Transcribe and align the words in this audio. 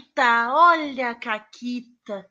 Caquita, 0.00 0.54
olha 0.54 1.10
a 1.10 1.14
Caquita. 1.14 2.30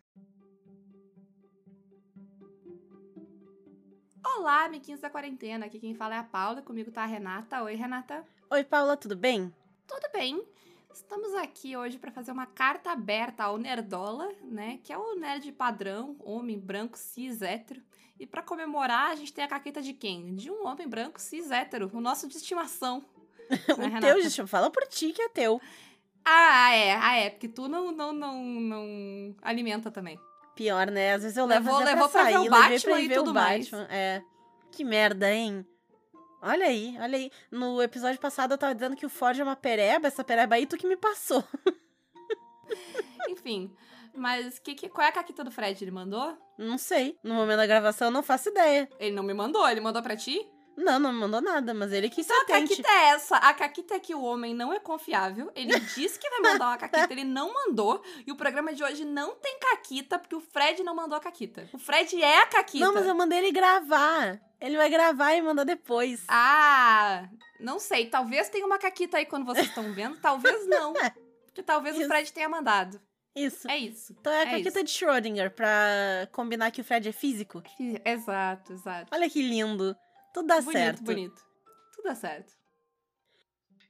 Olá, 4.25 4.65
amiguinhos 4.65 4.99
da 4.99 5.09
quarentena. 5.09 5.67
Aqui 5.67 5.79
quem 5.79 5.93
fala 5.93 6.15
é 6.15 6.17
a 6.17 6.23
Paula, 6.23 6.63
comigo 6.63 6.91
tá 6.91 7.03
a 7.03 7.05
Renata. 7.05 7.61
Oi, 7.63 7.75
Renata. 7.75 8.25
Oi, 8.49 8.63
Paula, 8.63 8.97
tudo 8.97 9.15
bem? 9.15 9.53
Tudo 9.85 10.09
bem. 10.11 10.43
Estamos 10.91 11.33
aqui 11.35 11.77
hoje 11.77 11.99
para 11.99 12.11
fazer 12.11 12.31
uma 12.31 12.47
carta 12.47 12.91
aberta 12.91 13.43
ao 13.43 13.57
Nerdola, 13.57 14.29
né? 14.43 14.79
Que 14.83 14.91
é 14.91 14.97
o 14.97 15.15
nerd 15.15 15.51
padrão, 15.51 16.15
homem 16.21 16.57
branco, 16.57 16.97
cis, 16.97 17.41
hétero. 17.41 17.81
E 18.19 18.25
para 18.25 18.41
comemorar, 18.41 19.11
a 19.11 19.15
gente 19.15 19.31
tem 19.31 19.43
a 19.43 19.47
caqueta 19.47 19.81
de 19.81 19.93
quem? 19.93 20.33
De 20.33 20.49
um 20.49 20.65
homem 20.65 20.87
branco, 20.87 21.21
cis, 21.21 21.51
hétero, 21.51 21.91
o 21.93 22.01
nosso 22.01 22.27
de 22.27 22.35
estimação. 22.35 23.05
o 23.77 23.81
né, 23.81 23.99
teu 23.99 24.15
de 24.15 24.27
estimação. 24.27 24.47
Fala 24.47 24.71
por 24.71 24.87
ti 24.87 25.13
que 25.13 25.21
é 25.21 25.29
teu. 25.29 25.61
Ah, 26.31 26.75
é. 26.75 26.91
Ah, 26.93 27.15
é. 27.15 27.29
Porque 27.31 27.47
tu 27.47 27.67
não, 27.67 27.91
não, 27.91 28.13
não, 28.13 28.43
não 28.43 29.35
alimenta 29.41 29.89
também. 29.89 30.19
Pior, 30.55 30.91
né? 30.91 31.13
Às 31.13 31.23
vezes 31.23 31.37
eu 31.37 31.45
levo 31.45 31.65
levou, 31.65 31.81
pra 31.81 31.91
levou 31.91 32.09
sair, 32.09 32.33
pra 32.33 32.41
ver 32.41 32.47
o 32.47 32.51
Batman 32.51 33.01
e 33.01 33.09
tudo 33.09 33.33
mais. 33.33 33.71
É. 33.89 34.21
Que 34.71 34.83
merda, 34.83 35.31
hein? 35.33 35.65
Olha 36.41 36.67
aí, 36.67 36.95
olha 36.99 37.17
aí. 37.17 37.31
No 37.49 37.81
episódio 37.81 38.19
passado 38.19 38.53
eu 38.53 38.57
tava 38.57 38.75
dizendo 38.75 38.95
que 38.95 39.05
o 39.05 39.09
Ford 39.09 39.39
é 39.39 39.43
uma 39.43 39.55
pereba, 39.55 40.07
essa 40.07 40.23
pereba 40.23 40.55
aí 40.55 40.65
tu 40.65 40.77
que 40.77 40.87
me 40.87 40.95
passou. 40.95 41.43
Enfim, 43.27 43.73
mas 44.15 44.59
que, 44.59 44.75
que, 44.75 44.87
qual 44.87 45.05
é 45.05 45.09
a 45.09 45.13
caquita 45.13 45.43
do 45.43 45.51
Fred? 45.51 45.83
Ele 45.83 45.91
mandou? 45.91 46.37
Não 46.57 46.77
sei. 46.77 47.17
No 47.23 47.33
momento 47.33 47.57
da 47.57 47.67
gravação 47.67 48.09
eu 48.09 48.11
não 48.11 48.21
faço 48.23 48.49
ideia. 48.49 48.87
Ele 48.99 49.15
não 49.15 49.23
me 49.23 49.33
mandou, 49.33 49.67
ele 49.67 49.81
mandou 49.81 50.01
pra 50.01 50.15
ti? 50.15 50.39
Não, 50.79 50.97
não 50.97 51.11
me 51.11 51.19
mandou 51.19 51.41
nada, 51.41 51.73
mas 51.73 51.91
ele 51.91 52.09
quis 52.09 52.25
então, 52.25 52.41
a 52.41 52.45
caquita 52.45 52.89
é 52.89 53.05
essa. 53.09 53.35
A 53.35 53.53
caquita 53.53 53.95
é 53.95 53.99
que 53.99 54.15
o 54.15 54.23
homem 54.23 54.55
não 54.55 54.71
é 54.71 54.79
confiável. 54.79 55.51
Ele 55.53 55.77
disse 55.95 56.17
que 56.17 56.29
vai 56.29 56.39
mandar 56.39 56.67
uma 56.67 56.77
caquita, 56.77 57.11
ele 57.11 57.25
não 57.25 57.53
mandou. 57.53 58.01
E 58.25 58.31
o 58.31 58.35
programa 58.35 58.73
de 58.73 58.81
hoje 58.81 59.03
não 59.03 59.35
tem 59.35 59.59
caquita, 59.59 60.17
porque 60.17 60.35
o 60.35 60.39
Fred 60.39 60.81
não 60.81 60.95
mandou 60.95 61.17
a 61.17 61.19
caquita. 61.19 61.69
O 61.73 61.77
Fred 61.77 62.21
é 62.21 62.43
a 62.43 62.47
caquita. 62.47 62.85
Não, 62.85 62.93
mas 62.93 63.05
eu 63.05 63.13
mandei 63.13 63.39
ele 63.39 63.51
gravar. 63.51 64.39
Ele 64.61 64.77
vai 64.77 64.89
gravar 64.89 65.33
e 65.33 65.41
mandar 65.41 65.65
depois. 65.65 66.23
Ah, 66.29 67.27
não 67.59 67.77
sei. 67.77 68.09
Talvez 68.09 68.47
tenha 68.49 68.65
uma 68.65 68.77
caquita 68.77 69.17
aí 69.17 69.25
quando 69.25 69.45
vocês 69.45 69.67
estão 69.67 69.91
vendo, 69.91 70.17
talvez 70.21 70.65
não. 70.65 70.93
Porque 71.45 71.61
talvez 71.61 71.95
isso. 71.95 72.05
o 72.05 72.07
Fred 72.07 72.31
tenha 72.31 72.47
mandado. 72.47 73.01
Isso. 73.35 73.69
É 73.69 73.77
isso. 73.77 74.15
Então 74.19 74.31
é 74.31 74.39
a 74.39 74.41
é 74.41 74.51
caquita 74.51 74.83
de 74.83 74.91
Schrödinger, 74.91 75.51
pra 75.51 76.27
combinar 76.31 76.71
que 76.71 76.81
o 76.81 76.83
Fred 76.83 77.09
é 77.09 77.11
físico. 77.11 77.61
Exato, 78.05 78.73
exato. 78.73 79.07
Olha 79.11 79.29
que 79.29 79.41
lindo. 79.41 79.95
Tudo 80.33 80.47
dá 80.47 80.61
bonito, 80.61 80.73
certo. 80.73 81.03
Bonito, 81.03 81.41
Tudo 81.95 82.05
dá 82.05 82.15
certo. 82.15 82.53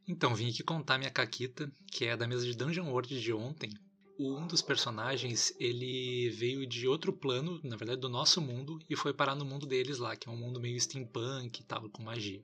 Então, 0.08 0.34
vim 0.34 0.50
aqui 0.50 0.64
contar 0.64 0.98
minha 0.98 1.12
caquita, 1.12 1.72
que 1.92 2.06
é 2.06 2.18
da 2.18 2.28
mesa 2.28 2.46
de 2.46 2.56
Dungeon 2.56 2.90
World 2.90 3.22
de 3.22 3.32
ontem. 3.32 3.72
Um 4.20 4.48
dos 4.48 4.62
personagens, 4.62 5.54
ele 5.60 6.30
veio 6.32 6.66
de 6.66 6.88
outro 6.88 7.14
plano, 7.14 7.62
na 7.64 7.78
verdade 7.78 8.02
do 8.02 8.10
nosso 8.10 8.42
mundo, 8.42 8.80
e 8.90 8.96
foi 8.96 9.14
parar 9.14 9.36
no 9.36 9.46
mundo 9.46 9.66
deles 9.66 9.98
lá, 9.98 10.16
que 10.16 10.28
é 10.28 10.32
um 10.32 10.36
mundo 10.36 10.60
meio 10.60 10.80
steampunk 10.80 11.60
e 11.60 11.64
tal, 11.64 11.90
com 11.90 12.02
magia. 12.02 12.44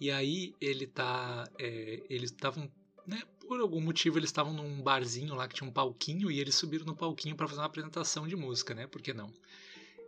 E 0.00 0.10
aí 0.10 0.54
ele 0.60 0.86
tá. 0.86 1.48
É, 1.58 2.02
eles 2.08 2.30
estavam. 2.30 2.70
Né, 3.06 3.22
por 3.46 3.60
algum 3.60 3.80
motivo 3.80 4.18
eles 4.18 4.30
estavam 4.30 4.52
num 4.52 4.82
barzinho 4.82 5.34
lá 5.34 5.46
que 5.46 5.54
tinha 5.54 5.68
um 5.68 5.72
palquinho 5.72 6.30
e 6.30 6.40
eles 6.40 6.54
subiram 6.54 6.86
no 6.86 6.96
palquinho 6.96 7.36
para 7.36 7.46
fazer 7.46 7.60
uma 7.60 7.66
apresentação 7.66 8.26
de 8.26 8.34
música, 8.34 8.74
né? 8.74 8.86
Por 8.86 9.02
que 9.02 9.12
não? 9.12 9.30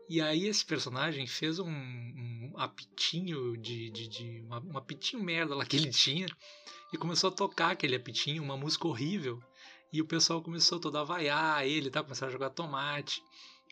E 0.09 0.21
aí 0.21 0.47
esse 0.47 0.65
personagem 0.65 1.27
fez 1.27 1.59
um, 1.59 1.69
um 1.69 2.53
apitinho 2.57 3.57
de. 3.57 3.91
de, 3.91 4.09
de 4.09 4.41
uma, 4.47 4.61
um 4.61 4.79
apitinho 4.79 5.23
merda 5.23 5.55
lá 5.55 5.65
que 5.65 5.77
ele 5.77 5.91
tinha. 5.91 6.27
E 6.93 6.97
começou 6.97 7.31
a 7.31 7.33
tocar 7.33 7.71
aquele 7.73 7.97
apitinho, 7.97 8.43
uma 8.43 8.57
música 8.57 8.87
horrível. 8.87 9.43
E 9.93 10.01
o 10.01 10.07
pessoal 10.07 10.43
começou 10.43 10.79
todo 10.79 10.97
a 10.97 11.05
vaiar 11.05 11.67
ele, 11.67 11.91
tá? 11.91 12.03
Começaram 12.03 12.31
a 12.31 12.33
jogar 12.33 12.51
tomate. 12.51 13.21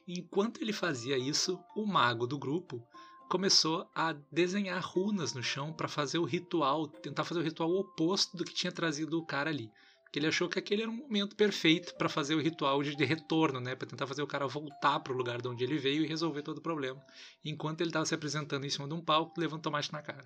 Enquanto 0.07 0.61
ele 0.61 0.73
fazia 0.73 1.17
isso, 1.17 1.59
o 1.77 1.87
mago 1.87 2.27
do 2.27 2.39
grupo 2.39 2.85
começou 3.29 3.89
a 3.95 4.13
desenhar 4.31 4.83
runas 4.85 5.33
no 5.33 5.43
chão 5.43 5.73
para 5.73 5.89
fazer 5.89 6.19
o 6.19 6.25
ritual, 6.25 6.87
tentar 6.87 7.25
fazer 7.25 7.41
o 7.41 7.45
ritual 7.45 7.71
oposto 7.71 8.37
do 8.37 8.45
que 8.45 8.55
tinha 8.55 8.73
trazido 8.73 9.19
o 9.19 9.25
cara 9.25 9.51
ali 9.51 9.71
que 10.15 10.21
ele 10.21 10.29
achou 10.29 10.49
que 10.49 10.61
aquele 10.61 10.83
era 10.83 10.91
um 10.93 10.95
momento 10.95 11.35
perfeito 11.35 11.93
para 11.97 12.09
fazer 12.09 12.37
o 12.37 12.41
ritual 12.41 12.81
de, 12.85 12.95
de 12.95 13.05
retorno, 13.05 13.59
né, 13.61 13.75
para 13.75 13.89
tentar 13.89 14.07
fazer 14.07 14.23
o 14.23 14.29
cara 14.29 14.47
voltar 14.47 15.01
para 15.01 15.13
o 15.13 15.17
lugar 15.17 15.43
de 15.43 15.49
onde 15.49 15.65
ele 15.65 15.77
veio 15.77 16.05
e 16.05 16.07
resolver 16.07 16.43
todo 16.43 16.59
o 16.59 16.63
problema. 16.63 17.05
Enquanto 17.45 17.81
ele 17.81 17.91
estava 17.91 18.07
se 18.07 18.15
apresentando 18.15 18.65
em 18.65 18.71
cima 18.71 18.87
de 18.87 18.95
um 18.95 19.05
palco, 19.05 19.35
levando 19.41 19.63
tomate 19.63 19.93
na 19.93 20.01
cara. 20.01 20.25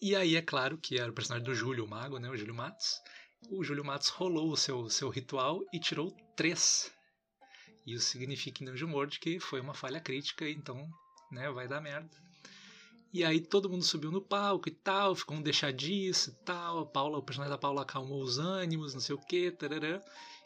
E 0.00 0.16
aí 0.16 0.36
é 0.36 0.40
claro 0.40 0.78
que 0.78 0.98
era 0.98 1.10
o 1.10 1.14
personagem 1.14 1.44
do 1.44 1.54
Júlio 1.54 1.84
o 1.84 1.86
Mago, 1.86 2.18
né, 2.18 2.30
o 2.30 2.36
Júlio 2.36 2.54
Matos. 2.54 2.98
O 3.50 3.62
Júlio 3.62 3.84
Matos 3.84 4.08
rolou 4.08 4.50
o 4.50 4.56
seu, 4.56 4.88
seu 4.88 5.10
ritual 5.10 5.60
e 5.70 5.78
tirou 5.78 6.16
três. 6.34 6.90
Isso 7.86 8.06
significa 8.06 8.64
em 8.64 8.66
Dungeon 8.68 8.90
World 8.90 9.20
que 9.20 9.38
foi 9.38 9.60
uma 9.60 9.74
falha 9.74 10.00
crítica, 10.00 10.48
então 10.48 10.88
né, 11.30 11.50
vai 11.50 11.68
dar 11.68 11.82
merda. 11.82 12.25
E 13.12 13.24
aí 13.24 13.40
todo 13.40 13.70
mundo 13.70 13.84
subiu 13.84 14.10
no 14.10 14.20
palco 14.20 14.68
e 14.68 14.72
tal, 14.72 15.14
ficou 15.14 15.36
um 15.36 15.42
deixar 15.42 15.72
disso 15.72 16.30
e 16.30 16.44
tal. 16.44 16.80
A 16.80 16.86
Paula, 16.86 17.18
o 17.18 17.22
personagem 17.22 17.50
da 17.50 17.58
Paula 17.58 17.82
acalmou 17.82 18.22
os 18.22 18.38
ânimos, 18.38 18.94
não 18.94 19.00
sei 19.00 19.14
o 19.14 19.18
que, 19.18 19.50
tarará. 19.50 20.00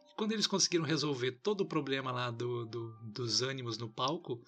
E 0.09 0.15
quando 0.17 0.33
eles 0.33 0.47
conseguiram 0.47 0.85
resolver 0.85 1.33
todo 1.43 1.63
o 1.63 1.67
problema 1.67 2.13
lá 2.13 2.31
do, 2.31 2.67
do, 2.67 2.93
dos 3.03 3.43
ânimos 3.43 3.79
no 3.79 3.89
palco, 3.89 4.41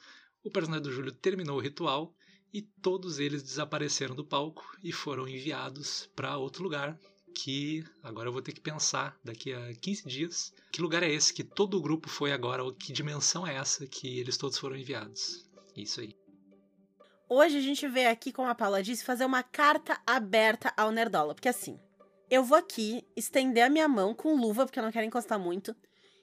o 0.45 0.51
personagem 0.51 0.83
do 0.83 0.93
Júlio 0.93 1.13
terminou 1.13 1.57
o 1.57 1.61
ritual 1.61 2.15
e 2.53 2.63
todos 2.63 3.19
eles 3.19 3.43
desapareceram 3.43 4.15
do 4.15 4.25
palco 4.25 4.77
e 4.83 4.93
foram 4.93 5.27
enviados 5.27 6.09
para 6.15 6.37
outro 6.37 6.63
lugar. 6.63 6.99
Que 7.35 7.83
agora 8.03 8.29
eu 8.29 8.33
vou 8.33 8.43
ter 8.43 8.53
que 8.53 8.61
pensar 8.61 9.19
daqui 9.25 9.55
a 9.55 9.75
15 9.75 10.07
dias 10.07 10.53
que 10.71 10.83
lugar 10.83 11.03
é 11.03 11.11
esse 11.11 11.33
que 11.33 11.43
todo 11.43 11.79
o 11.79 11.81
grupo 11.81 12.09
foi 12.09 12.31
agora, 12.31 12.63
ou 12.63 12.75
que 12.75 12.93
dimensão 12.93 13.47
é 13.47 13.55
essa 13.55 13.87
que 13.87 14.19
eles 14.19 14.37
todos 14.37 14.59
foram 14.59 14.77
enviados. 14.77 15.49
Isso 15.75 16.01
aí. 16.01 16.22
Hoje 17.35 17.57
a 17.57 17.61
gente 17.63 17.89
veio 17.89 18.11
aqui, 18.11 18.31
como 18.31 18.51
a 18.51 18.55
Paula 18.55 18.83
disse, 18.83 19.03
fazer 19.03 19.25
uma 19.25 19.43
carta 19.43 19.99
aberta 20.07 20.71
ao 20.77 20.91
Nerdola. 20.91 21.35
Porque 21.35 21.49
assim, 21.49 21.81
eu 22.31 22.45
vou 22.45 22.59
aqui 22.59 23.03
estender 23.17 23.65
a 23.65 23.71
minha 23.71 23.89
mão 23.89 24.13
com 24.13 24.37
luva, 24.37 24.67
porque 24.67 24.79
eu 24.79 24.83
não 24.83 24.93
quero 24.93 25.07
encostar 25.07 25.39
muito, 25.39 25.75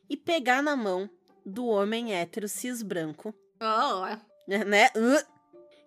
e 0.08 0.16
pegar 0.16 0.62
na 0.62 0.76
mão 0.76 1.10
do 1.44 1.66
homem 1.66 2.14
hétero 2.14 2.48
cis 2.48 2.84
branco. 2.84 3.34
Oh. 3.60 4.06
Né? 4.48 4.86
Uh, 4.90 5.26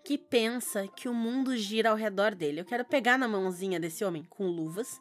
que 0.04 0.18
pensa 0.18 0.88
que 0.88 1.08
o 1.08 1.14
mundo 1.14 1.56
gira 1.56 1.90
ao 1.90 1.96
redor 1.96 2.34
dele. 2.34 2.60
Eu 2.60 2.64
quero 2.64 2.84
pegar 2.84 3.16
na 3.16 3.28
mãozinha 3.28 3.78
desse 3.78 4.04
homem 4.04 4.24
com 4.24 4.48
luvas 4.48 5.00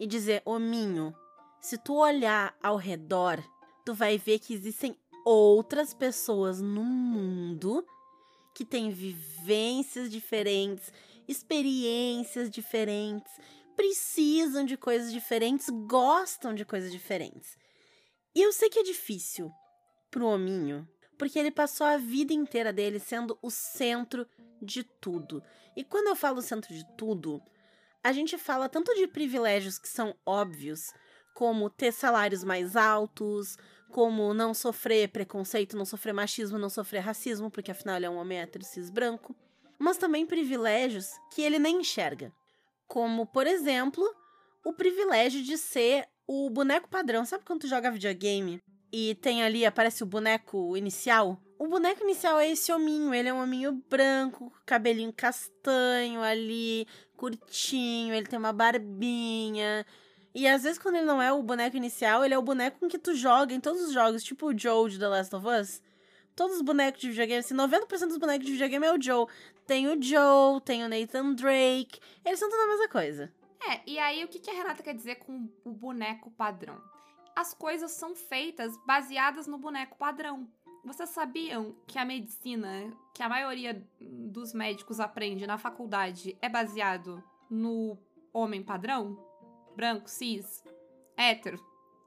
e 0.00 0.06
dizer: 0.06 0.40
Hominho, 0.46 1.14
se 1.60 1.76
tu 1.76 1.96
olhar 1.96 2.56
ao 2.62 2.76
redor, 2.76 3.38
tu 3.84 3.92
vai 3.92 4.16
ver 4.16 4.38
que 4.38 4.54
existem 4.54 4.96
outras 5.26 5.92
pessoas 5.92 6.58
no 6.58 6.82
mundo 6.82 7.84
que 8.58 8.64
têm 8.64 8.90
vivências 8.90 10.10
diferentes, 10.10 10.92
experiências 11.28 12.50
diferentes, 12.50 13.32
precisam 13.76 14.64
de 14.64 14.76
coisas 14.76 15.12
diferentes, 15.12 15.68
gostam 15.86 16.52
de 16.52 16.64
coisas 16.64 16.90
diferentes. 16.90 17.56
E 18.34 18.42
eu 18.42 18.52
sei 18.52 18.68
que 18.68 18.80
é 18.80 18.82
difícil 18.82 19.48
pro 20.10 20.26
hominho, 20.26 20.88
porque 21.16 21.38
ele 21.38 21.52
passou 21.52 21.86
a 21.86 21.98
vida 21.98 22.32
inteira 22.32 22.72
dele 22.72 22.98
sendo 22.98 23.38
o 23.40 23.48
centro 23.48 24.26
de 24.60 24.82
tudo. 24.82 25.40
E 25.76 25.84
quando 25.84 26.08
eu 26.08 26.16
falo 26.16 26.42
centro 26.42 26.74
de 26.74 26.84
tudo, 26.96 27.40
a 28.02 28.10
gente 28.10 28.36
fala 28.36 28.68
tanto 28.68 28.92
de 28.96 29.06
privilégios 29.06 29.78
que 29.78 29.88
são 29.88 30.16
óbvios, 30.26 30.92
como 31.32 31.70
ter 31.70 31.92
salários 31.92 32.42
mais 32.42 32.74
altos, 32.74 33.56
como 33.90 34.34
não 34.34 34.52
sofrer 34.52 35.08
preconceito, 35.08 35.76
não 35.76 35.84
sofrer 35.84 36.12
machismo, 36.12 36.58
não 36.58 36.70
sofrer 36.70 37.00
racismo, 37.00 37.50
porque 37.50 37.70
afinal 37.70 37.96
ele 37.96 38.06
é 38.06 38.10
um 38.10 38.16
homem 38.16 38.38
hétero 38.38 38.64
cis 38.64 38.90
branco, 38.90 39.34
mas 39.78 39.96
também 39.96 40.26
privilégios 40.26 41.10
que 41.32 41.42
ele 41.42 41.58
nem 41.58 41.80
enxerga. 41.80 42.32
Como, 42.86 43.26
por 43.26 43.46
exemplo, 43.46 44.04
o 44.64 44.72
privilégio 44.72 45.42
de 45.42 45.56
ser 45.56 46.06
o 46.26 46.50
boneco 46.50 46.88
padrão. 46.88 47.24
Sabe 47.24 47.44
quando 47.44 47.62
tu 47.62 47.68
joga 47.68 47.90
videogame 47.90 48.62
e 48.92 49.14
tem 49.16 49.42
ali, 49.42 49.64
aparece 49.64 50.02
o 50.02 50.06
boneco 50.06 50.76
inicial? 50.76 51.40
O 51.58 51.66
boneco 51.66 52.04
inicial 52.04 52.38
é 52.38 52.50
esse 52.50 52.70
hominho, 52.70 53.12
ele 53.12 53.28
é 53.28 53.34
um 53.34 53.42
hominho 53.42 53.82
branco, 53.88 54.52
cabelinho 54.64 55.12
castanho 55.12 56.22
ali, 56.22 56.86
curtinho, 57.16 58.14
ele 58.14 58.26
tem 58.26 58.38
uma 58.38 58.52
barbinha, 58.52 59.84
e 60.34 60.46
às 60.46 60.62
vezes, 60.62 60.78
quando 60.78 60.96
ele 60.96 61.06
não 61.06 61.20
é 61.20 61.32
o 61.32 61.42
boneco 61.42 61.76
inicial, 61.76 62.24
ele 62.24 62.34
é 62.34 62.38
o 62.38 62.42
boneco 62.42 62.78
com 62.78 62.88
que 62.88 62.98
tu 62.98 63.14
joga 63.14 63.54
em 63.54 63.60
todos 63.60 63.82
os 63.82 63.92
jogos, 63.92 64.22
tipo 64.22 64.46
o 64.46 64.58
Joe 64.58 64.90
de 64.90 64.98
The 64.98 65.08
Last 65.08 65.34
of 65.34 65.46
Us. 65.46 65.82
Todos 66.36 66.56
os 66.56 66.62
bonecos 66.62 67.00
de 67.00 67.08
videogame, 67.08 67.40
assim, 67.40 67.54
90% 67.54 68.06
dos 68.06 68.18
bonecos 68.18 68.46
de 68.46 68.52
videogame 68.52 68.86
é 68.86 68.92
o 68.92 69.02
Joe. 69.02 69.26
Tem 69.66 69.88
o 69.88 70.00
Joe, 70.00 70.60
tem 70.64 70.84
o 70.84 70.88
Nathan 70.88 71.34
Drake, 71.34 71.98
eles 72.24 72.38
são 72.38 72.48
tudo 72.48 72.60
a 72.60 72.68
mesma 72.68 72.88
coisa. 72.88 73.32
É, 73.68 73.80
e 73.86 73.98
aí 73.98 74.24
o 74.24 74.28
que 74.28 74.48
a 74.48 74.54
Renata 74.54 74.82
quer 74.82 74.94
dizer 74.94 75.16
com 75.16 75.48
o 75.64 75.72
boneco 75.72 76.30
padrão? 76.30 76.80
As 77.34 77.52
coisas 77.52 77.90
são 77.92 78.14
feitas 78.14 78.76
baseadas 78.86 79.46
no 79.46 79.58
boneco 79.58 79.98
padrão. 79.98 80.48
Vocês 80.84 81.10
sabiam 81.10 81.74
que 81.86 81.98
a 81.98 82.04
medicina, 82.04 82.92
que 83.12 83.22
a 83.22 83.28
maioria 83.28 83.84
dos 84.00 84.52
médicos 84.52 85.00
aprende 85.00 85.46
na 85.46 85.58
faculdade, 85.58 86.36
é 86.40 86.48
baseado 86.48 87.22
no 87.50 87.98
homem 88.32 88.62
padrão? 88.62 89.27
Branco, 89.78 90.10
cis, 90.10 90.62
hétero, 91.16 91.58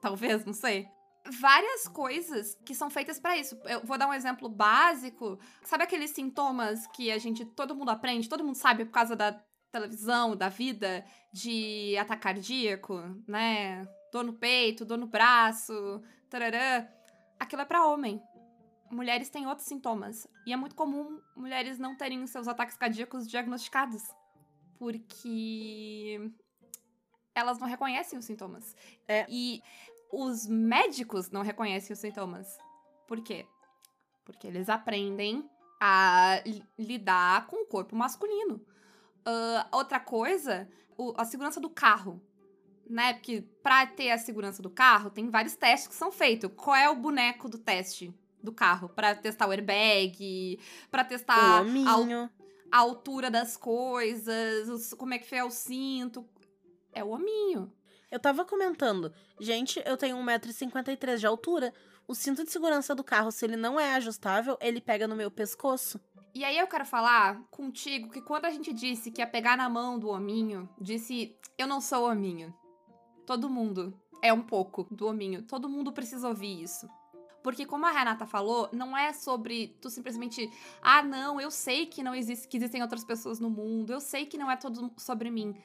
talvez, 0.01 0.44
não 0.45 0.53
sei. 0.53 0.89
várias 1.29 1.88
coisas 1.88 2.56
que 2.65 2.73
são 2.73 2.89
feitas 2.89 3.19
pra 3.19 3.38
isso. 3.38 3.56
Eu 3.65 3.81
vou 3.85 3.97
dar 3.97 4.07
um 4.07 4.13
exemplo 4.13 4.50
básico. 4.50 5.39
Sabe 5.63 5.83
aqueles 5.83 6.12
sintomas 6.12 6.88
que 6.88 7.12
a 7.12 7.18
gente, 7.18 7.45
todo 7.45 7.75
mundo 7.75 7.91
aprende, 7.91 8.29
todo 8.29 8.44
mundo 8.44 8.56
sabe 8.56 8.85
por 8.85 8.91
causa 8.91 9.15
da 9.15 9.33
televisão, 9.71 10.35
da 10.35 10.50
vida, 10.50 11.06
de 11.31 11.95
ataque 11.97 12.23
cardíaco, 12.23 12.97
né? 13.27 13.88
Dor 14.12 14.24
no 14.24 14.33
peito, 14.33 14.83
dor 14.85 14.97
no 14.97 15.07
braço, 15.07 16.01
tarará. 16.29 16.88
Aquilo 17.39 17.62
é 17.62 17.65
pra 17.65 17.85
homem. 17.85 18.21
Mulheres 18.91 19.29
têm 19.29 19.47
outros 19.47 19.67
sintomas. 19.67 20.27
E 20.45 20.51
é 20.51 20.57
muito 20.57 20.75
comum 20.75 21.21
mulheres 21.35 21.79
não 21.79 21.95
terem 21.95 22.25
seus 22.27 22.47
ataques 22.47 22.75
cardíacos 22.75 23.27
diagnosticados. 23.27 24.03
Porque 24.77 26.19
elas 27.33 27.60
não 27.60 27.68
reconhecem 27.68 28.18
os 28.18 28.25
sintomas. 28.25 28.75
É. 29.07 29.25
E 29.30 29.62
os 30.12 30.48
médicos 30.48 31.30
não 31.30 31.42
reconhecem 31.42 31.94
os 31.94 32.00
sintomas. 32.00 32.57
Por 33.07 33.22
quê? 33.22 33.45
Porque 34.25 34.48
eles 34.48 34.69
aprendem 34.69 35.50
a 35.80 36.42
li- 36.45 36.63
lidar 36.78 37.48
com 37.48 37.63
o 37.63 37.66
corpo 37.66 37.95
masculino. 37.95 38.62
Ah, 39.25 39.68
outra 39.72 40.00
coisa, 40.00 40.69
o- 40.98 41.13
a 41.18 41.25
segurança 41.25 41.60
do 41.60 41.69
carro. 41.69 42.22
Né? 42.89 43.13
Porque 43.13 43.42
pra 43.63 43.86
ter 43.88 44.12
a 44.12 44.18
segurança 44.18 44.62
do 44.62 44.69
carro, 44.69 45.10
tem 45.10 45.30
vários 45.30 45.56
testes 45.56 45.88
que 45.88 45.95
são 45.95 46.12
feitos. 46.12 46.51
Qual 46.56 46.75
é 46.75 46.89
o 46.89 46.95
boneco 46.95 47.48
do 47.48 47.57
teste 47.57 48.13
do 48.44 48.51
carro? 48.51 48.89
Pra 48.89 49.16
testar 49.16 49.48
o 49.48 49.51
airbag, 49.51 50.60
pra 50.89 51.04
o 51.04 51.06
testar 51.06 51.63
a, 51.88 51.95
a 52.69 52.77
altura 52.80 53.31
das 53.31 53.56
coisas, 53.56 54.68
os- 54.68 54.94
como 54.94 55.13
é 55.13 55.19
que 55.19 55.34
é 55.34 55.44
o 55.44 55.50
cinto. 55.51 56.25
É 56.93 57.03
o 57.03 57.09
hominho. 57.09 57.71
Eu 58.11 58.19
tava 58.19 58.43
comentando, 58.43 59.13
gente, 59.39 59.81
eu 59.85 59.95
tenho 59.95 60.17
1,53m 60.17 61.17
de 61.17 61.25
altura. 61.25 61.73
O 62.07 62.13
cinto 62.13 62.43
de 62.43 62.51
segurança 62.51 62.93
do 62.93 63.03
carro, 63.03 63.31
se 63.31 63.45
ele 63.45 63.55
não 63.55 63.79
é 63.79 63.93
ajustável, 63.95 64.57
ele 64.59 64.81
pega 64.81 65.07
no 65.07 65.15
meu 65.15 65.31
pescoço. 65.31 65.99
E 66.33 66.43
aí 66.43 66.57
eu 66.57 66.67
quero 66.67 66.85
falar 66.85 67.41
contigo 67.49 68.09
que 68.09 68.21
quando 68.21 68.45
a 68.45 68.49
gente 68.49 68.73
disse 68.73 69.11
que 69.11 69.21
ia 69.21 69.27
pegar 69.27 69.55
na 69.55 69.69
mão 69.69 69.97
do 69.97 70.09
hominho, 70.09 70.67
disse 70.79 71.38
eu 71.57 71.67
não 71.67 71.79
sou 71.79 72.09
hominho. 72.09 72.53
Todo 73.25 73.49
mundo 73.49 73.93
é 74.21 74.33
um 74.33 74.41
pouco 74.41 74.88
do 74.91 75.07
hominho. 75.07 75.43
Todo 75.43 75.69
mundo 75.69 75.93
precisa 75.93 76.27
ouvir 76.27 76.61
isso. 76.61 76.89
Porque 77.43 77.65
como 77.65 77.85
a 77.85 77.91
Renata 77.91 78.25
falou, 78.25 78.69
não 78.71 78.95
é 78.95 79.13
sobre 79.13 79.75
tu 79.81 79.89
simplesmente, 79.89 80.49
ah, 80.81 81.01
não, 81.01 81.41
eu 81.41 81.49
sei 81.49 81.85
que 81.85 82.03
não 82.03 82.13
existe, 82.13 82.47
que 82.47 82.57
existem 82.57 82.81
outras 82.81 83.03
pessoas 83.03 83.39
no 83.39 83.49
mundo, 83.49 83.91
eu 83.91 83.99
sei 83.99 84.25
que 84.25 84.38
não 84.38 84.49
é 84.49 84.55
tudo 84.55 84.91
sobre 84.97 85.31
mim. 85.31 85.55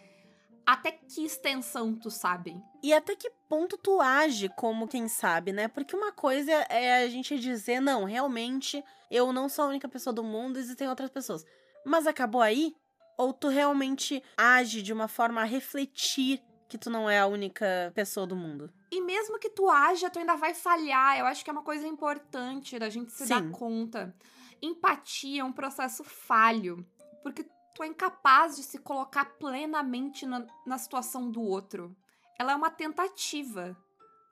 Até 0.67 0.91
que 0.91 1.25
extensão 1.25 1.95
tu 1.95 2.11
sabe? 2.11 2.61
E 2.83 2.93
até 2.93 3.15
que 3.15 3.31
ponto 3.49 3.79
tu 3.79 4.01
age 4.01 4.49
como 4.57 4.89
quem 4.89 5.07
sabe, 5.07 5.53
né? 5.53 5.69
Porque 5.69 5.95
uma 5.95 6.11
coisa 6.11 6.51
é 6.51 7.05
a 7.05 7.09
gente 7.09 7.39
dizer, 7.39 7.81
não, 7.81 8.03
realmente 8.03 8.83
eu 9.09 9.33
não 9.33 9.49
sou 9.49 9.67
a 9.67 9.69
única 9.69 9.89
pessoa 9.89 10.13
do 10.13 10.25
mundo, 10.25 10.59
existem 10.59 10.89
outras 10.89 11.09
pessoas. 11.09 11.45
Mas 11.85 12.07
acabou 12.07 12.41
aí? 12.41 12.75
Ou 13.17 13.33
tu 13.33 13.49
realmente 13.49 14.21
age 14.37 14.83
de 14.83 14.93
uma 14.93 15.07
forma 15.07 15.41
a 15.41 15.45
refletir 15.45 16.43
que 16.69 16.77
tu 16.77 16.91
não 16.91 17.09
é 17.09 17.21
a 17.21 17.27
única 17.27 17.93
pessoa 17.95 18.27
do 18.27 18.35
mundo? 18.35 18.69
E 18.91 19.01
mesmo 19.01 19.39
que 19.39 19.51
tu 19.51 19.71
haja, 19.71 20.11
tu 20.11 20.19
ainda 20.19 20.35
vai 20.35 20.53
falhar. 20.53 21.17
Eu 21.19 21.27
acho 21.27 21.45
que 21.45 21.51
é 21.51 21.53
uma 21.53 21.62
coisa 21.62 21.87
importante 21.87 22.79
da 22.79 22.91
gente 22.91 23.12
se 23.12 23.25
Sim. 23.27 23.35
dar 23.35 23.51
conta. 23.51 24.15
Empatia 24.61 25.43
é 25.43 25.45
um 25.45 25.53
processo 25.53 26.03
falho. 26.03 26.85
Porque 27.23 27.47
tu 27.76 27.82
é 27.82 27.87
incapaz 27.87 28.56
de 28.56 28.62
se 28.62 28.78
colocar 28.78 29.26
plenamente 29.38 30.25
na, 30.25 30.46
na 30.64 30.78
situação 30.78 31.31
do 31.31 31.43
outro. 31.43 31.94
Ela 32.40 32.52
é 32.52 32.56
uma 32.56 32.70
tentativa. 32.70 33.76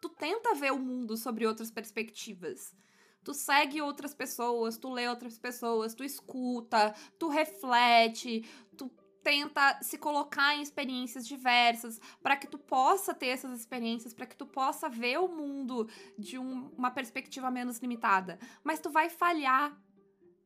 Tu 0.00 0.08
tenta 0.08 0.54
ver 0.54 0.72
o 0.72 0.78
mundo 0.78 1.14
sobre 1.14 1.46
outras 1.46 1.70
perspectivas. 1.70 2.74
Tu 3.22 3.34
segue 3.34 3.82
outras 3.82 4.14
pessoas, 4.14 4.78
tu 4.78 4.90
lê 4.90 5.06
outras 5.08 5.38
pessoas, 5.38 5.94
tu 5.94 6.02
escuta, 6.02 6.94
tu 7.18 7.28
reflete, 7.28 8.48
tu 8.78 8.90
tenta 9.22 9.78
se 9.82 9.98
colocar 9.98 10.54
em 10.54 10.62
experiências 10.62 11.26
diversas 11.26 12.00
para 12.22 12.36
que 12.36 12.46
tu 12.46 12.58
possa 12.58 13.12
ter 13.14 13.28
essas 13.28 13.58
experiências, 13.58 14.14
para 14.14 14.26
que 14.26 14.36
tu 14.36 14.46
possa 14.46 14.88
ver 14.88 15.18
o 15.18 15.28
mundo 15.28 15.86
de 16.18 16.38
um- 16.38 16.68
uma 16.76 16.90
perspectiva 16.90 17.50
menos 17.50 17.78
limitada. 17.78 18.38
Mas 18.62 18.80
tu 18.80 18.90
vai 18.90 19.10
falhar. 19.10 19.78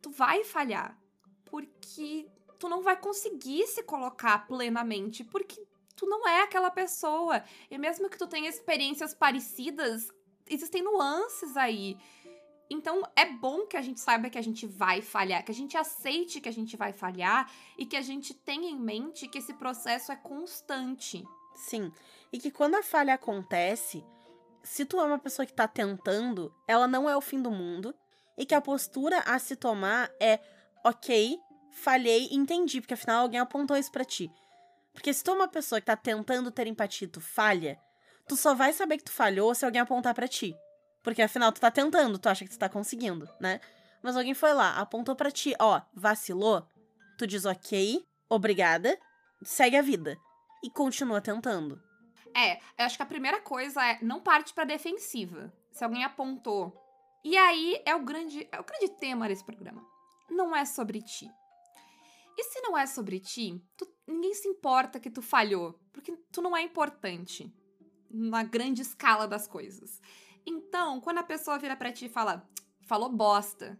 Tu 0.02 0.10
vai 0.10 0.42
falhar. 0.42 0.96
Porque 1.44 2.30
tu 2.58 2.68
não 2.68 2.82
vai 2.82 2.96
conseguir 2.96 3.66
se 3.66 3.82
colocar 3.82 4.46
plenamente, 4.46 5.24
porque 5.24 5.64
tu 5.94 6.06
não 6.06 6.26
é 6.26 6.42
aquela 6.42 6.70
pessoa. 6.70 7.42
E 7.70 7.78
mesmo 7.78 8.08
que 8.08 8.18
tu 8.18 8.26
tenha 8.26 8.48
experiências 8.48 9.14
parecidas, 9.14 10.08
existem 10.48 10.82
nuances 10.82 11.56
aí. 11.56 11.96
Então 12.70 13.02
é 13.16 13.24
bom 13.24 13.66
que 13.66 13.76
a 13.76 13.82
gente 13.82 14.00
saiba 14.00 14.28
que 14.28 14.38
a 14.38 14.42
gente 14.42 14.66
vai 14.66 15.00
falhar, 15.00 15.44
que 15.44 15.50
a 15.50 15.54
gente 15.54 15.76
aceite 15.76 16.40
que 16.40 16.48
a 16.48 16.52
gente 16.52 16.76
vai 16.76 16.92
falhar 16.92 17.50
e 17.78 17.86
que 17.86 17.96
a 17.96 18.02
gente 18.02 18.34
tenha 18.34 18.68
em 18.68 18.78
mente 18.78 19.26
que 19.26 19.38
esse 19.38 19.54
processo 19.54 20.12
é 20.12 20.16
constante. 20.16 21.24
Sim. 21.54 21.90
E 22.32 22.38
que 22.38 22.50
quando 22.50 22.74
a 22.74 22.82
falha 22.82 23.14
acontece, 23.14 24.04
se 24.62 24.84
tu 24.84 25.00
é 25.00 25.04
uma 25.04 25.18
pessoa 25.18 25.46
que 25.46 25.52
tá 25.52 25.66
tentando, 25.66 26.54
ela 26.66 26.86
não 26.86 27.08
é 27.08 27.16
o 27.16 27.20
fim 27.22 27.40
do 27.40 27.50
mundo. 27.50 27.94
E 28.36 28.46
que 28.46 28.54
a 28.54 28.60
postura 28.60 29.18
a 29.20 29.38
se 29.38 29.56
tomar 29.56 30.10
é, 30.20 30.38
ok, 30.84 31.40
falhei, 31.72 32.28
entendi, 32.30 32.80
porque 32.80 32.94
afinal 32.94 33.22
alguém 33.22 33.40
apontou 33.40 33.76
isso 33.76 33.90
pra 33.90 34.04
ti. 34.04 34.30
Porque 34.92 35.12
se 35.12 35.22
tu 35.22 35.30
é 35.30 35.34
uma 35.34 35.48
pessoa 35.48 35.80
que 35.80 35.86
tá 35.86 35.96
tentando 35.96 36.50
ter 36.50 36.66
empatia 36.66 37.06
e 37.06 37.10
tu 37.10 37.20
falha, 37.20 37.78
tu 38.26 38.36
só 38.36 38.54
vai 38.54 38.72
saber 38.72 38.98
que 38.98 39.04
tu 39.04 39.12
falhou 39.12 39.54
se 39.54 39.64
alguém 39.64 39.80
apontar 39.80 40.14
pra 40.14 40.26
ti. 40.26 40.54
Porque 41.02 41.22
afinal 41.22 41.52
tu 41.52 41.60
tá 41.60 41.70
tentando, 41.70 42.18
tu 42.18 42.28
acha 42.28 42.44
que 42.44 42.50
tu 42.50 42.58
tá 42.58 42.68
conseguindo, 42.68 43.28
né? 43.40 43.60
Mas 44.02 44.16
alguém 44.16 44.34
foi 44.34 44.52
lá, 44.52 44.78
apontou 44.78 45.14
pra 45.14 45.30
ti, 45.30 45.54
ó, 45.58 45.80
vacilou. 45.94 46.66
Tu 47.16 47.26
diz 47.26 47.44
ok, 47.44 48.04
obrigada, 48.28 48.98
segue 49.42 49.76
a 49.76 49.82
vida. 49.82 50.16
E 50.62 50.70
continua 50.70 51.20
tentando. 51.20 51.80
É, 52.36 52.56
eu 52.78 52.84
acho 52.84 52.96
que 52.96 53.02
a 53.02 53.06
primeira 53.06 53.40
coisa 53.40 53.84
é 53.84 53.98
não 54.02 54.20
parte 54.20 54.52
pra 54.52 54.64
defensiva. 54.64 55.52
Se 55.72 55.84
alguém 55.84 56.04
apontou. 56.04 56.76
E 57.24 57.36
aí 57.36 57.80
é 57.84 57.94
o 57.94 58.04
grande, 58.04 58.48
é 58.50 58.60
o 58.60 58.64
grande 58.64 58.88
tema 58.98 59.28
desse 59.28 59.44
programa. 59.44 59.82
Não 60.30 60.54
é 60.54 60.64
sobre 60.64 61.00
ti. 61.00 61.30
E 62.40 62.44
se 62.44 62.60
não 62.60 62.78
é 62.78 62.86
sobre 62.86 63.18
ti, 63.18 63.60
tu- 63.76 63.92
ninguém 64.06 64.32
se 64.32 64.46
importa 64.46 65.00
que 65.00 65.10
tu 65.10 65.20
falhou, 65.20 65.76
porque 65.92 66.16
tu 66.30 66.40
não 66.40 66.56
é 66.56 66.62
importante 66.62 67.52
na 68.08 68.44
grande 68.44 68.80
escala 68.80 69.26
das 69.26 69.48
coisas. 69.48 70.00
Então, 70.46 71.00
quando 71.00 71.18
a 71.18 71.24
pessoa 71.24 71.58
vira 71.58 71.74
pra 71.76 71.90
ti 71.90 72.04
e 72.06 72.08
fala, 72.08 72.48
falou 72.86 73.08
bosta, 73.08 73.76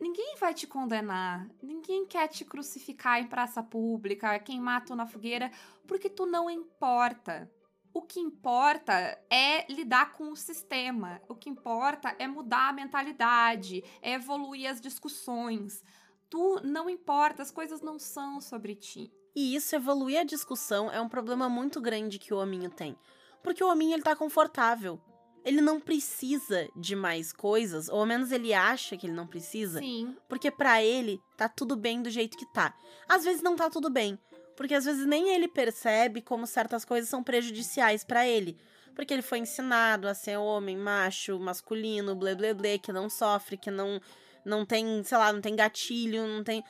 ninguém 0.00 0.36
vai 0.40 0.54
te 0.54 0.66
condenar, 0.66 1.46
ninguém 1.62 2.06
quer 2.06 2.28
te 2.28 2.46
crucificar 2.46 3.20
em 3.20 3.26
praça 3.28 3.62
pública, 3.62 4.38
queimar 4.38 4.86
tu 4.86 4.96
na 4.96 5.06
fogueira, 5.06 5.50
porque 5.86 6.08
tu 6.08 6.24
não 6.24 6.48
importa. 6.48 7.52
O 7.94 8.00
que 8.00 8.18
importa 8.18 8.92
é 9.28 9.70
lidar 9.70 10.12
com 10.12 10.30
o 10.32 10.36
sistema. 10.36 11.20
O 11.28 11.34
que 11.34 11.50
importa 11.50 12.16
é 12.18 12.26
mudar 12.26 12.70
a 12.70 12.72
mentalidade, 12.72 13.84
é 14.00 14.14
evoluir 14.14 14.70
as 14.70 14.80
discussões. 14.80 15.84
Tu 16.32 16.60
não 16.64 16.88
importa, 16.88 17.42
as 17.42 17.50
coisas 17.50 17.82
não 17.82 17.98
são 17.98 18.40
sobre 18.40 18.74
ti. 18.74 19.12
E 19.36 19.54
isso, 19.54 19.76
evoluir 19.76 20.18
a 20.18 20.24
discussão, 20.24 20.90
é 20.90 20.98
um 20.98 21.08
problema 21.08 21.46
muito 21.46 21.78
grande 21.78 22.18
que 22.18 22.32
o 22.32 22.38
hominho 22.38 22.70
tem. 22.70 22.96
Porque 23.42 23.62
o 23.62 23.70
hominho, 23.70 23.92
ele 23.92 24.02
tá 24.02 24.16
confortável. 24.16 24.98
Ele 25.44 25.60
não 25.60 25.78
precisa 25.78 26.66
de 26.74 26.96
mais 26.96 27.34
coisas, 27.34 27.90
ou 27.90 28.00
ao 28.00 28.06
menos 28.06 28.32
ele 28.32 28.54
acha 28.54 28.96
que 28.96 29.06
ele 29.06 29.12
não 29.12 29.26
precisa, 29.26 29.80
Sim. 29.80 30.16
porque 30.26 30.50
pra 30.50 30.82
ele 30.82 31.20
tá 31.36 31.50
tudo 31.50 31.76
bem 31.76 32.00
do 32.00 32.08
jeito 32.08 32.38
que 32.38 32.50
tá. 32.50 32.74
Às 33.06 33.24
vezes 33.24 33.42
não 33.42 33.54
tá 33.54 33.68
tudo 33.68 33.90
bem, 33.90 34.18
porque 34.56 34.72
às 34.72 34.86
vezes 34.86 35.04
nem 35.04 35.34
ele 35.34 35.48
percebe 35.48 36.22
como 36.22 36.46
certas 36.46 36.82
coisas 36.82 37.10
são 37.10 37.22
prejudiciais 37.22 38.04
pra 38.04 38.26
ele. 38.26 38.56
Porque 38.94 39.12
ele 39.12 39.20
foi 39.20 39.38
ensinado 39.38 40.08
a 40.08 40.14
ser 40.14 40.38
homem, 40.38 40.78
macho, 40.78 41.38
masculino, 41.38 42.14
blé 42.14 42.34
blé 42.34 42.54
blé, 42.54 42.78
que 42.78 42.90
não 42.92 43.10
sofre, 43.10 43.58
que 43.58 43.70
não 43.70 44.00
não 44.44 44.64
tem, 44.66 45.02
sei 45.04 45.18
lá, 45.18 45.32
não 45.32 45.40
tem 45.40 45.56
gatilho, 45.56 46.26
não 46.26 46.44
tem 46.44 46.64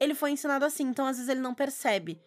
ele 0.00 0.14
foi 0.14 0.30
ensinado 0.30 0.64
assim, 0.64 0.84
então 0.84 1.06
às 1.06 1.18
vezes 1.18 1.28
ele 1.28 1.40
não 1.40 1.54
percebe. 1.54 2.18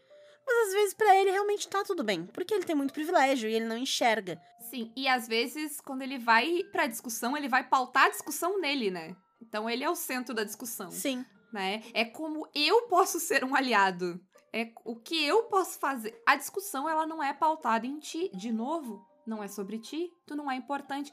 Mas 0.46 0.68
às 0.68 0.74
vezes 0.74 0.94
pra 0.94 1.16
ele 1.16 1.32
realmente 1.32 1.68
tá 1.68 1.84
tudo 1.84 2.04
bem, 2.04 2.28
porque 2.28 2.54
ele 2.54 2.66
tem 2.66 2.76
muito 2.76 2.94
privilégio 2.94 3.50
e 3.50 3.56
ele 3.56 3.66
não 3.66 3.78
enxerga. 3.78 4.40
Sim, 4.70 4.92
e 4.96 5.08
às 5.08 5.28
vezes, 5.28 5.82
quando 5.82 6.04
ele 6.04 6.20
vai 6.20 6.64
pra 6.72 6.86
discussão, 6.86 7.36
ele 7.36 7.50
vai 7.50 7.68
pautar 7.68 8.06
a 8.06 8.10
discussão 8.10 8.60
nele, 8.60 8.92
né? 8.92 9.16
Então 9.42 9.70
ele 9.70 9.84
é 9.84 9.90
o 9.90 9.96
centro 9.96 10.34
da 10.34 10.44
discussão, 10.44 10.92
Sim. 10.92 11.26
né? 11.52 11.84
É 11.94 12.06
como 12.06 12.48
eu 12.54 12.84
posso 12.84 13.20
ser 13.20 13.44
um 13.44 13.56
aliado. 13.56 14.20
É 14.52 14.72
o 14.86 14.96
que 14.96 15.26
eu 15.26 15.44
posso 15.44 15.80
fazer. 15.80 16.22
A 16.28 16.36
discussão, 16.36 16.88
ela 16.88 17.08
não 17.08 17.24
é 17.24 17.34
pautada 17.34 17.88
em 17.88 18.00
ti. 18.00 18.30
De 18.36 18.52
novo, 18.52 19.04
não 19.26 19.44
é 19.44 19.48
sobre 19.48 19.80
ti, 19.80 20.12
tu 20.28 20.36
não 20.36 20.52
é 20.52 20.56
importante. 20.56 21.12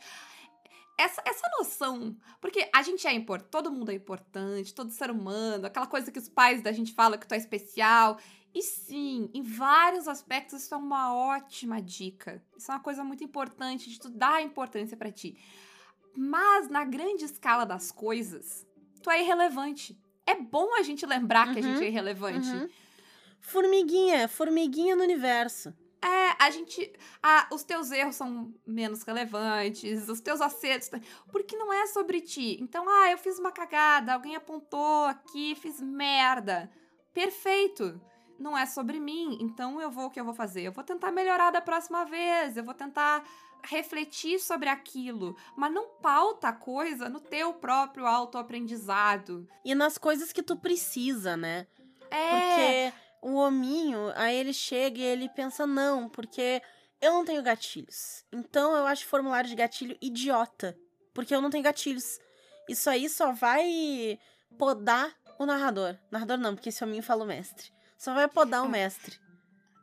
Essa, 1.01 1.23
essa 1.25 1.49
noção, 1.59 2.15
porque 2.43 2.69
a 2.75 2.83
gente 2.83 3.07
é 3.07 3.13
importante, 3.15 3.51
todo 3.51 3.73
mundo 3.73 3.91
é 3.91 3.95
importante, 3.95 4.75
todo 4.75 4.91
ser 4.91 5.11
humano, 5.11 5.67
aquela 5.67 5.87
coisa 5.87 6.13
que 6.13 6.19
os 6.19 6.29
pais 6.29 6.61
da 6.61 6.73
gente 6.73 6.93
falam 6.93 7.19
que 7.19 7.27
tu 7.27 7.33
é 7.33 7.39
especial. 7.39 8.19
E 8.55 8.61
sim, 8.63 9.31
em 9.33 9.43
vários 9.43 10.07
aspectos 10.07 10.63
isso 10.63 10.75
é 10.75 10.77
uma 10.77 11.15
ótima 11.15 11.81
dica. 11.81 12.45
Isso 12.55 12.71
é 12.71 12.75
uma 12.75 12.83
coisa 12.83 13.03
muito 13.03 13.25
importante 13.25 13.89
de 13.89 13.99
tu 13.99 14.11
dar 14.11 14.43
importância 14.43 14.95
para 14.95 15.11
ti. 15.11 15.39
Mas 16.15 16.69
na 16.69 16.85
grande 16.85 17.25
escala 17.25 17.65
das 17.65 17.91
coisas, 17.91 18.67
tu 19.03 19.11
é 19.11 19.23
irrelevante. 19.23 19.99
É 20.27 20.35
bom 20.35 20.75
a 20.75 20.83
gente 20.83 21.07
lembrar 21.07 21.51
que 21.55 21.61
a 21.61 21.63
gente 21.63 21.79
Uhum, 21.79 21.83
é 21.83 21.89
irrelevante. 21.89 22.51
Uhum. 22.51 22.69
Formiguinha, 23.41 24.29
formiguinha 24.29 24.95
no 24.95 25.03
universo. 25.03 25.73
É, 26.03 26.45
a 26.45 26.51
gente. 26.51 26.93
Ah, 27.23 27.47
os 27.53 27.63
teus 27.63 27.91
erros 27.91 28.17
são 28.17 28.55
menos 28.67 29.03
relevantes, 29.03 30.09
os 30.09 30.21
teus 30.21 30.41
acertos. 30.41 30.91
Porque 31.31 31.57
não 31.57 31.73
é 31.73 31.87
sobre 31.87 32.21
ti. 32.21 32.59
Então, 32.61 32.89
ah, 32.89 33.11
eu 33.11 33.19
fiz 33.19 33.39
uma 33.39 33.53
cagada, 33.53 34.15
alguém 34.15 34.35
apontou 34.35 35.05
aqui, 35.05 35.55
fiz 35.55 35.81
merda. 35.81 36.71
Perfeito. 37.13 38.01
Não 38.39 38.57
é 38.57 38.65
sobre 38.65 38.99
mim. 38.99 39.37
Então 39.43 39.81
eu 39.81 39.91
vou 39.91 40.07
o 40.07 40.11
que 40.11 40.19
eu 40.19 40.25
vou 40.25 40.33
fazer? 40.33 40.63
Eu 40.63 40.73
vou 40.73 40.83
tentar 40.83 41.13
melhorar 41.13 41.51
da 41.51 41.61
próxima 41.61 42.07
vez. 42.07 42.57
Eu 42.57 42.65
vou 42.65 42.73
tentar 42.73 43.23
refletir 43.63 44.41
sobre 44.41 44.71
aquilo. 44.71 45.37
Mas 45.55 45.71
não 45.71 45.89
pauta 46.01 46.49
a 46.49 46.53
coisa 46.53 47.11
no 47.11 47.21
teu 47.21 47.53
próprio 47.53 48.07
autoaprendizado. 48.07 49.47
E 49.63 49.75
nas 49.75 49.99
coisas 49.99 50.33
que 50.33 50.43
tu 50.43 50.57
precisa, 50.57 51.37
né? 51.37 51.67
É. 52.11 52.31
Porque 52.91 53.10
o 53.23 53.35
hominho, 53.35 54.13
aí 54.15 54.37
ele 54.37 54.53
chega 54.53 54.99
e 54.99 55.03
ele 55.03 55.29
pensa, 55.29 55.67
não, 55.67 56.09
porque 56.09 56.63
eu 57.01 57.13
não 57.13 57.25
tenho 57.25 57.43
gatilhos. 57.43 58.25
Então 58.33 58.75
eu 58.75 58.87
acho 58.87 59.07
formulário 59.07 59.49
de 59.49 59.57
gatilho 59.57 59.97
idiota. 60.01 60.77
Porque 61.13 61.35
eu 61.35 61.41
não 61.41 61.51
tenho 61.51 61.65
gatilhos. 61.65 62.19
Isso 62.69 62.89
aí 62.89 63.09
só 63.09 63.33
vai 63.33 64.19
podar 64.59 65.15
o 65.39 65.47
narrador. 65.47 65.97
Narrador 66.11 66.39
não, 66.39 66.55
porque 66.55 66.69
esse 66.69 66.85
hominho 66.85 67.03
fala 67.03 67.25
o 67.25 67.27
mestre. 67.27 67.73
Só 67.97 68.15
vai 68.15 68.29
podar 68.29 68.63
o 68.63 68.69
mestre. 68.69 69.19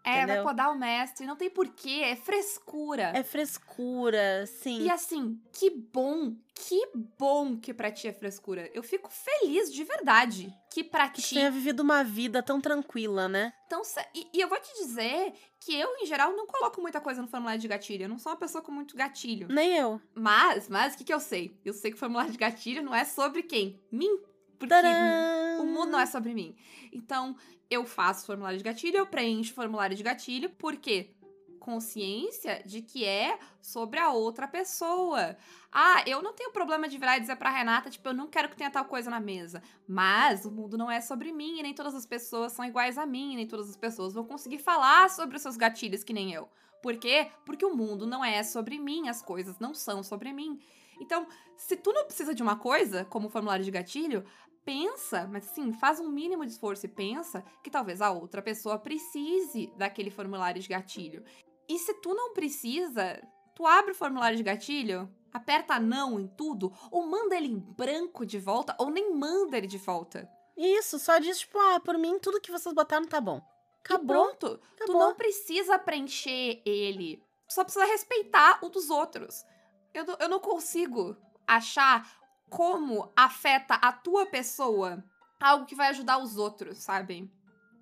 É, 0.07 0.13
vai 0.13 0.23
Entendeu? 0.23 0.43
podar 0.43 0.71
o 0.71 0.77
mestre. 0.77 1.25
Não 1.25 1.35
tem 1.35 1.49
porquê. 1.49 2.01
É 2.03 2.15
frescura. 2.15 3.11
É 3.15 3.23
frescura, 3.23 4.45
sim. 4.47 4.83
E 4.83 4.89
assim, 4.89 5.39
que 5.51 5.69
bom, 5.69 6.35
que 6.55 6.89
bom 7.17 7.57
que 7.57 7.73
pra 7.73 7.91
ti 7.91 8.07
é 8.07 8.13
frescura. 8.13 8.69
Eu 8.73 8.81
fico 8.83 9.09
feliz 9.11 9.71
de 9.73 9.83
verdade 9.83 10.53
que 10.71 10.83
pra 10.83 11.09
Que 11.09 11.21
ti. 11.21 11.35
tenha 11.35 11.51
vivido 11.51 11.81
uma 11.81 12.03
vida 12.03 12.41
tão 12.41 12.61
tranquila, 12.61 13.27
né? 13.27 13.51
Se- 13.83 14.05
e, 14.15 14.27
e 14.33 14.41
eu 14.41 14.47
vou 14.47 14.59
te 14.59 14.73
dizer 14.83 15.33
que 15.59 15.75
eu, 15.75 15.89
em 15.97 16.05
geral, 16.05 16.31
não 16.35 16.47
coloco 16.47 16.81
muita 16.81 17.01
coisa 17.01 17.21
no 17.21 17.27
formulário 17.27 17.59
de 17.59 17.67
gatilho. 17.67 18.03
Eu 18.03 18.09
não 18.09 18.17
sou 18.19 18.31
uma 18.31 18.37
pessoa 18.37 18.61
com 18.63 18.71
muito 18.71 18.95
gatilho. 18.95 19.47
Nem 19.49 19.75
eu. 19.77 19.99
Mas, 20.15 20.69
mas, 20.69 20.93
o 20.93 20.97
que, 20.97 21.03
que 21.03 21.13
eu 21.13 21.19
sei? 21.19 21.59
Eu 21.65 21.73
sei 21.73 21.91
que 21.91 21.97
o 21.97 21.99
formulário 21.99 22.31
de 22.31 22.37
gatilho 22.37 22.81
não 22.81 22.95
é 22.95 23.03
sobre 23.03 23.43
quem? 23.43 23.79
Mim. 23.91 24.19
Porque 24.59 24.73
Tadã! 24.73 25.61
o 25.61 25.65
mundo 25.67 25.91
não 25.91 25.99
é 25.99 26.05
sobre 26.07 26.33
mim. 26.33 26.55
Então, 26.91 27.35
eu 27.69 27.86
faço 27.86 28.25
formulário 28.25 28.57
de 28.57 28.63
gatilho, 28.63 28.97
eu 28.97 29.05
preencho 29.05 29.53
formulário 29.53 29.95
de 29.95 30.03
gatilho, 30.03 30.50
por 30.50 30.75
quê? 30.77 31.12
Consciência 31.59 32.62
de 32.65 32.81
que 32.81 33.03
é 33.03 33.38
sobre 33.62 34.00
a 34.00 34.12
outra 34.12 34.47
pessoa. 34.47 35.36
Ah, 35.71 36.01
eu 36.05 36.21
não 36.21 36.33
tenho 36.33 36.51
problema 36.51 36.88
de 36.88 36.97
virar 36.97 37.17
e 37.17 37.21
dizer 37.21 37.36
pra 37.36 37.50
Renata, 37.50 37.89
tipo, 37.89 38.07
eu 38.07 38.13
não 38.13 38.27
quero 38.27 38.47
que 38.47 38.55
tenha 38.55 38.71
tal 38.71 38.86
coisa 38.86 39.09
na 39.09 39.19
mesa. 39.19 39.62
Mas 39.88 40.45
o 40.45 40.51
mundo 40.51 40.77
não 40.77 40.89
é 40.89 41.01
sobre 41.01 41.31
mim, 41.31 41.59
e 41.59 41.63
nem 41.63 41.74
todas 41.74 41.93
as 41.93 42.05
pessoas 42.05 42.53
são 42.53 42.63
iguais 42.63 42.97
a 42.97 43.05
mim, 43.05 43.36
nem 43.36 43.47
todas 43.47 43.69
as 43.69 43.75
pessoas 43.75 44.13
vão 44.13 44.24
conseguir 44.24 44.59
falar 44.59 45.09
sobre 45.09 45.36
os 45.36 45.41
seus 45.41 45.57
gatilhos 45.57 46.03
que 46.03 46.13
nem 46.13 46.33
eu. 46.33 46.47
Por 46.81 46.95
quê? 46.97 47.29
Porque 47.45 47.65
o 47.65 47.75
mundo 47.75 48.07
não 48.07 48.24
é 48.24 48.43
sobre 48.43 48.79
mim, 48.79 49.09
as 49.09 49.21
coisas 49.21 49.59
não 49.59 49.74
são 49.74 50.01
sobre 50.03 50.31
mim. 50.31 50.59
Então, 51.00 51.27
se 51.55 51.75
tu 51.75 51.91
não 51.91 52.05
precisa 52.05 52.33
de 52.33 52.41
uma 52.41 52.55
coisa, 52.55 53.05
como 53.05 53.29
formulário 53.29 53.65
de 53.65 53.71
gatilho, 53.71 54.24
pensa, 54.67 55.25
mas 55.31 55.50
assim, 55.50 55.71
faz 55.71 55.97
um 55.97 56.09
mínimo 56.09 56.45
de 56.45 56.51
esforço 56.51 56.86
e 56.86 56.89
pensa 56.89 57.41
que 57.63 57.69
talvez 57.69 58.01
a 58.01 58.12
outra 58.12 58.41
pessoa 58.41 58.77
precise 58.77 59.71
daquele 59.77 60.12
formulário 60.12 60.62
de 60.62 60.67
gatilho. 60.67 61.24
E 61.69 61.79
se 61.79 61.93
tu 62.01 62.13
não 62.13 62.33
precisa, 62.33 63.25
tu 63.55 63.65
abre 63.65 63.91
o 63.91 63.95
formulário 63.95 64.36
de 64.36 64.43
gatilho, 64.43 65.09
aperta 65.31 65.79
não 65.79 66.19
em 66.19 66.27
tudo, 66.27 66.74
ou 66.91 67.07
manda 67.07 67.38
ele 67.38 67.47
em 67.47 67.57
branco 67.57 68.25
de 68.25 68.38
volta, 68.38 68.75
ou 68.77 68.89
nem 68.89 69.15
manda 69.15 69.57
ele 69.57 69.67
de 69.67 69.77
volta. 69.77 70.29
Isso, 70.57 71.00
só 71.00 71.17
diz, 71.17 71.39
tipo, 71.39 71.57
ah, 71.57 71.79
por 71.79 71.97
mim, 71.97 72.19
tudo 72.19 72.41
que 72.41 72.51
vocês 72.51 72.75
botaram 72.75 73.07
tá 73.07 73.21
bom. 73.21 73.38
E 73.38 73.93
Acabou. 73.93 74.05
pronto. 74.05 74.57
Tu 74.75 74.83
acabou. 74.83 75.00
não 75.00 75.15
precisa 75.15 75.79
preencher 75.79 76.62
ele. 76.65 77.24
Tu 77.47 77.53
só 77.53 77.63
precisa 77.63 77.86
respeitar 77.86 78.59
o 78.62 78.67
dos 78.67 78.89
outros. 78.89 79.45
Eu 79.93 80.03
eu 80.19 80.27
não 80.27 80.41
consigo 80.41 81.15
achar 81.47 82.16
como 82.49 83.11
afeta 83.15 83.75
a 83.75 83.91
tua 83.91 84.25
pessoa 84.25 85.03
algo 85.39 85.65
que 85.65 85.75
vai 85.75 85.89
ajudar 85.89 86.17
os 86.17 86.37
outros, 86.37 86.79
sabe? 86.79 87.29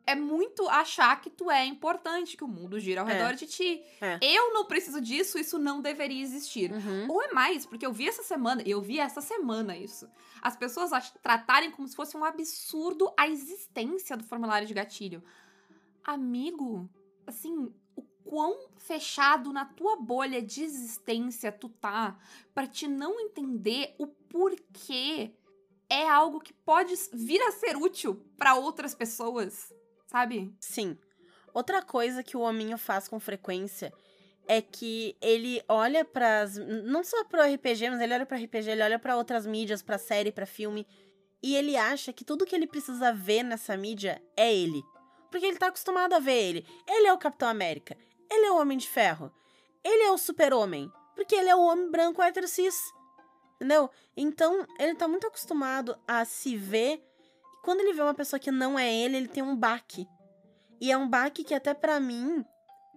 É 0.08 0.14
muito 0.14 0.70
achar 0.70 1.20
que 1.20 1.32
tu 1.32 1.50
é 1.50 1.66
importante, 1.66 2.38
que 2.38 2.44
o 2.44 2.48
mundo 2.48 2.80
gira 2.80 3.02
ao 3.02 3.08
É. 3.10 3.14
redor 3.14 3.34
de 3.34 3.48
ti. 3.48 3.82
É. 4.00 4.20
Eu 4.22 4.54
não 4.54 4.66
preciso 4.66 5.02
disso, 5.02 5.40
isso 5.40 5.58
não 5.58 5.82
deveria 5.82 6.22
existir. 6.22 6.72
Uhum. 6.72 7.08
Ou 7.10 7.24
é 7.24 7.34
mais, 7.34 7.66
porque 7.66 7.86
eu 7.86 7.92
vi 7.92 8.08
essa 8.08 8.22
semana, 8.22 8.62
eu 8.68 8.80
vi 8.82 9.00
essa 9.00 9.20
semana 9.20 9.76
isso. 9.76 10.08
As 10.44 10.56
pessoas 10.56 10.92
tratarem 11.24 11.72
como 11.72 11.88
se 11.88 11.96
fosse 11.96 12.16
um 12.16 12.24
absurdo 12.24 13.12
a 13.18 13.28
existência 13.28 14.16
do 14.16 14.24
formulário 14.24 14.68
de 14.68 14.76
gatilho. 14.76 15.24
Amigo, 16.04 16.88
assim, 17.26 17.74
quão 18.26 18.70
fechado 18.78 19.54
na 19.54 19.66
tua 19.66 19.96
bolha 19.96 20.42
de 20.42 20.64
existência 20.64 21.52
tu 21.52 21.70
tá 21.70 22.18
pra 22.54 22.68
te 22.68 22.88
não 22.88 23.20
entender 23.20 23.96
o 23.98 24.08
porquê 24.08 25.32
é 25.90 26.10
algo 26.10 26.40
que 26.40 26.52
pode 26.52 26.94
vir 27.14 27.42
a 27.42 27.52
ser 27.52 27.78
útil 27.78 28.16
pra 28.38 28.56
outras 28.56 28.96
pessoas, 28.96 29.72
sabe? 30.08 30.54
Sim. 30.60 30.98
Outra 31.54 31.82
coisa 31.82 32.24
que 32.24 32.36
o 32.36 32.42
hominho 32.42 32.78
faz 32.78 33.08
com 33.08 33.20
frequência 33.20 33.94
é 34.48 34.62
que 34.62 35.16
ele 35.22 35.64
olha 35.68 36.04
para 36.04 36.46
não 36.86 37.04
só 37.04 37.24
pro 37.24 37.42
RPG, 37.42 37.90
mas 37.90 38.02
ele 38.02 38.14
olha 38.14 38.26
para 38.26 38.38
RPG, 38.38 38.70
ele 38.70 38.84
olha 38.84 39.00
pra 39.00 39.16
outras 39.16 39.46
mídias, 39.46 39.82
pra 39.82 39.98
série, 39.98 40.32
pra 40.32 40.46
filme, 40.46 40.86
e 41.42 41.56
ele 41.56 41.78
acha 41.78 42.12
que 42.12 42.26
tudo 42.26 42.46
que 42.46 42.56
ele 42.56 42.68
precisa 42.68 43.14
ver 43.14 43.44
nessa 43.44 43.78
mídia 43.78 44.22
é 44.36 44.54
ele. 44.54 44.84
Porque 45.30 45.46
ele 45.46 45.58
tá 45.58 45.68
acostumado 45.68 46.14
a 46.14 46.20
ver 46.20 46.42
ele. 46.42 46.66
Ele 46.88 47.08
é 47.08 47.14
o 47.14 47.18
Capitão 47.18 47.50
América, 47.50 47.98
ele 48.32 48.46
é 48.46 48.52
o 48.52 48.58
Homem 48.58 48.78
de 48.78 48.88
Ferro, 48.88 49.32
ele 49.84 50.04
é 50.04 50.12
o 50.12 50.18
Super-Homem, 50.18 50.92
porque 51.16 51.36
ele 51.36 51.50
é 51.50 51.56
o 51.56 51.62
homem 51.62 51.90
branco 51.90 52.22
hétero 52.22 52.48
cis. 52.48 52.76
Entendeu? 53.56 53.90
Então, 54.18 54.66
ele 54.80 54.96
tá 54.96 55.08
muito 55.08 55.28
acostumado 55.28 55.98
a 56.08 56.26
se 56.26 56.58
ver. 56.58 56.96
E 56.98 57.62
quando 57.64 57.80
ele 57.80 57.94
vê 57.94 58.02
uma 58.02 58.14
pessoa 58.14 58.40
que 58.40 58.52
não 58.52 58.78
é 58.78 58.94
ele, 58.94 59.16
ele 59.16 59.28
tem 59.28 59.42
um 59.44 59.56
baque. 59.56 60.06
E 60.82 60.92
é 60.92 60.98
um 60.98 61.08
baque 61.08 61.44
que 61.44 61.54
até 61.54 61.74
pra 61.74 62.00
mim 62.00 62.44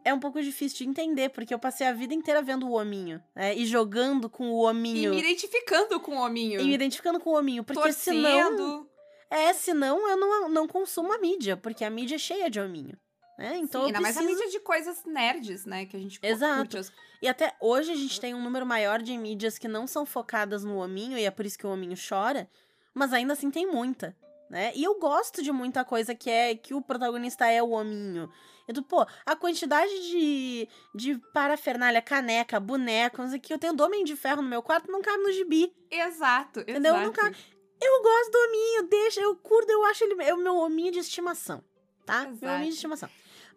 é 0.05 0.13
um 0.13 0.19
pouco 0.19 0.43
difícil 0.43 0.79
de 0.79 0.89
entender, 0.91 1.29
porque 1.29 1.55
eu 1.55 1.59
passei 1.59 1.87
a 1.87 1.93
vida 1.93 2.13
inteira 2.13 2.43
vendo 2.43 2.67
o 2.67 2.73
hominho, 2.73 3.23
né? 3.37 3.55
E 3.55 3.67
jogando 3.67 4.29
com 4.29 4.51
o 4.51 4.67
E 4.67 4.71
hominho. 4.71 5.11
me 5.11 5.21
identificando 5.21 6.01
com 6.01 6.17
o 6.17 6.21
hominho. 6.21 6.61
E 6.61 6.65
me 6.65 6.75
identificando 6.75 7.21
com 7.21 7.31
o 7.31 7.37
hominho. 7.39 7.63
Porque 7.63 7.93
senão. 7.93 8.51
torcendo. 8.57 8.91
É, 9.31 9.53
senão 9.53 10.09
eu 10.09 10.17
não, 10.17 10.49
não 10.49 10.67
consumo 10.67 11.13
a 11.13 11.19
mídia, 11.19 11.57
porque 11.57 11.85
a 11.85 11.91
mídia 11.91 12.17
é 12.17 12.19
cheia 12.19 12.51
de 12.51 12.59
hominho. 12.59 12.99
Né? 13.39 13.57
Então 13.59 13.83
Sim, 13.83 13.85
eu 13.85 13.87
ainda 13.87 14.01
mais 14.01 14.17
a 14.17 14.21
preciso... 14.21 14.41
mídia 14.43 14.59
de 14.59 14.61
coisas 14.65 15.05
nerds, 15.05 15.65
né? 15.65 15.87
Que 15.87 15.97
a 15.97 16.01
gente 16.01 16.19
Exato. 16.21 16.77
curte 16.77 16.93
E 17.23 17.29
até 17.29 17.55
hoje 17.61 17.93
a 17.93 17.95
gente 17.95 18.21
tem 18.21 18.35
um 18.35 18.43
número 18.43 18.67
maior 18.67 19.01
de 19.01 19.17
mídias 19.17 19.57
que 19.57 19.69
não 19.69 19.87
são 19.87 20.05
focadas 20.05 20.65
no 20.65 20.79
hominho, 20.79 21.17
e 21.17 21.25
é 21.25 21.31
por 21.31 21.47
isso 21.47 21.57
que 21.57 21.65
o 21.67 21.71
hominho 21.71 21.95
chora, 21.97 22.51
mas 22.93 23.13
ainda 23.13 23.35
assim 23.35 23.49
tem 23.49 23.65
muita, 23.65 24.17
né? 24.51 24.73
E 24.75 24.83
eu 24.83 24.99
gosto 24.99 25.41
de 25.41 25.53
muita 25.53 25.85
coisa 25.85 26.17
que 26.17 26.29
é 26.29 26.57
que 26.57 26.75
o 26.75 26.83
protagonista 26.83 27.47
é 27.47 27.63
o 27.63 27.71
hominho. 27.71 28.29
Então, 28.69 28.83
pô, 28.83 29.07
a 29.25 29.37
quantidade 29.37 29.93
de, 30.11 30.69
de 30.95 31.19
parafernália, 31.33 32.03
caneca, 32.03 32.59
boneco, 32.59 33.23
não 33.23 33.29
sei 33.29 33.39
o 33.39 33.41
que 33.41 33.55
eu 33.55 33.59
tenho 33.59 33.73
do 33.73 33.85
Homem 33.85 34.05
de 34.05 34.17
Ferro 34.17 34.43
no 34.43 34.49
meu 34.49 34.63
quarto 34.63 34.91
não 34.91 35.01
cabe 35.01 35.23
no 35.23 35.31
gibi. 35.33 35.73
Exato, 35.91 36.61
Entendeu? 36.61 36.93
exato. 36.95 37.07
Nunca- 37.07 37.33
Eu 37.81 38.03
gosto 38.03 38.33
do 38.33 38.39
hominho, 38.39 38.83
deixa, 38.89 39.21
eu 39.21 39.37
curto, 39.37 39.71
eu 39.71 39.85
acho 39.87 40.03
ele 40.03 40.23
é 40.25 40.35
o 40.35 40.39
meu 40.39 40.57
hominho 40.57 40.91
de 40.91 40.99
estimação, 40.99 41.63
tá? 42.05 42.25
Meu 42.25 42.33
Exato. 42.33 42.53
hominho 42.55 42.71
de 42.71 42.75
estimação. 42.75 43.09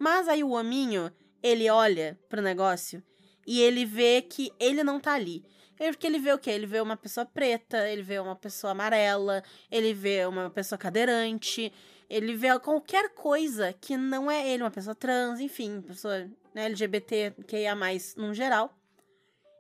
Mas 0.02 0.28
aí 0.28 0.44
o 0.44 0.54
hominho, 0.54 1.12
ele 1.44 1.70
olha 1.70 2.20
pro 2.28 2.42
negócio 2.42 3.04
e 3.46 3.62
ele 3.62 3.86
vê 3.86 4.20
que 4.24 4.52
ele 4.60 4.84
não 4.84 5.00
tá 5.00 5.14
ali. 5.14 5.46
Porque 5.78 6.08
ele 6.08 6.18
vê 6.18 6.34
o 6.34 6.40
quê? 6.40 6.50
Ele 6.50 6.66
vê 6.66 6.82
uma 6.82 6.98
pessoa 6.98 7.24
preta, 7.24 7.88
ele 7.88 8.02
vê 8.02 8.18
uma 8.18 8.36
pessoa 8.36 8.72
amarela, 8.72 9.44
ele 9.70 9.94
vê 9.94 10.26
uma 10.26 10.50
pessoa 10.50 10.76
cadeirante, 10.76 11.72
ele 12.10 12.36
vê 12.36 12.48
qualquer 12.60 13.14
coisa 13.14 13.74
que 13.74 13.96
não 13.96 14.32
é 14.32 14.50
ele, 14.50 14.64
uma 14.64 14.72
pessoa 14.72 14.96
trans, 14.96 15.40
enfim, 15.40 15.82
pessoa 15.82 16.28
né, 16.52 16.66
LGBT, 16.66 17.36
mais 17.78 18.16
num 18.16 18.34
geral. 18.34 18.76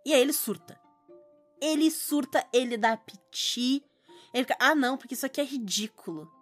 E 0.04 0.12
aí 0.12 0.22
ele 0.22 0.34
surta. 0.34 0.76
Ele 1.62 1.92
surta, 1.92 2.44
ele 2.52 2.78
dá 2.78 2.98
piti. 2.98 3.86
Ele 4.34 4.44
fica, 4.44 4.58
ah 4.60 4.74
não, 4.74 4.98
porque 4.98 5.14
isso 5.14 5.28
aqui 5.28 5.40
é 5.40 5.44
ridículo. 5.44 6.41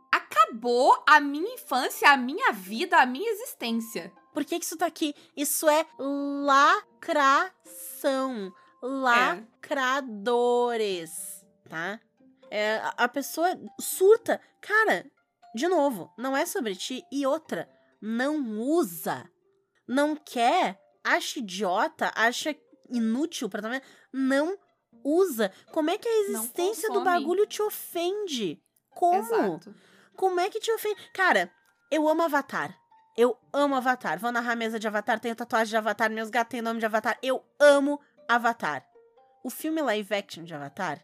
Acabou 0.49 1.03
a 1.07 1.19
minha 1.19 1.53
infância, 1.53 2.09
a 2.09 2.17
minha 2.17 2.51
vida, 2.51 2.97
a 2.97 3.05
minha 3.05 3.29
existência. 3.31 4.11
Por 4.33 4.43
que, 4.43 4.57
que 4.59 4.65
isso 4.65 4.77
tá 4.77 4.87
aqui? 4.87 5.13
Isso 5.37 5.69
é 5.69 5.85
lacração. 5.99 7.53
Lacradores. 8.81 11.11
Tá? 11.69 11.99
É, 12.49 12.81
a- 12.97 13.07
pessoa 13.07 13.47
surta. 13.79 14.41
Cara, 14.61 15.05
de 15.53 15.67
novo, 15.67 16.11
não 16.17 16.35
é 16.35 16.45
sobre 16.47 16.75
ti. 16.75 17.03
E 17.11 17.27
outra, 17.27 17.69
não 18.01 18.59
usa. 18.59 19.29
Não 19.87 20.15
quer, 20.15 20.79
acha 21.03 21.37
idiota, 21.39 22.11
acha 22.15 22.55
inútil 22.89 23.49
pra 23.49 23.61
também. 23.61 23.81
Não 24.11 24.57
usa. 25.03 25.51
Como 25.71 25.91
é 25.91 25.97
que 25.97 26.07
a 26.07 26.21
existência 26.21 26.89
do 26.89 27.03
bagulho 27.03 27.45
te 27.45 27.61
ofende? 27.61 28.59
Como? 28.91 29.19
Exato. 29.19 29.75
Como 30.19 30.37
é 30.41 30.49
que 30.49 30.59
te 30.59 30.69
ofende? 30.69 30.97
Cara, 31.13 31.49
eu 31.89 32.05
amo 32.09 32.23
Avatar. 32.23 32.77
Eu 33.15 33.37
amo 33.53 33.75
Avatar. 33.75 34.19
Vou 34.19 34.33
narrar 34.33 34.53
mesa 34.53 34.77
de 34.77 34.85
Avatar, 34.85 35.17
tenho 35.17 35.33
tatuagem 35.33 35.69
de 35.69 35.77
Avatar, 35.77 36.11
meus 36.11 36.29
gatos 36.29 36.51
têm 36.51 36.61
nome 36.61 36.77
de 36.77 36.85
Avatar. 36.85 37.17
Eu 37.23 37.41
amo 37.57 37.97
Avatar. 38.27 38.85
O 39.45 39.49
filme 39.49 39.81
live 39.81 40.13
action 40.13 40.43
de 40.43 40.53
Avatar 40.53 41.01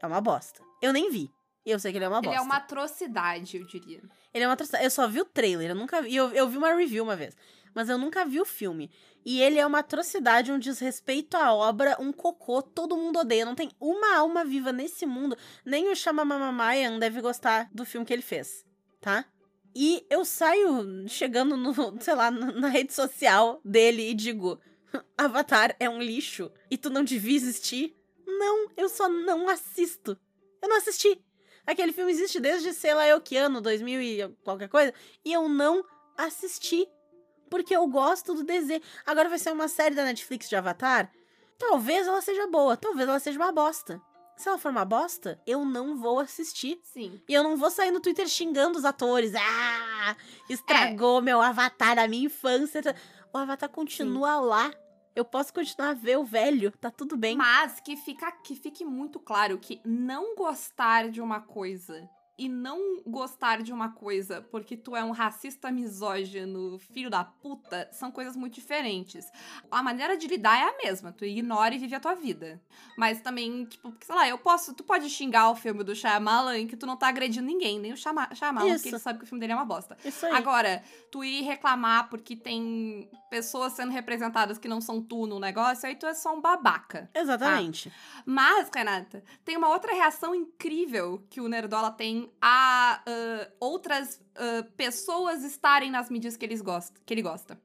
é 0.00 0.06
uma 0.06 0.20
bosta. 0.20 0.62
Eu 0.80 0.92
nem 0.92 1.10
vi. 1.10 1.28
Eu 1.66 1.80
sei 1.80 1.90
que 1.90 1.98
ele 1.98 2.04
é 2.04 2.08
uma 2.08 2.18
Ele 2.18 2.26
bosta. 2.28 2.40
é 2.40 2.40
uma 2.40 2.56
atrocidade, 2.56 3.56
eu 3.56 3.66
diria. 3.66 4.00
Ele 4.32 4.44
é 4.44 4.46
uma 4.46 4.54
atrocidade. 4.54 4.84
Eu 4.84 4.90
só 4.92 5.08
vi 5.08 5.20
o 5.20 5.24
trailer, 5.24 5.70
eu 5.70 5.74
nunca 5.74 6.00
vi. 6.00 6.14
Eu, 6.14 6.30
eu 6.32 6.48
vi 6.48 6.56
uma 6.56 6.72
review 6.72 7.02
uma 7.02 7.16
vez. 7.16 7.36
Mas 7.74 7.88
eu 7.88 7.98
nunca 7.98 8.24
vi 8.24 8.40
o 8.40 8.44
filme. 8.44 8.92
E 9.24 9.40
ele 9.40 9.58
é 9.58 9.66
uma 9.66 9.78
atrocidade, 9.78 10.50
um 10.50 10.58
desrespeito 10.58 11.36
à 11.36 11.54
obra, 11.54 11.96
um 12.00 12.12
cocô, 12.12 12.60
todo 12.60 12.96
mundo 12.96 13.20
odeia. 13.20 13.44
Não 13.44 13.54
tem 13.54 13.70
uma 13.80 14.16
alma 14.16 14.44
viva 14.44 14.72
nesse 14.72 15.06
mundo. 15.06 15.36
Nem 15.64 15.88
o 15.88 15.96
Shamamamayan 15.96 16.98
deve 16.98 17.20
gostar 17.20 17.68
do 17.72 17.84
filme 17.84 18.06
que 18.06 18.12
ele 18.12 18.22
fez, 18.22 18.64
tá? 19.00 19.24
E 19.74 20.04
eu 20.10 20.24
saio 20.24 21.08
chegando 21.08 21.56
no, 21.56 21.72
sei 22.00 22.14
lá, 22.14 22.30
na 22.30 22.68
rede 22.68 22.92
social 22.92 23.60
dele 23.64 24.10
e 24.10 24.14
digo: 24.14 24.60
Avatar 25.16 25.74
é 25.78 25.88
um 25.88 26.00
lixo 26.00 26.50
e 26.70 26.76
tu 26.76 26.90
não 26.90 27.04
devia 27.04 27.36
existir. 27.36 27.96
Não, 28.26 28.68
eu 28.76 28.88
só 28.88 29.08
não 29.08 29.48
assisto. 29.48 30.18
Eu 30.60 30.68
não 30.68 30.76
assisti. 30.76 31.22
Aquele 31.66 31.92
filme 31.92 32.10
existe 32.10 32.40
desde, 32.40 32.72
sei 32.72 32.92
lá, 32.92 33.06
eu 33.06 33.20
que 33.20 33.36
ano, 33.36 33.60
2000 33.60 34.02
e 34.02 34.28
qualquer 34.42 34.68
coisa, 34.68 34.92
e 35.24 35.32
eu 35.32 35.48
não 35.48 35.84
assisti. 36.16 36.86
Porque 37.52 37.76
eu 37.76 37.86
gosto 37.86 38.32
do 38.32 38.42
desenho. 38.42 38.80
Agora 39.04 39.28
vai 39.28 39.38
ser 39.38 39.52
uma 39.52 39.68
série 39.68 39.94
da 39.94 40.04
Netflix 40.04 40.48
de 40.48 40.56
Avatar. 40.56 41.12
Talvez 41.58 42.06
ela 42.06 42.22
seja 42.22 42.46
boa, 42.46 42.78
talvez 42.78 43.06
ela 43.06 43.20
seja 43.20 43.38
uma 43.38 43.52
bosta. 43.52 44.00
Se 44.38 44.48
ela 44.48 44.56
for 44.56 44.70
uma 44.70 44.86
bosta, 44.86 45.38
eu 45.46 45.62
não 45.62 45.98
vou 45.98 46.18
assistir. 46.18 46.80
Sim. 46.82 47.20
E 47.28 47.34
eu 47.34 47.42
não 47.42 47.58
vou 47.58 47.70
sair 47.70 47.90
no 47.90 48.00
Twitter 48.00 48.26
xingando 48.26 48.78
os 48.78 48.86
atores. 48.86 49.34
Ah, 49.34 50.16
estragou 50.48 51.20
meu 51.20 51.42
avatar 51.42 51.94
da 51.94 52.08
minha 52.08 52.24
infância. 52.24 52.80
O 53.30 53.36
avatar 53.36 53.68
continua 53.68 54.40
lá. 54.40 54.72
Eu 55.14 55.26
posso 55.26 55.52
continuar 55.52 55.90
a 55.90 55.94
ver 55.94 56.16
o 56.16 56.24
velho, 56.24 56.72
tá 56.80 56.90
tudo 56.90 57.18
bem. 57.18 57.36
Mas 57.36 57.80
que, 57.80 57.98
fica, 57.98 58.32
que 58.32 58.56
fique 58.56 58.82
muito 58.82 59.20
claro 59.20 59.58
que 59.58 59.78
não 59.84 60.34
gostar 60.34 61.10
de 61.10 61.20
uma 61.20 61.42
coisa 61.42 62.08
e 62.44 62.48
não 62.48 63.02
gostar 63.06 63.62
de 63.62 63.72
uma 63.72 63.90
coisa 63.92 64.42
porque 64.50 64.76
tu 64.76 64.96
é 64.96 65.02
um 65.04 65.10
racista 65.10 65.70
misógino, 65.70 66.78
filho 66.78 67.08
da 67.10 67.24
puta, 67.24 67.88
são 67.92 68.10
coisas 68.10 68.34
muito 68.36 68.54
diferentes. 68.54 69.30
A 69.70 69.82
maneira 69.82 70.16
de 70.16 70.26
lidar 70.26 70.58
é 70.58 70.64
a 70.68 70.76
mesma, 70.84 71.12
tu 71.12 71.24
ignora 71.24 71.74
e 71.74 71.78
vive 71.78 71.94
a 71.94 72.00
tua 72.00 72.14
vida. 72.14 72.60
Mas 72.96 73.20
também, 73.20 73.64
tipo, 73.64 73.94
sei 74.00 74.14
lá, 74.14 74.28
eu 74.28 74.38
posso, 74.38 74.74
tu 74.74 74.82
pode 74.82 75.08
xingar 75.08 75.50
o 75.50 75.54
filme 75.54 75.84
do 75.84 75.94
Shyamalan 75.94 76.58
em 76.58 76.66
que 76.66 76.76
tu 76.76 76.86
não 76.86 76.96
tá 76.96 77.08
agredindo 77.08 77.46
ninguém, 77.46 77.78
nem 77.78 77.92
o 77.92 77.96
Shyama- 77.96 78.34
Shyamalan, 78.34 78.66
porque 78.74 78.88
ele 78.88 78.98
sabe 78.98 79.18
que 79.18 79.24
o 79.24 79.28
filme 79.28 79.40
dele 79.40 79.52
é 79.52 79.56
uma 79.56 79.64
bosta. 79.64 79.96
Isso 80.04 80.26
aí. 80.26 80.32
Agora, 80.34 80.82
tu 81.10 81.22
ir 81.22 81.42
reclamar 81.42 82.08
porque 82.08 82.34
tem 82.34 83.08
pessoas 83.30 83.72
sendo 83.74 83.92
representadas 83.92 84.58
que 84.58 84.68
não 84.68 84.80
são 84.80 85.00
tu 85.02 85.26
no 85.26 85.38
negócio, 85.38 85.88
aí 85.88 85.94
tu 85.96 86.06
é 86.06 86.14
só 86.14 86.34
um 86.34 86.40
babaca. 86.40 87.10
Exatamente. 87.14 87.92
Mas, 88.26 88.68
Renata, 88.74 89.22
tem 89.44 89.56
uma 89.56 89.68
outra 89.68 89.92
reação 89.94 90.34
incrível 90.34 91.22
que 91.30 91.40
o 91.40 91.48
Nerdola 91.48 91.90
tem 91.90 92.30
a 92.40 93.02
ah, 93.06 93.48
outras 93.60 94.20
ah, 94.34 94.66
pessoas 94.76 95.44
estarem 95.44 95.90
nas 95.90 96.10
mídias 96.10 96.36
que, 96.36 96.44
eles 96.44 96.60
gosta, 96.60 97.00
que 97.04 97.12
ele 97.12 97.22
gosta. 97.22 97.60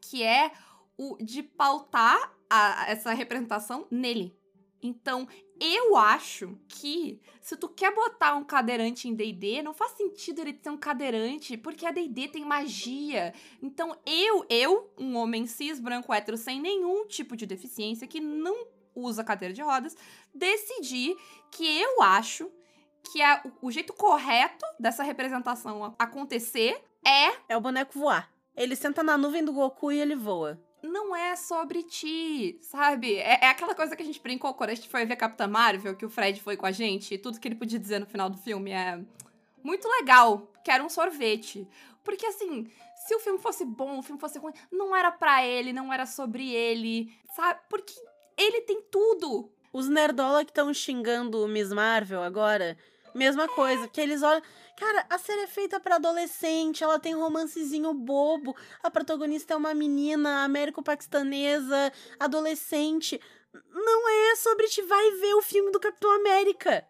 Que 0.00 0.22
é 0.22 0.52
o 0.96 1.16
de 1.20 1.42
pautar 1.42 2.34
a- 2.50 2.86
essa 2.88 3.12
representação 3.12 3.86
nele. 3.90 4.36
Então, 4.82 5.26
eu 5.60 5.96
acho 5.96 6.56
que 6.68 7.20
se 7.40 7.56
tu 7.56 7.68
quer 7.68 7.92
botar 7.92 8.36
um 8.36 8.44
cadeirante 8.44 9.08
em 9.08 9.14
D&D, 9.14 9.60
não 9.60 9.74
faz 9.74 9.92
sentido 9.92 10.40
ele 10.40 10.56
ser 10.62 10.70
um 10.70 10.76
cadeirante, 10.76 11.56
porque 11.56 11.84
a 11.84 11.90
D&D 11.90 12.28
tem 12.28 12.44
magia. 12.44 13.34
Então, 13.60 13.96
eu, 14.06 14.46
eu, 14.48 14.92
um 14.96 15.16
homem 15.16 15.46
cis, 15.46 15.80
branco, 15.80 16.12
hétero, 16.12 16.36
sem 16.36 16.60
nenhum 16.60 17.06
tipo 17.06 17.36
de 17.36 17.44
deficiência, 17.44 18.06
que 18.06 18.20
não 18.20 18.68
usa 18.94 19.24
cadeira 19.24 19.52
de 19.54 19.62
rodas, 19.62 19.96
decidi 20.34 21.16
que 21.50 21.64
eu 21.80 22.02
acho 22.02 22.50
que 23.04 23.22
é 23.22 23.42
o, 23.62 23.70
jeito 23.70 23.92
correto 23.92 24.64
dessa 24.78 25.02
representação 25.02 25.94
acontecer 25.98 26.82
é 27.04 27.32
É 27.48 27.56
o 27.56 27.60
boneco 27.60 27.98
voar. 27.98 28.30
Ele 28.56 28.74
senta 28.76 29.02
na 29.02 29.16
nuvem 29.16 29.44
do 29.44 29.52
Goku 29.52 29.92
e 29.92 30.00
ele 30.00 30.16
voa. 30.16 30.60
não 30.82 31.14
é 31.14 31.34
sobre 31.34 31.82
ti, 31.82 32.58
sabe? 32.60 33.16
É, 33.16 33.44
é 33.44 33.48
aquela 33.48 33.74
coisa 33.74 33.96
que 33.96 34.02
a 34.02 34.06
gente 34.06 34.20
brincou 34.20 34.54
quando 34.54 34.70
a 34.70 34.74
gente 34.74 34.88
foi 34.88 35.04
ver 35.04 35.16
Capitã 35.16 35.46
Marvel, 35.46 35.96
que 35.96 36.06
o 36.06 36.10
Fred 36.10 36.40
foi 36.40 36.56
com 36.56 36.66
a 36.66 36.72
gente, 36.72 37.14
e 37.14 37.18
tudo 37.18 37.40
que 37.40 37.48
ele 37.48 37.54
podia 37.54 37.78
dizer 37.78 37.98
no 37.98 38.06
final 38.06 38.30
do 38.30 38.38
filme 38.38 38.70
é 38.70 39.00
muito 39.62 39.88
legal, 39.88 40.52
quero 40.64 40.84
um 40.84 40.88
sorvete. 40.88 41.66
Porque 42.04 42.26
assim, 42.26 42.70
se 43.06 43.14
o 43.14 43.20
filme 43.20 43.38
fosse 43.38 43.64
bom, 43.64 43.98
o 43.98 44.02
filme 44.02 44.20
fosse 44.20 44.38
ruim, 44.38 44.52
não 44.70 44.94
era 44.94 45.10
pra 45.10 45.44
ele, 45.44 45.72
não 45.72 45.92
era 45.92 46.06
sobre 46.06 46.50
ele, 46.50 47.12
sabe? 47.34 47.60
Porque 47.68 47.94
ele 48.36 48.62
tem 48.62 48.82
tudo. 48.82 49.52
Os 49.72 49.88
nerdola 49.88 50.44
que 50.44 50.50
estão 50.50 50.72
xingando 50.72 51.44
o 51.44 51.48
Miss 51.48 51.72
Marvel 51.72 52.22
agora, 52.22 52.76
mesma 53.14 53.48
coisa, 53.48 53.88
que 53.88 54.00
eles 54.00 54.22
olham. 54.22 54.42
Cara, 54.76 55.06
a 55.10 55.18
série 55.18 55.42
é 55.42 55.46
feita 55.46 55.80
pra 55.80 55.96
adolescente, 55.96 56.84
ela 56.84 56.98
tem 56.98 57.14
romancezinho 57.14 57.92
bobo. 57.92 58.54
A 58.82 58.90
protagonista 58.90 59.54
é 59.54 59.56
uma 59.56 59.74
menina 59.74 60.44
américo-paquistanesa, 60.44 61.92
adolescente. 62.18 63.20
Não 63.72 64.08
é 64.08 64.36
sobre 64.36 64.68
ti, 64.68 64.82
vai 64.82 65.10
ver 65.12 65.34
o 65.34 65.42
filme 65.42 65.72
do 65.72 65.80
Capitão 65.80 66.10
América. 66.12 66.86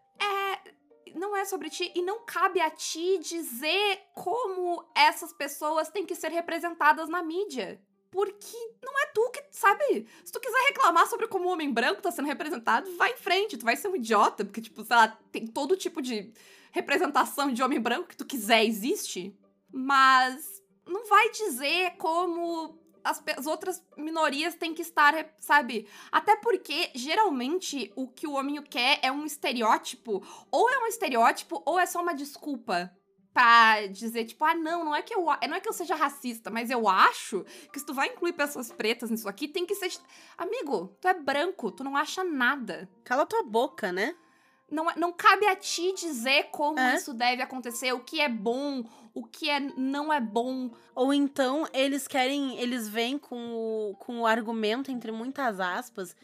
não 1.14 1.36
é 1.36 1.44
sobre 1.44 1.68
ti 1.68 1.90
e 1.94 2.02
não 2.02 2.24
cabe 2.24 2.60
a 2.60 2.70
ti 2.70 3.18
dizer 3.18 4.00
como 4.14 4.84
essas 4.94 5.32
pessoas 5.32 5.90
têm 5.90 6.06
que 6.06 6.14
ser 6.14 6.30
representadas 6.30 7.08
na 7.08 7.22
mídia. 7.22 7.80
Porque 8.10 8.56
não 8.82 8.98
é 9.00 9.06
tu 9.14 9.30
que, 9.30 9.44
sabe? 9.50 10.06
Se 10.24 10.32
tu 10.32 10.40
quiser 10.40 10.68
reclamar 10.68 11.06
sobre 11.06 11.28
como 11.28 11.48
o 11.48 11.52
homem 11.52 11.72
branco 11.72 12.00
tá 12.00 12.10
sendo 12.10 12.26
representado, 12.26 12.90
vai 12.96 13.12
em 13.12 13.16
frente, 13.16 13.58
tu 13.58 13.64
vai 13.64 13.76
ser 13.76 13.88
um 13.88 13.96
idiota, 13.96 14.44
porque, 14.44 14.62
tipo, 14.62 14.84
sei 14.84 14.96
lá, 14.96 15.18
tem 15.30 15.46
todo 15.46 15.76
tipo 15.76 16.00
de 16.00 16.32
representação 16.72 17.52
de 17.52 17.62
homem 17.62 17.80
branco 17.80 18.08
que 18.08 18.16
tu 18.16 18.24
quiser 18.24 18.64
existe. 18.64 19.36
Mas 19.70 20.62
não 20.86 21.06
vai 21.06 21.30
dizer 21.30 21.96
como 21.98 22.78
as, 23.04 23.22
as 23.36 23.46
outras 23.46 23.82
minorias 23.96 24.54
têm 24.54 24.74
que 24.74 24.82
estar, 24.82 25.14
sabe? 25.38 25.86
Até 26.10 26.36
porque, 26.36 26.90
geralmente, 26.94 27.92
o 27.96 28.08
que 28.08 28.26
o 28.26 28.32
homem 28.32 28.62
quer 28.62 29.00
é 29.02 29.10
um 29.10 29.24
estereótipo. 29.24 30.22
Ou 30.50 30.70
é 30.70 30.78
um 30.78 30.86
estereótipo, 30.86 31.62
ou 31.64 31.78
é 31.78 31.86
só 31.86 32.02
uma 32.02 32.14
desculpa. 32.14 32.92
Pra 33.38 33.86
dizer, 33.86 34.24
tipo, 34.24 34.44
ah, 34.44 34.52
não, 34.56 34.84
não 34.86 34.96
é 34.96 35.00
que 35.00 35.14
eu 35.14 35.24
não 35.24 35.54
é 35.54 35.60
que 35.60 35.68
eu 35.68 35.72
seja 35.72 35.94
racista, 35.94 36.50
mas 36.50 36.70
eu 36.70 36.88
acho 36.88 37.44
que 37.72 37.78
se 37.78 37.86
tu 37.86 37.94
vai 37.94 38.08
incluir 38.08 38.32
pessoas 38.32 38.72
pretas 38.72 39.12
nisso 39.12 39.28
aqui, 39.28 39.46
tem 39.46 39.64
que 39.64 39.76
ser. 39.76 39.92
Amigo, 40.36 40.92
tu 41.00 41.06
é 41.06 41.14
branco, 41.14 41.70
tu 41.70 41.84
não 41.84 41.96
acha 41.96 42.24
nada. 42.24 42.90
Cala 43.04 43.24
tua 43.24 43.44
boca, 43.44 43.92
né? 43.92 44.16
Não, 44.68 44.90
é- 44.90 44.96
não 44.96 45.12
cabe 45.12 45.46
a 45.46 45.54
ti 45.54 45.92
dizer 45.92 46.48
como 46.50 46.80
É. 46.80 46.96
isso 46.96 47.14
deve 47.14 47.40
acontecer, 47.40 47.92
o 47.92 48.00
que 48.00 48.20
é 48.20 48.28
bom, 48.28 48.82
o 49.14 49.24
que 49.24 49.48
é, 49.48 49.60
não 49.60 50.12
é 50.12 50.20
bom. 50.20 50.72
Ou 50.92 51.14
então 51.14 51.64
eles 51.72 52.08
querem, 52.08 52.58
eles 52.58 52.88
vêm 52.88 53.16
com 53.18 53.54
o, 53.54 53.94
com 54.00 54.22
o 54.22 54.26
argumento, 54.26 54.90
entre 54.90 55.12
muitas 55.12 55.60
aspas, 55.60 56.16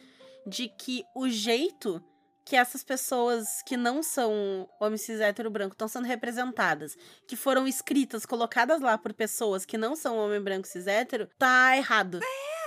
de 0.44 0.68
que 0.68 1.04
o 1.14 1.28
jeito 1.28 2.02
que 2.44 2.56
essas 2.56 2.84
pessoas 2.84 3.62
que 3.62 3.76
não 3.76 4.02
são 4.02 4.68
homens 4.78 5.02
cis 5.02 5.20
hétero 5.20 5.50
branco 5.50 5.74
estão 5.74 5.88
sendo 5.88 6.06
representadas, 6.06 6.96
que 7.26 7.36
foram 7.36 7.66
escritas, 7.66 8.26
colocadas 8.26 8.80
lá 8.80 8.98
por 8.98 9.14
pessoas 9.14 9.64
que 9.64 9.78
não 9.78 9.96
são 9.96 10.18
homem 10.18 10.40
branco 10.40 10.68
cis 10.68 10.86
hétero, 10.86 11.28
tá 11.38 11.76
errado. 11.76 12.20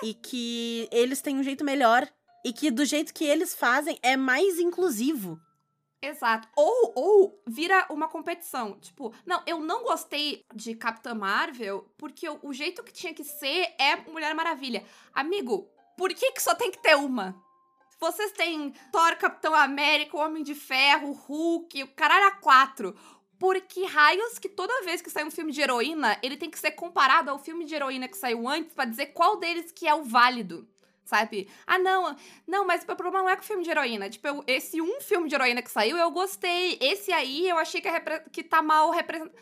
E 0.03 0.13
que 0.13 0.87
eles 0.91 1.21
têm 1.21 1.37
um 1.37 1.43
jeito 1.43 1.63
melhor. 1.63 2.07
E 2.45 2.53
que 2.53 2.71
do 2.71 2.85
jeito 2.85 3.13
que 3.13 3.25
eles 3.25 3.53
fazem 3.53 3.99
é 4.01 4.15
mais 4.15 4.59
inclusivo. 4.59 5.39
Exato. 6.01 6.47
Ou, 6.55 6.93
ou 6.95 7.43
vira 7.47 7.85
uma 7.89 8.07
competição. 8.07 8.79
Tipo, 8.79 9.13
não, 9.25 9.41
eu 9.45 9.59
não 9.59 9.83
gostei 9.83 10.45
de 10.53 10.75
Capitã 10.75 11.13
Marvel 11.13 11.91
porque 11.97 12.29
o, 12.29 12.39
o 12.43 12.53
jeito 12.53 12.83
que 12.83 12.93
tinha 12.93 13.13
que 13.13 13.23
ser 13.23 13.73
é 13.79 13.95
Mulher 14.09 14.33
Maravilha. 14.35 14.85
Amigo, 15.13 15.67
por 15.97 16.13
que, 16.13 16.31
que 16.31 16.41
só 16.41 16.53
tem 16.53 16.71
que 16.71 16.81
ter 16.81 16.95
uma? 16.95 17.35
Vocês 17.99 18.31
têm 18.31 18.73
Thor, 18.91 19.15
Capitão 19.17 19.53
América, 19.55 20.17
Homem 20.17 20.43
de 20.43 20.53
Ferro, 20.53 21.11
Hulk, 21.11 21.83
o 21.83 21.87
caralho 21.89 22.27
a 22.27 22.31
quatro. 22.31 22.95
Por 23.39 23.59
que 23.61 23.85
raios 23.85 24.39
que 24.39 24.49
toda 24.49 24.83
vez 24.83 25.01
que 25.01 25.09
sai 25.09 25.23
um 25.23 25.31
filme 25.31 25.51
de 25.51 25.61
heroína, 25.61 26.17
ele 26.23 26.37
tem 26.37 26.49
que 26.49 26.59
ser 26.59 26.71
comparado 26.71 27.29
ao 27.29 27.37
filme 27.39 27.65
de 27.65 27.75
heroína 27.75 28.07
que 28.07 28.17
saiu 28.17 28.47
antes 28.47 28.73
pra 28.73 28.85
dizer 28.85 29.07
qual 29.07 29.37
deles 29.37 29.71
que 29.71 29.87
é 29.87 29.93
o 29.93 30.03
válido? 30.03 30.67
Sabe? 31.03 31.47
Ah, 31.65 31.79
não, 31.79 32.15
não, 32.45 32.65
mas 32.65 32.83
o 32.83 32.95
problema 32.95 33.19
não 33.23 33.29
é 33.29 33.35
com 33.35 33.41
o 33.41 33.45
filme 33.45 33.63
de 33.63 33.69
heroína. 33.69 34.09
Tipo, 34.09 34.27
eu- 34.27 34.43
esse 34.45 34.81
um 34.81 34.99
filme 34.99 35.29
de 35.29 35.35
heroína 35.35 35.61
que 35.61 35.71
saiu, 35.71 35.97
eu 35.97 36.11
gostei. 36.11 36.77
Esse 36.81 37.13
aí, 37.13 37.47
eu 37.47 37.57
achei 37.57 37.79
que, 37.79 37.87
é 37.87 38.19
que 38.31 38.43
tá 38.43 38.61
mal 38.61 38.91
representado. 38.91 39.35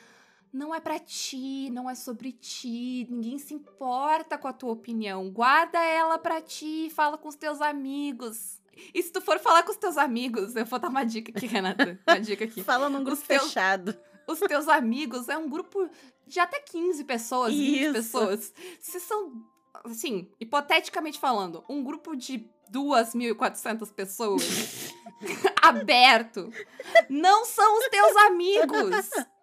Não 0.56 0.74
é 0.74 0.80
pra 0.80 0.98
ti, 0.98 1.70
não 1.72 1.90
é 1.90 1.94
sobre 1.96 2.32
ti, 2.32 3.06
ninguém 3.10 3.38
se 3.38 3.54
importa 3.54 4.38
com 4.38 4.48
a 4.48 4.54
tua 4.54 4.72
opinião. 4.72 5.30
Guarda 5.30 5.78
ela 5.84 6.18
pra 6.18 6.42
ti, 6.42 6.90
fala 6.96 7.18
com 7.18 7.28
os 7.28 7.36
teus 7.36 7.62
amigos. 7.62 8.62
E 8.94 9.02
se 9.04 9.12
tu 9.12 9.22
for 9.22 9.38
falar 9.40 9.64
com 9.64 9.72
os 9.72 9.78
teus 9.78 9.98
amigos, 9.98 10.56
eu 10.56 10.66
vou 10.66 10.80
dar 10.80 10.90
uma 10.90 11.04
dica 11.06 11.32
aqui, 11.36 11.46
Renata. 11.46 12.00
Uma 12.08 12.20
dica 12.20 12.44
aqui. 12.46 12.62
Fala 12.64 12.90
num 12.90 13.04
grupo 13.04 13.22
Os 13.22 13.28
teus- 13.28 13.44
fechado. 13.44 13.96
Os 14.28 14.40
teus 14.40 14.68
amigos 14.68 15.30
é 15.30 15.38
um 15.38 15.48
grupo 15.50 15.88
de 16.28 16.40
até 16.40 16.60
15 16.60 17.04
pessoas, 17.04 17.54
20 17.54 17.82
Isso. 17.84 17.94
pessoas. 17.94 18.54
Se 18.82 19.00
são, 19.00 19.34
assim, 19.86 20.30
hipoteticamente 20.40 21.20
falando, 21.20 21.64
um 21.70 21.84
grupo 21.84 22.16
de 22.16 22.50
2.400 22.72 23.94
pessoas 23.94 24.42
aberto, 25.62 26.52
não 27.10 27.46
são 27.46 27.78
os 27.80 27.88
teus 27.90 28.16
amigos. 28.18 29.10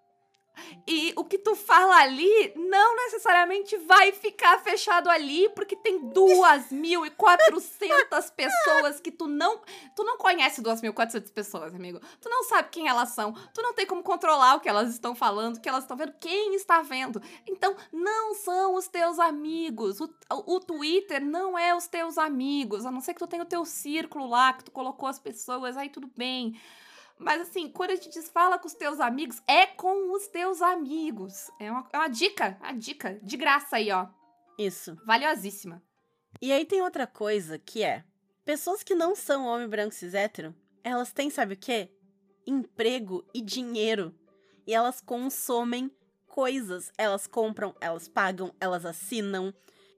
E 0.87 1.12
o 1.16 1.25
que 1.25 1.38
tu 1.38 1.55
fala 1.55 1.96
ali 1.96 2.53
não 2.57 2.96
necessariamente 2.96 3.77
vai 3.79 4.12
ficar 4.12 4.62
fechado 4.62 5.09
ali, 5.09 5.48
porque 5.51 5.77
tem 5.77 6.11
2.400 6.11 8.33
pessoas 8.35 9.01
que 9.01 9.11
tu 9.11 9.27
não. 9.27 9.61
Tu 9.94 10.05
não 10.05 10.16
conhece 10.16 10.62
2.400 10.62 11.33
pessoas, 11.33 11.75
amigo. 11.75 12.01
Tu 12.20 12.29
não 12.29 12.44
sabe 12.44 12.68
quem 12.70 12.88
elas 12.88 13.11
são. 13.11 13.33
Tu 13.55 13.62
não 13.62 13.75
tem 13.75 13.87
como 13.87 14.03
controlar 14.03 14.57
o 14.57 14.61
que 14.61 14.68
elas 14.68 14.90
estão 14.90 15.14
falando, 15.14 15.57
o 15.57 15.61
que 15.61 15.68
elas 15.68 15.85
estão 15.85 15.96
vendo, 15.96 16.14
quem 16.20 16.55
está 16.55 16.83
vendo. 16.83 17.22
Então, 17.46 17.77
não 17.92 18.35
são 18.35 18.75
os 18.75 18.88
teus 18.88 19.18
amigos. 19.18 20.01
O, 20.01 20.11
o 20.31 20.61
Twitter 20.61 21.25
não 21.25 21.59
é 21.59 21.75
os 21.75 21.87
teus 21.87 22.18
amigos. 22.18 22.85
A 22.85 22.90
não 22.90 23.01
ser 23.01 23.14
que 23.14 23.20
tu 23.20 23.27
tenha 23.27 23.42
o 23.42 23.46
teu 23.46 23.64
círculo 23.64 24.29
lá, 24.29 24.53
que 24.53 24.64
tu 24.64 24.70
colocou 24.70 25.09
as 25.09 25.18
pessoas, 25.18 25.77
aí 25.77 25.88
tudo 25.88 26.11
bem. 26.16 26.59
Mas 27.18 27.42
assim, 27.42 27.68
quando 27.68 27.90
a 27.90 27.94
gente 27.94 28.11
diz 28.11 28.29
fala 28.29 28.59
com 28.59 28.66
os 28.66 28.75
teus 28.75 29.01
amigos, 29.01 29.40
é 29.46 29.66
com 29.66 30.12
os 30.14 30.27
teus 30.29 30.61
amigos. 30.61 31.51
É 31.59 31.70
uma, 31.70 31.88
é 31.92 31.98
uma 31.98 32.09
dica, 32.09 32.59
uma 32.61 32.72
dica 32.72 33.18
de 33.22 33.37
graça 33.37 33.77
aí, 33.77 33.90
ó. 33.90 34.09
Isso. 34.59 34.96
Valiosíssima. 35.05 35.83
E 36.40 36.53
aí 36.53 36.64
tem 36.64 36.83
outra 36.83 37.07
coisa 37.07 37.59
que 37.59 37.83
é: 37.83 38.05
pessoas 38.44 38.83
que 38.83 38.94
não 38.94 39.14
são 39.14 39.46
homem 39.46 39.68
branco 39.68 39.94
cis 39.94 40.14
hétero, 40.14 40.55
elas 40.83 41.12
têm, 41.12 41.31
sabe 41.31 41.55
o 41.55 41.57
quê? 41.57 41.90
Emprego 42.46 43.25
e 43.33 43.40
dinheiro. 43.40 44.14
E 44.66 44.75
elas 44.75 45.01
consomem 45.01 45.90
coisas. 46.27 46.90
Elas 46.96 47.27
compram, 47.27 47.75
elas 47.81 48.09
pagam, 48.09 48.55
elas 48.61 48.85
assinam. 48.85 49.55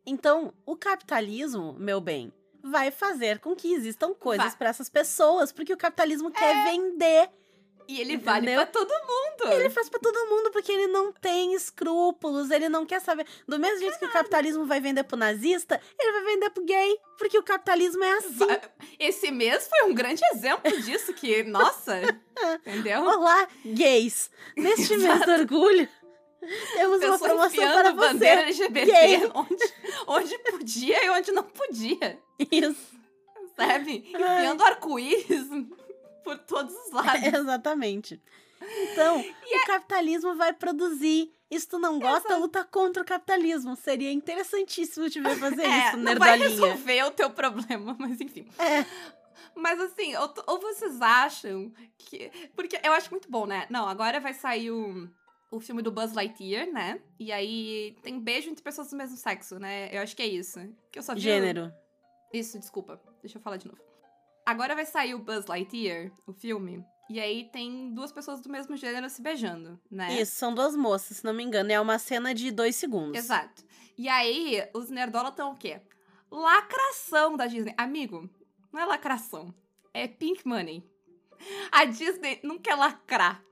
Então, 0.06 0.52
o 0.66 0.76
capitalismo, 0.76 1.72
meu 1.74 2.00
bem, 2.00 2.32
vai 2.64 2.90
fazer 2.90 3.38
com 3.40 3.54
que 3.54 3.74
existam 3.74 4.14
coisas 4.14 4.54
para 4.54 4.70
essas 4.70 4.88
pessoas, 4.88 5.52
porque 5.52 5.72
o 5.72 5.76
capitalismo 5.76 6.30
quer 6.30 6.64
vender. 6.64 7.28
E 7.86 8.00
ele 8.00 8.16
vale 8.16 8.46
Entendeu? 8.46 8.66
pra 8.66 8.80
todo 8.80 8.88
mundo. 8.88 9.52
Ele 9.52 9.68
faz 9.68 9.90
pra 9.90 10.00
todo 10.00 10.30
mundo 10.30 10.50
porque 10.50 10.72
ele 10.72 10.86
não 10.86 11.12
tem 11.12 11.52
escrúpulos, 11.52 12.50
ele 12.50 12.66
não 12.70 12.86
quer 12.86 12.98
saber. 13.02 13.26
Do 13.46 13.58
mesmo 13.58 13.80
jeito 13.80 13.98
que 13.98 14.06
o 14.06 14.10
capitalismo 14.12 14.64
vai 14.64 14.80
vender 14.80 15.04
pro 15.04 15.18
nazista, 15.18 15.78
ele 16.00 16.12
vai 16.12 16.24
vender 16.32 16.48
pro 16.48 16.64
gay, 16.64 16.96
porque 17.18 17.38
o 17.38 17.42
capitalismo 17.42 18.02
é 18.02 18.12
assim. 18.12 18.46
Esse 18.98 19.30
mês 19.30 19.68
foi 19.68 19.90
um 19.90 19.94
grande 19.94 20.22
exemplo 20.32 20.72
disso, 20.80 21.12
que, 21.12 21.42
nossa, 21.42 22.00
entendeu? 22.64 23.02
Olá, 23.04 23.46
gays! 23.66 24.30
Neste 24.56 24.96
mês 24.96 25.20
do 25.20 25.32
orgulho, 25.32 25.86
temos 26.74 27.02
uma 27.02 27.18
promoção 27.18 27.72
para 27.72 27.92
bandeira 27.92 28.42
você. 28.52 28.64
LGBT 28.64 28.84
gay. 28.86 29.30
onde, 29.34 29.72
onde 30.06 30.38
podia 30.50 31.04
e 31.04 31.10
onde 31.10 31.32
não 31.32 31.42
podia, 31.44 32.18
Isso, 32.50 32.94
sabe? 33.56 34.04
Enfiando 34.08 34.62
arco-íris 34.64 35.48
por 36.22 36.38
todos 36.38 36.74
os 36.74 36.90
lados. 36.92 37.22
exatamente. 37.22 38.20
Então, 38.92 39.20
o 39.20 39.66
capitalismo 39.66 40.34
vai 40.36 40.52
produzir. 40.52 41.30
E 41.50 41.60
se 41.60 41.68
tu 41.68 41.78
não 41.78 41.98
gosta, 42.00 42.36
luta 42.36 42.64
contra 42.64 43.02
o 43.02 43.06
capitalismo. 43.06 43.76
Seria 43.76 44.10
interessantíssimo 44.10 45.08
te 45.10 45.20
ver 45.20 45.36
fazer 45.38 45.62
É, 45.68 45.88
isso, 45.88 45.96
não 45.98 46.14
vai 46.16 46.38
nerdolinha. 46.38 46.48
resolver 46.72 47.02
o 47.04 47.10
teu 47.10 47.30
problema, 47.30 47.94
mas 48.00 48.20
enfim. 48.20 48.48
É. 48.58 48.84
Mas 49.54 49.78
assim, 49.80 50.16
ou, 50.16 50.32
ou 50.46 50.60
vocês 50.60 51.00
acham 51.02 51.70
que. 51.98 52.30
Porque 52.56 52.80
eu 52.82 52.92
acho 52.92 53.10
muito 53.10 53.30
bom, 53.30 53.44
né? 53.46 53.66
Não, 53.68 53.86
agora 53.86 54.18
vai 54.18 54.32
sair 54.32 54.70
o, 54.70 55.08
o 55.50 55.60
filme 55.60 55.82
do 55.82 55.90
Buzz 55.90 56.12
Lightyear, 56.12 56.70
né? 56.72 57.00
E 57.18 57.30
aí 57.32 57.96
tem 58.02 58.18
beijo 58.18 58.50
entre 58.50 58.62
pessoas 58.62 58.90
do 58.90 58.96
mesmo 58.96 59.16
sexo, 59.16 59.58
né? 59.58 59.94
Eu 59.94 60.02
acho 60.02 60.16
que 60.16 60.22
é 60.22 60.26
isso. 60.26 60.60
Que 60.90 60.98
eu 60.98 61.02
só 61.02 61.14
vi 61.14 61.20
Gênero. 61.20 61.72
Isso, 62.32 62.58
desculpa. 62.58 63.00
Deixa 63.22 63.38
eu 63.38 63.42
falar 63.42 63.56
de 63.56 63.68
novo. 63.68 63.80
Agora 64.44 64.74
vai 64.74 64.84
sair 64.84 65.14
o 65.14 65.18
Buzz 65.18 65.46
Lightyear, 65.46 66.10
o 66.26 66.32
filme. 66.32 66.84
E 67.08 67.20
aí 67.20 67.44
tem 67.52 67.92
duas 67.94 68.12
pessoas 68.12 68.40
do 68.40 68.48
mesmo 68.48 68.76
gênero 68.76 69.08
se 69.10 69.20
beijando, 69.20 69.78
né? 69.90 70.20
Isso, 70.20 70.36
são 70.36 70.54
duas 70.54 70.74
moças, 70.74 71.18
se 71.18 71.24
não 71.24 71.34
me 71.34 71.42
engano. 71.42 71.70
É 71.70 71.80
uma 71.80 71.98
cena 71.98 72.34
de 72.34 72.50
dois 72.50 72.76
segundos. 72.76 73.18
Exato. 73.18 73.62
E 73.96 74.08
aí, 74.08 74.68
os 74.74 74.90
nerdola 74.90 75.28
estão 75.28 75.52
o 75.52 75.56
quê? 75.56 75.80
Lacração 76.30 77.36
da 77.36 77.46
Disney. 77.46 77.74
Amigo, 77.76 78.28
não 78.72 78.80
é 78.80 78.84
lacração. 78.84 79.54
É 79.92 80.08
pink 80.08 80.46
money. 80.46 80.82
A 81.70 81.84
Disney 81.84 82.40
não 82.42 82.58
quer 82.58 82.74
lacrar. 82.74 83.44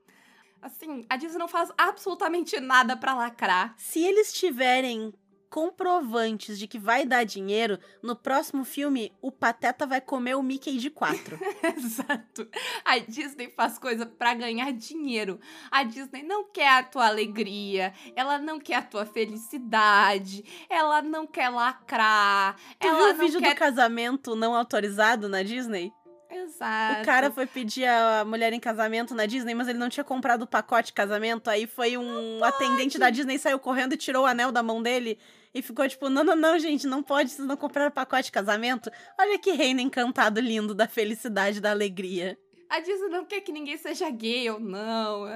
Assim, 0.63 1.05
a 1.09 1.17
Disney 1.17 1.37
não 1.37 1.47
faz 1.49 1.69
absolutamente 1.77 2.57
nada 2.61 2.95
pra 2.95 3.13
lacrar. 3.13 3.75
Se 3.77 4.01
eles 4.01 4.31
tiverem 4.31 5.13
comprovantes 5.49 6.57
de 6.57 6.67
que 6.67 6.79
vai 6.79 7.05
dar 7.05 7.25
dinheiro, 7.25 7.77
no 8.01 8.15
próximo 8.15 8.63
filme 8.63 9.13
o 9.21 9.29
Pateta 9.29 9.85
vai 9.85 10.01
comer 10.01 10.35
o 10.35 10.41
Mickey 10.41 10.77
de 10.77 10.89
quatro. 10.89 11.37
Exato. 11.77 12.47
A 12.83 12.97
Disney 12.97 13.53
faz 13.55 13.77
coisa 13.77 14.05
pra 14.05 14.33
ganhar 14.33 14.71
dinheiro. 14.71 15.39
A 15.69 15.83
Disney 15.83 16.23
não 16.23 16.45
quer 16.49 16.69
a 16.69 16.83
tua 16.83 17.07
alegria, 17.07 17.93
ela 18.15 18.39
não 18.39 18.57
quer 18.57 18.75
a 18.77 18.81
tua 18.81 19.05
felicidade, 19.05 20.43
ela 20.67 21.01
não 21.01 21.27
quer 21.27 21.49
lacrar, 21.49 22.55
Tu 22.79 22.87
ela 22.87 23.13
viu 23.13 23.23
o 23.23 23.25
vídeo 23.27 23.39
quer... 23.39 23.53
do 23.53 23.59
casamento 23.59 24.35
não 24.35 24.55
autorizado 24.55 25.27
na 25.27 25.43
Disney? 25.43 25.91
Exato. 26.33 27.01
O 27.01 27.05
cara 27.05 27.31
foi 27.31 27.45
pedir 27.45 27.85
a 27.85 28.25
mulher 28.25 28.53
em 28.53 28.59
casamento 28.59 29.13
na 29.13 29.25
Disney, 29.25 29.53
mas 29.53 29.67
ele 29.67 29.77
não 29.77 29.89
tinha 29.89 30.03
comprado 30.03 30.43
o 30.43 30.47
pacote 30.47 30.87
de 30.87 30.93
casamento. 30.93 31.49
Aí 31.49 31.67
foi 31.67 31.97
um 31.97 32.43
atendente 32.43 32.97
da 32.97 33.09
Disney, 33.09 33.37
saiu 33.37 33.59
correndo 33.59 33.93
e 33.93 33.97
tirou 33.97 34.23
o 34.23 34.25
anel 34.25 34.51
da 34.51 34.63
mão 34.63 34.81
dele. 34.81 35.17
E 35.53 35.61
ficou 35.61 35.87
tipo, 35.87 36.09
não, 36.09 36.23
não, 36.23 36.35
não, 36.35 36.57
gente, 36.57 36.87
não 36.87 37.03
pode, 37.03 37.29
vocês 37.29 37.47
não 37.47 37.55
compraram 37.55 37.91
pacote 37.91 38.25
de 38.25 38.31
casamento. 38.31 38.91
Olha 39.19 39.37
que 39.37 39.51
reino 39.51 39.79
encantado 39.79 40.39
lindo 40.39 40.73
da 40.73 40.87
felicidade, 40.87 41.61
da 41.61 41.71
alegria. 41.71 42.37
A 42.69 42.79
Disney 42.79 43.09
não 43.09 43.23
quer 43.23 43.41
que 43.41 43.51
ninguém 43.51 43.77
seja 43.77 44.09
gay 44.09 44.49
ou 44.49 44.59
não. 44.59 45.27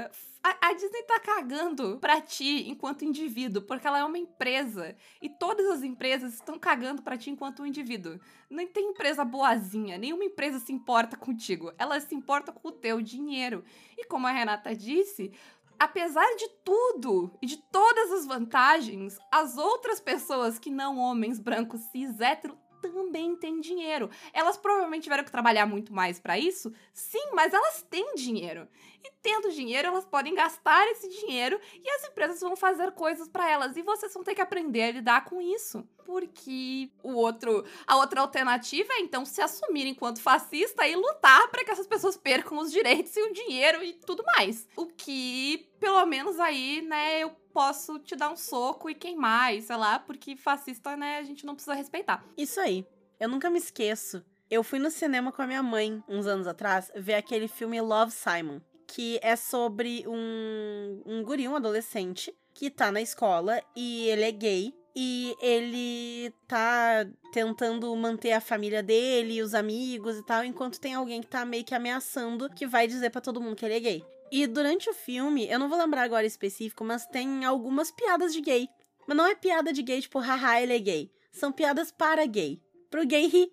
A, 0.43 0.69
a 0.69 0.73
Disney 0.73 1.03
tá 1.03 1.19
cagando 1.19 1.97
pra 1.99 2.21
ti 2.21 2.69
enquanto 2.69 3.03
indivíduo, 3.03 3.61
porque 3.61 3.87
ela 3.87 3.99
é 3.99 4.03
uma 4.03 4.17
empresa. 4.17 4.95
E 5.21 5.29
todas 5.29 5.65
as 5.67 5.83
empresas 5.83 6.33
estão 6.35 6.57
cagando 6.57 7.01
pra 7.01 7.17
ti 7.17 7.29
enquanto 7.29 7.61
um 7.61 7.65
indivíduo. 7.65 8.19
Não 8.49 8.65
tem 8.67 8.91
empresa 8.91 9.25
boazinha, 9.25 9.97
nenhuma 9.97 10.23
empresa 10.23 10.59
se 10.59 10.71
importa 10.71 11.17
contigo. 11.17 11.73
Ela 11.77 11.99
se 11.99 12.15
importa 12.15 12.51
com 12.51 12.69
o 12.69 12.71
teu 12.71 13.01
dinheiro. 13.01 13.63
E 13.97 14.05
como 14.05 14.27
a 14.27 14.31
Renata 14.31 14.75
disse, 14.75 15.31
apesar 15.79 16.27
de 16.35 16.47
tudo 16.63 17.31
e 17.41 17.45
de 17.45 17.57
todas 17.57 18.11
as 18.11 18.25
vantagens, 18.25 19.17
as 19.31 19.57
outras 19.57 19.99
pessoas 19.99 20.57
que 20.57 20.69
não 20.69 20.97
homens 20.97 21.39
brancos 21.39 21.81
cis 21.91 22.19
hétero 22.19 22.57
também 22.81 23.35
têm 23.35 23.59
dinheiro. 23.59 24.09
Elas 24.33 24.57
provavelmente 24.57 25.03
tiveram 25.03 25.23
que 25.23 25.31
trabalhar 25.31 25.65
muito 25.65 25.93
mais 25.93 26.19
pra 26.19 26.37
isso, 26.37 26.73
sim, 26.93 27.31
mas 27.33 27.53
elas 27.53 27.81
têm 27.89 28.15
dinheiro. 28.15 28.67
E 29.03 29.11
tendo 29.21 29.51
dinheiro, 29.51 29.87
elas 29.87 30.05
podem 30.05 30.33
gastar 30.33 30.85
esse 30.87 31.07
dinheiro 31.09 31.59
e 31.73 31.89
as 31.89 32.05
empresas 32.05 32.41
vão 32.41 32.55
fazer 32.55 32.91
coisas 32.91 33.27
pra 33.27 33.49
elas 33.49 33.77
e 33.77 33.81
vocês 33.81 34.13
vão 34.13 34.23
ter 34.23 34.35
que 34.35 34.41
aprender 34.41 34.83
a 34.83 34.91
lidar 34.91 35.25
com 35.25 35.41
isso. 35.41 35.87
Porque 36.05 36.89
o 37.03 37.13
outro, 37.13 37.65
a 37.85 37.97
outra 37.97 38.21
alternativa 38.21 38.93
é 38.93 38.99
então 38.99 39.25
se 39.25 39.41
assumir 39.41 39.85
enquanto 39.85 40.21
fascista 40.21 40.87
e 40.87 40.95
lutar 40.95 41.49
para 41.49 41.63
que 41.63 41.71
essas 41.71 41.87
pessoas 41.87 42.17
percam 42.17 42.57
os 42.59 42.71
direitos 42.71 43.15
e 43.15 43.21
o 43.21 43.33
dinheiro 43.33 43.83
e 43.83 43.93
tudo 43.93 44.23
mais. 44.23 44.67
O 44.75 44.85
que, 44.85 45.69
pelo 45.79 46.05
menos 46.05 46.39
aí, 46.39 46.81
né, 46.81 47.23
eu 47.23 47.31
posso 47.57 47.97
te 47.97 48.15
dar 48.15 48.29
um 48.29 48.35
soco 48.35 48.87
e 48.87 48.93
queimar, 48.93 49.55
e 49.55 49.63
sei 49.63 49.75
lá, 49.77 49.97
porque 49.97 50.35
fascista, 50.35 50.95
né, 50.95 51.17
a 51.17 51.23
gente 51.23 51.43
não 51.43 51.55
precisa 51.55 51.73
respeitar. 51.73 52.23
Isso 52.37 52.59
aí. 52.59 52.85
Eu 53.19 53.27
nunca 53.27 53.49
me 53.49 53.57
esqueço. 53.57 54.23
Eu 54.47 54.63
fui 54.63 54.77
no 54.77 54.91
cinema 54.91 55.31
com 55.31 55.41
a 55.41 55.47
minha 55.47 55.63
mãe, 55.63 56.03
uns 56.07 56.27
anos 56.27 56.45
atrás, 56.45 56.91
ver 56.95 57.15
aquele 57.15 57.47
filme 57.47 57.81
Love 57.81 58.11
Simon, 58.11 58.61
que 58.85 59.19
é 59.23 59.35
sobre 59.35 60.05
um, 60.07 61.01
um 61.03 61.23
guri, 61.23 61.47
um 61.47 61.55
adolescente, 61.55 62.31
que 62.53 62.69
tá 62.69 62.91
na 62.91 63.01
escola 63.01 63.59
e 63.75 64.07
ele 64.07 64.25
é 64.25 64.31
gay. 64.31 64.73
E 64.95 65.35
ele 65.41 66.31
tá 66.47 67.07
tentando 67.31 67.95
manter 67.95 68.33
a 68.33 68.41
família 68.41 68.83
dele, 68.83 69.41
os 69.41 69.55
amigos 69.55 70.15
e 70.17 70.25
tal, 70.25 70.43
enquanto 70.43 70.79
tem 70.79 70.93
alguém 70.93 71.21
que 71.21 71.27
tá 71.27 71.43
meio 71.43 71.63
que 71.63 71.73
ameaçando 71.73 72.49
que 72.51 72.67
vai 72.67 72.87
dizer 72.87 73.09
pra 73.09 73.21
todo 73.21 73.41
mundo 73.41 73.55
que 73.55 73.65
ele 73.65 73.75
é 73.75 73.79
gay. 73.79 74.16
E 74.31 74.45
durante 74.45 74.89
o 74.89 74.93
filme, 74.93 75.47
eu 75.49 75.57
não 75.57 75.69
vou 75.69 75.77
lembrar 75.77 76.03
agora 76.03 76.25
específico, 76.25 76.83
mas 76.83 77.05
tem 77.05 77.45
algumas 77.45 77.91
piadas 77.91 78.33
de 78.33 78.41
gay. 78.41 78.67
Mas 79.07 79.15
não 79.15 79.25
é 79.25 79.35
piada 79.35 79.71
de 79.71 79.81
gay, 79.81 80.01
tipo, 80.01 80.19
haha, 80.19 80.61
ele 80.61 80.75
é 80.75 80.79
gay. 80.79 81.11
São 81.31 81.51
piadas 81.51 81.91
para 81.91 82.25
gay. 82.25 82.61
Pro 82.89 83.05
gay 83.05 83.27
rir. 83.27 83.51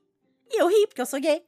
E 0.50 0.60
eu 0.60 0.66
ri, 0.66 0.86
porque 0.86 1.00
eu 1.00 1.06
sou 1.06 1.20
gay. 1.20 1.42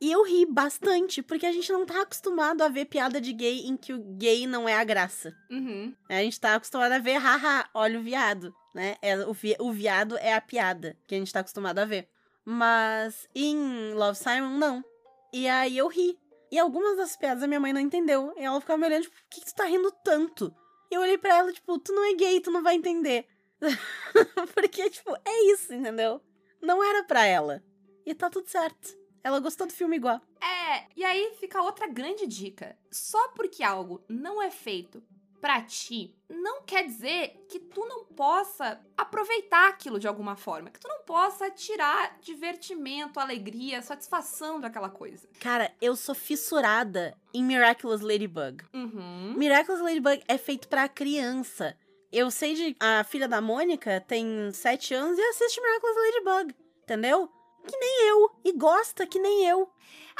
E 0.00 0.12
eu 0.12 0.22
ri 0.24 0.46
bastante, 0.46 1.22
porque 1.22 1.44
a 1.44 1.52
gente 1.52 1.72
não 1.72 1.84
tá 1.84 2.02
acostumado 2.02 2.62
a 2.62 2.68
ver 2.68 2.84
piada 2.84 3.20
de 3.20 3.32
gay 3.32 3.66
em 3.66 3.76
que 3.76 3.92
o 3.92 3.98
gay 4.16 4.46
não 4.46 4.68
é 4.68 4.76
a 4.76 4.84
graça. 4.84 5.36
Uhum. 5.50 5.92
A 6.08 6.14
gente 6.14 6.38
tá 6.38 6.54
acostumado 6.54 6.92
a 6.92 6.98
ver, 6.98 7.14
haha, 7.14 7.68
olha 7.74 7.98
o 7.98 8.02
viado, 8.02 8.54
né? 8.72 8.96
É, 9.02 9.16
o, 9.26 9.32
vi 9.32 9.56
o 9.58 9.72
viado 9.72 10.16
é 10.18 10.34
a 10.34 10.40
piada 10.40 10.96
que 11.06 11.16
a 11.16 11.18
gente 11.18 11.32
tá 11.32 11.40
acostumado 11.40 11.80
a 11.80 11.84
ver. 11.84 12.08
Mas 12.44 13.28
em 13.34 13.92
Love 13.92 14.16
Simon, 14.16 14.56
não. 14.56 14.84
E 15.32 15.48
aí 15.48 15.76
eu 15.76 15.88
ri. 15.88 16.16
E 16.50 16.58
algumas 16.58 16.96
das 16.96 17.16
piadas 17.16 17.42
a 17.42 17.46
minha 17.46 17.60
mãe 17.60 17.72
não 17.72 17.80
entendeu. 17.80 18.32
E 18.36 18.42
ela 18.42 18.60
ficava 18.60 18.78
me 18.78 18.86
olhando, 18.86 19.02
tipo, 19.02 19.16
por 19.16 19.28
que, 19.30 19.40
que 19.40 19.46
tu 19.46 19.54
tá 19.54 19.64
rindo 19.64 19.92
tanto? 20.02 20.54
E 20.90 20.94
eu 20.94 21.02
olhei 21.02 21.18
pra 21.18 21.36
ela, 21.36 21.52
tipo, 21.52 21.78
tu 21.78 21.92
não 21.92 22.04
é 22.10 22.14
gay, 22.14 22.40
tu 22.40 22.50
não 22.50 22.62
vai 22.62 22.74
entender. 22.74 23.26
Porque, 24.54 24.88
tipo, 24.88 25.14
é 25.24 25.52
isso, 25.52 25.74
entendeu? 25.74 26.20
Não 26.62 26.82
era 26.82 27.04
pra 27.04 27.26
ela. 27.26 27.62
E 28.06 28.14
tá 28.14 28.30
tudo 28.30 28.48
certo. 28.48 28.96
Ela 29.22 29.40
gostou 29.40 29.66
do 29.66 29.72
filme 29.72 29.96
igual. 29.96 30.20
É, 30.40 30.86
e 30.96 31.04
aí 31.04 31.34
fica 31.38 31.62
outra 31.62 31.86
grande 31.86 32.26
dica. 32.26 32.78
Só 32.90 33.28
porque 33.32 33.62
algo 33.62 34.02
não 34.08 34.40
é 34.40 34.50
feito 34.50 35.02
pra 35.40 35.62
ti, 35.62 36.14
não 36.28 36.62
quer 36.62 36.84
dizer 36.84 37.44
que 37.48 37.58
tu 37.58 37.84
não 37.86 38.04
possa 38.04 38.80
aproveitar 38.96 39.68
aquilo 39.68 39.98
de 39.98 40.08
alguma 40.08 40.36
forma. 40.36 40.70
Que 40.70 40.80
tu 40.80 40.88
não 40.88 41.02
possa 41.04 41.50
tirar 41.50 42.18
divertimento, 42.20 43.18
alegria, 43.18 43.80
satisfação 43.82 44.60
daquela 44.60 44.90
coisa. 44.90 45.28
Cara, 45.40 45.72
eu 45.80 45.96
sou 45.96 46.14
fissurada 46.14 47.16
em 47.32 47.42
Miraculous 47.42 48.00
Ladybug. 48.00 48.64
Uhum. 48.74 49.34
Miraculous 49.36 49.80
Ladybug 49.80 50.22
é 50.28 50.36
feito 50.36 50.68
pra 50.68 50.88
criança. 50.88 51.76
Eu 52.10 52.30
sei 52.30 52.54
de. 52.54 52.76
A 52.80 53.04
filha 53.04 53.28
da 53.28 53.40
Mônica 53.40 54.00
tem 54.00 54.50
7 54.52 54.94
anos 54.94 55.18
e 55.18 55.22
assiste 55.22 55.60
Miraculous 55.60 55.96
Ladybug. 55.96 56.54
Entendeu? 56.82 57.28
Que 57.66 57.76
nem 57.76 58.08
eu. 58.08 58.30
E 58.44 58.52
gosta 58.52 59.06
que 59.06 59.18
nem 59.18 59.46
eu. 59.46 59.70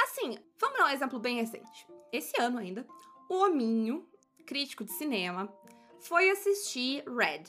Assim, 0.02 0.38
vamos 0.58 0.78
dar 0.78 0.86
um 0.86 0.90
exemplo 0.90 1.18
bem 1.18 1.36
recente. 1.36 1.86
Esse 2.12 2.40
ano 2.40 2.58
ainda, 2.58 2.86
o 3.28 3.34
Hominho, 3.34 4.07
crítico 4.48 4.82
de 4.82 4.92
cinema, 4.92 5.46
foi 6.00 6.30
assistir 6.30 7.04
Red, 7.06 7.44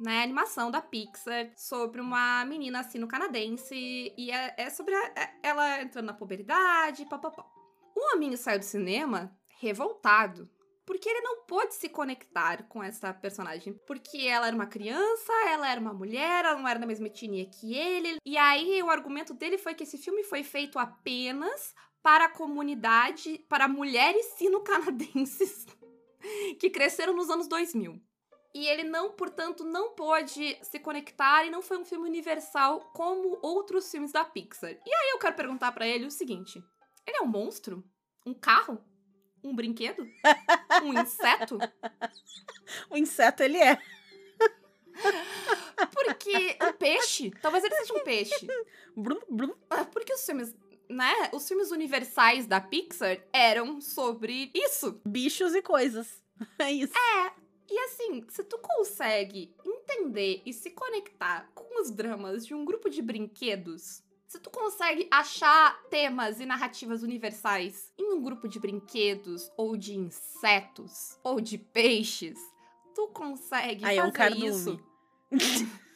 né? 0.00 0.22
Animação 0.22 0.70
da 0.70 0.80
Pixar 0.80 1.52
sobre 1.54 2.00
uma 2.00 2.42
menina 2.46 2.80
assino-canadense 2.80 3.74
e 4.16 4.30
é, 4.30 4.54
é 4.56 4.70
sobre 4.70 4.94
a- 4.94 5.12
é- 5.14 5.34
ela 5.42 5.82
entrando 5.82 6.06
na 6.06 6.14
puberdade, 6.14 7.04
papapá. 7.04 7.44
O 7.94 8.14
Hominho 8.16 8.38
saiu 8.38 8.58
do 8.58 8.64
cinema 8.64 9.30
revoltado. 9.58 10.48
Porque 10.86 11.08
ele 11.08 11.20
não 11.20 11.44
pôde 11.44 11.74
se 11.74 11.88
conectar 11.88 12.64
com 12.64 12.82
essa 12.82 13.12
personagem. 13.14 13.74
Porque 13.86 14.22
ela 14.26 14.48
era 14.48 14.56
uma 14.56 14.66
criança, 14.66 15.32
ela 15.48 15.70
era 15.70 15.80
uma 15.80 15.92
mulher, 15.92 16.44
ela 16.44 16.58
não 16.58 16.66
era 16.66 16.80
da 16.80 16.86
mesma 16.86 17.06
etnia 17.06 17.46
que 17.48 17.74
ele. 17.76 18.16
E 18.26 18.36
aí 18.36 18.82
o 18.82 18.90
argumento 18.90 19.32
dele 19.34 19.56
foi 19.56 19.72
que 19.74 19.84
esse 19.84 19.98
filme 19.98 20.24
foi 20.24 20.42
feito 20.42 20.80
apenas 20.80 21.72
para 22.02 22.24
a 22.24 22.28
comunidade, 22.28 23.38
para 23.48 23.68
mulheres 23.68 24.24
sino-canadenses 24.36 25.66
que 26.58 26.70
cresceram 26.70 27.14
nos 27.14 27.30
anos 27.30 27.48
2000. 27.48 28.00
E 28.52 28.66
ele 28.66 28.82
não, 28.82 29.12
portanto, 29.12 29.64
não 29.64 29.94
pôde 29.94 30.58
se 30.62 30.78
conectar 30.80 31.44
e 31.44 31.50
não 31.50 31.62
foi 31.62 31.78
um 31.78 31.84
filme 31.84 32.08
universal 32.08 32.80
como 32.92 33.38
outros 33.42 33.88
filmes 33.90 34.10
da 34.10 34.24
Pixar. 34.24 34.72
E 34.72 34.94
aí 34.94 35.10
eu 35.12 35.18
quero 35.18 35.36
perguntar 35.36 35.70
pra 35.72 35.86
ele 35.86 36.06
o 36.06 36.10
seguinte: 36.10 36.62
ele 37.06 37.16
é 37.18 37.22
um 37.22 37.28
monstro? 37.28 37.84
Um 38.26 38.34
carro? 38.34 38.84
Um 39.42 39.54
brinquedo? 39.54 40.06
Um 40.82 41.00
inseto? 41.00 41.58
O 42.88 42.96
inseto, 42.96 43.42
ele 43.42 43.58
é. 43.58 43.76
Porque 45.92 46.56
um 46.62 46.72
peixe? 46.72 47.32
Talvez 47.42 47.64
ele 47.64 47.74
seja 47.74 47.94
um 47.94 48.04
peixe. 48.04 48.46
Porque 49.92 50.12
os 50.14 50.24
filmes, 50.24 50.54
né? 50.90 51.30
Os 51.32 51.46
filmes 51.46 51.70
universais 51.70 52.46
da 52.46 52.60
Pixar 52.60 53.18
eram 53.32 53.80
sobre 53.80 54.50
isso. 54.54 55.00
Bichos 55.06 55.54
e 55.54 55.62
coisas. 55.62 56.20
É 56.58 56.72
isso. 56.72 56.94
E 57.68 57.78
assim, 57.80 58.24
se 58.30 58.42
tu 58.42 58.56
consegue 58.58 59.54
entender 59.62 60.40
e 60.46 60.54
se 60.54 60.70
conectar 60.70 61.50
com 61.54 61.82
os 61.82 61.90
dramas 61.90 62.46
de 62.46 62.54
um 62.54 62.64
grupo 62.64 62.88
de 62.88 63.02
brinquedos, 63.02 64.02
se 64.26 64.40
tu 64.40 64.48
consegue 64.48 65.06
achar 65.10 65.78
temas 65.90 66.40
e 66.40 66.46
narrativas 66.46 67.02
universais 67.02 67.92
em 67.98 68.14
um 68.14 68.22
grupo 68.22 68.48
de 68.48 68.58
brinquedos, 68.58 69.52
ou 69.54 69.76
de 69.76 69.94
insetos, 69.94 71.18
ou 71.22 71.42
de 71.42 71.58
peixes, 71.58 72.38
tu 72.94 73.08
consegue 73.08 73.84
Aí 73.84 73.98
é 73.98 74.02
um 74.02 74.06
fazer 74.06 74.16
cardume. 74.16 74.46
isso. 74.48 74.80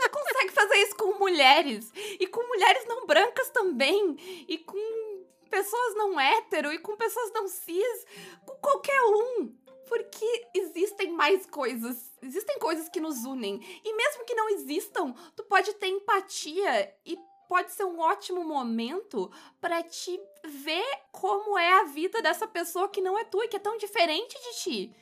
Tu 0.00 0.10
consegue 0.36 0.52
fazer 0.52 0.76
isso 0.76 0.96
com 0.96 1.18
mulheres. 1.18 1.92
E 2.20 2.26
com 2.26 2.46
mulheres 2.46 2.84
não 2.86 3.06
brancas 3.06 3.48
também. 3.50 4.16
E 4.48 4.58
com 4.58 5.24
pessoas 5.50 5.94
não 5.94 6.18
hétero. 6.20 6.72
E 6.72 6.78
com 6.78 6.96
pessoas 6.96 7.32
não 7.32 7.48
cis. 7.48 8.06
Com 8.44 8.54
qualquer 8.56 9.00
um. 9.02 9.54
Porque 9.88 10.48
existem 10.54 11.12
mais 11.12 11.46
coisas. 11.46 12.12
Existem 12.22 12.58
coisas 12.58 12.88
que 12.88 13.00
nos 13.00 13.24
unem. 13.24 13.60
E 13.84 13.92
mesmo 13.94 14.24
que 14.24 14.34
não 14.34 14.48
existam, 14.50 15.14
tu 15.34 15.44
pode 15.44 15.72
ter 15.74 15.88
empatia 15.88 16.94
e 17.04 17.16
pode 17.48 17.72
ser 17.72 17.84
um 17.84 18.00
ótimo 18.00 18.44
momento 18.44 19.30
pra 19.60 19.82
te 19.82 20.20
ver 20.44 20.84
como 21.12 21.56
é 21.56 21.80
a 21.80 21.84
vida 21.84 22.20
dessa 22.20 22.46
pessoa 22.46 22.88
que 22.88 23.00
não 23.00 23.16
é 23.16 23.24
tu 23.24 23.42
e 23.42 23.48
que 23.48 23.54
é 23.54 23.60
tão 23.60 23.76
diferente 23.78 24.34
de 24.34 24.58
ti. 24.58 24.96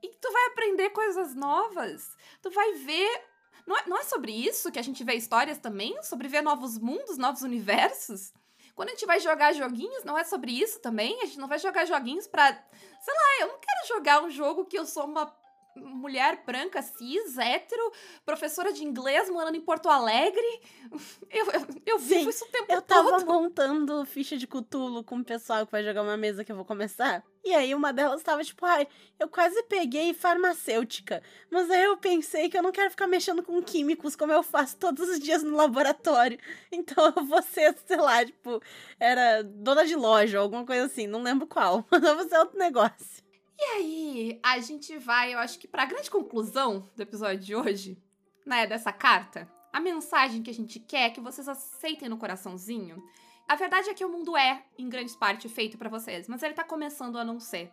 E 0.00 0.08
tu 0.20 0.30
vai 0.30 0.46
aprender 0.46 0.90
coisas 0.90 1.34
novas. 1.34 2.16
Tu 2.40 2.50
vai 2.50 2.72
ver. 2.74 3.27
Não 3.68 3.76
é, 3.76 3.82
não 3.86 3.98
é 3.98 4.02
sobre 4.02 4.32
isso 4.32 4.72
que 4.72 4.78
a 4.78 4.82
gente 4.82 5.04
vê 5.04 5.12
histórias 5.12 5.58
também? 5.58 6.02
Sobre 6.02 6.26
ver 6.26 6.40
novos 6.40 6.78
mundos, 6.78 7.18
novos 7.18 7.42
universos? 7.42 8.32
Quando 8.74 8.88
a 8.88 8.92
gente 8.92 9.04
vai 9.04 9.20
jogar 9.20 9.52
joguinhos, 9.52 10.04
não 10.04 10.16
é 10.16 10.24
sobre 10.24 10.52
isso 10.52 10.80
também? 10.80 11.20
A 11.20 11.26
gente 11.26 11.38
não 11.38 11.46
vai 11.46 11.58
jogar 11.58 11.84
joguinhos 11.84 12.26
pra. 12.26 12.50
Sei 12.50 13.14
lá, 13.14 13.40
eu 13.40 13.48
não 13.48 13.58
quero 13.58 13.88
jogar 13.88 14.24
um 14.24 14.30
jogo 14.30 14.64
que 14.64 14.78
eu 14.78 14.86
sou 14.86 15.04
uma 15.04 15.26
mulher 15.80 16.42
branca, 16.46 16.80
cis, 16.82 17.36
hétero, 17.38 17.92
professora 18.24 18.72
de 18.72 18.84
inglês 18.84 19.28
morando 19.30 19.56
em 19.56 19.60
Porto 19.60 19.88
Alegre. 19.88 20.60
Eu, 21.30 21.44
eu, 21.52 21.66
eu 21.84 21.98
vivo 21.98 22.22
Sim, 22.24 22.28
isso 22.30 22.44
o 22.46 22.48
tempo 22.48 22.72
Eu 22.72 22.80
tava 22.80 23.10
todo. 23.18 23.26
montando 23.26 24.04
ficha 24.06 24.36
de 24.38 24.46
cutulo 24.46 25.04
com 25.04 25.18
o 25.18 25.24
pessoal 25.24 25.66
que 25.66 25.72
vai 25.72 25.84
jogar 25.84 26.02
uma 26.02 26.16
mesa 26.16 26.42
que 26.42 26.50
eu 26.50 26.56
vou 26.56 26.64
começar. 26.64 27.22
E 27.44 27.54
aí 27.54 27.74
uma 27.74 27.92
delas 27.92 28.22
tava 28.22 28.42
tipo, 28.42 28.64
ai, 28.64 28.88
eu 29.18 29.28
quase 29.28 29.62
peguei 29.64 30.14
farmacêutica. 30.14 31.22
Mas 31.50 31.70
aí 31.70 31.82
eu 31.84 31.98
pensei 31.98 32.48
que 32.48 32.56
eu 32.56 32.62
não 32.62 32.72
quero 32.72 32.90
ficar 32.90 33.06
mexendo 33.06 33.42
com 33.42 33.62
químicos 33.62 34.16
como 34.16 34.32
eu 34.32 34.42
faço 34.42 34.78
todos 34.78 35.06
os 35.08 35.20
dias 35.20 35.42
no 35.42 35.54
laboratório. 35.56 36.38
Então 36.72 37.12
eu 37.16 37.24
vou 37.24 37.42
ser, 37.42 37.76
sei 37.86 37.96
lá, 37.98 38.24
tipo, 38.24 38.62
era 38.98 39.42
dona 39.42 39.84
de 39.84 39.94
loja, 39.94 40.38
alguma 40.38 40.64
coisa 40.64 40.86
assim, 40.86 41.06
não 41.06 41.22
lembro 41.22 41.46
qual. 41.46 41.84
Mas 41.90 42.02
eu 42.02 42.16
vou 42.16 42.28
ser 42.28 42.38
outro 42.38 42.58
negócio. 42.58 43.27
E 43.58 43.64
aí, 43.64 44.40
a 44.42 44.58
gente 44.60 44.96
vai, 44.98 45.34
eu 45.34 45.38
acho 45.38 45.58
que 45.58 45.66
pra 45.66 45.84
grande 45.84 46.10
conclusão 46.10 46.88
do 46.94 47.02
episódio 47.02 47.40
de 47.44 47.56
hoje, 47.56 47.98
né, 48.46 48.66
dessa 48.66 48.92
carta, 48.92 49.50
a 49.72 49.80
mensagem 49.80 50.42
que 50.42 50.50
a 50.50 50.54
gente 50.54 50.78
quer 50.78 51.06
é 51.06 51.10
que 51.10 51.20
vocês 51.20 51.48
aceitem 51.48 52.08
no 52.08 52.16
coraçãozinho. 52.16 53.02
A 53.48 53.56
verdade 53.56 53.90
é 53.90 53.94
que 53.94 54.04
o 54.04 54.08
mundo 54.08 54.36
é, 54.36 54.64
em 54.78 54.88
grande 54.88 55.16
parte, 55.16 55.48
feito 55.48 55.76
pra 55.76 55.88
vocês, 55.88 56.28
mas 56.28 56.42
ele 56.42 56.54
tá 56.54 56.62
começando 56.64 57.18
a 57.18 57.24
não 57.24 57.40
ser. 57.40 57.70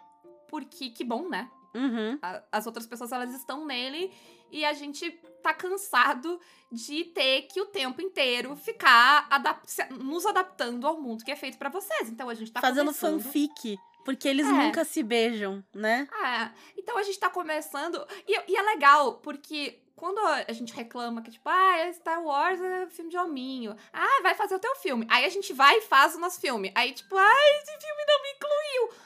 Porque, 0.47 0.89
que 0.89 1.03
bom, 1.03 1.27
né? 1.29 1.49
Uhum. 1.75 2.17
A- 2.21 2.41
As 2.51 2.65
outras 2.65 2.85
pessoas, 2.87 3.11
elas 3.11 3.33
estão 3.33 3.65
nele 3.65 4.11
e 4.51 4.63
a 4.63 4.73
gente 4.73 5.11
tá 5.43 5.53
cansado 5.53 6.39
de 6.71 7.03
ter 7.05 7.43
que 7.43 7.59
o 7.61 7.65
tempo 7.65 8.01
inteiro 8.01 8.55
ficar 8.55 9.27
adap- 9.29 9.61
se- 9.69 9.85
nos 9.89 10.25
adaptando 10.25 10.87
ao 10.87 10.99
mundo 11.01 11.23
que 11.25 11.31
é 11.31 11.35
feito 11.35 11.57
pra 11.57 11.69
vocês. 11.69 12.09
Então 12.09 12.29
a 12.29 12.33
gente 12.33 12.51
tá 12.51 12.61
Fazendo 12.61 12.85
começando... 12.87 13.21
fanfic. 13.21 13.77
Porque 14.05 14.27
eles 14.29 14.47
É. 14.47 14.51
nunca 14.51 14.85
se 14.85 15.03
beijam, 15.03 15.61
né? 15.73 16.07
Ah, 16.13 16.51
então 16.77 16.97
a 16.97 17.03
gente 17.03 17.19
tá 17.19 17.29
começando. 17.29 18.07
E, 18.27 18.51
e 18.51 18.55
é 18.55 18.61
legal, 18.61 19.15
porque 19.15 19.81
quando 19.95 20.19
a 20.19 20.53
gente 20.53 20.73
reclama 20.73 21.21
que, 21.21 21.31
tipo, 21.31 21.49
ah, 21.49 21.91
Star 21.91 22.23
Wars 22.23 22.61
é 22.61 22.85
filme 22.87 23.09
de 23.09 23.17
hominho. 23.17 23.75
Ah, 23.91 24.21
vai 24.21 24.35
fazer 24.35 24.53
o 24.55 24.59
teu 24.59 24.75
filme. 24.75 25.07
Aí 25.09 25.25
a 25.25 25.29
gente 25.29 25.51
vai 25.53 25.77
e 25.77 25.81
faz 25.81 26.15
o 26.15 26.19
nosso 26.19 26.39
filme. 26.39 26.71
Aí, 26.75 26.93
tipo, 26.93 27.17
ah, 27.17 27.33
esse 27.63 27.77
filme 27.85 28.05
não 28.07 28.21
me 28.21 28.29
incluiu. 28.31 29.01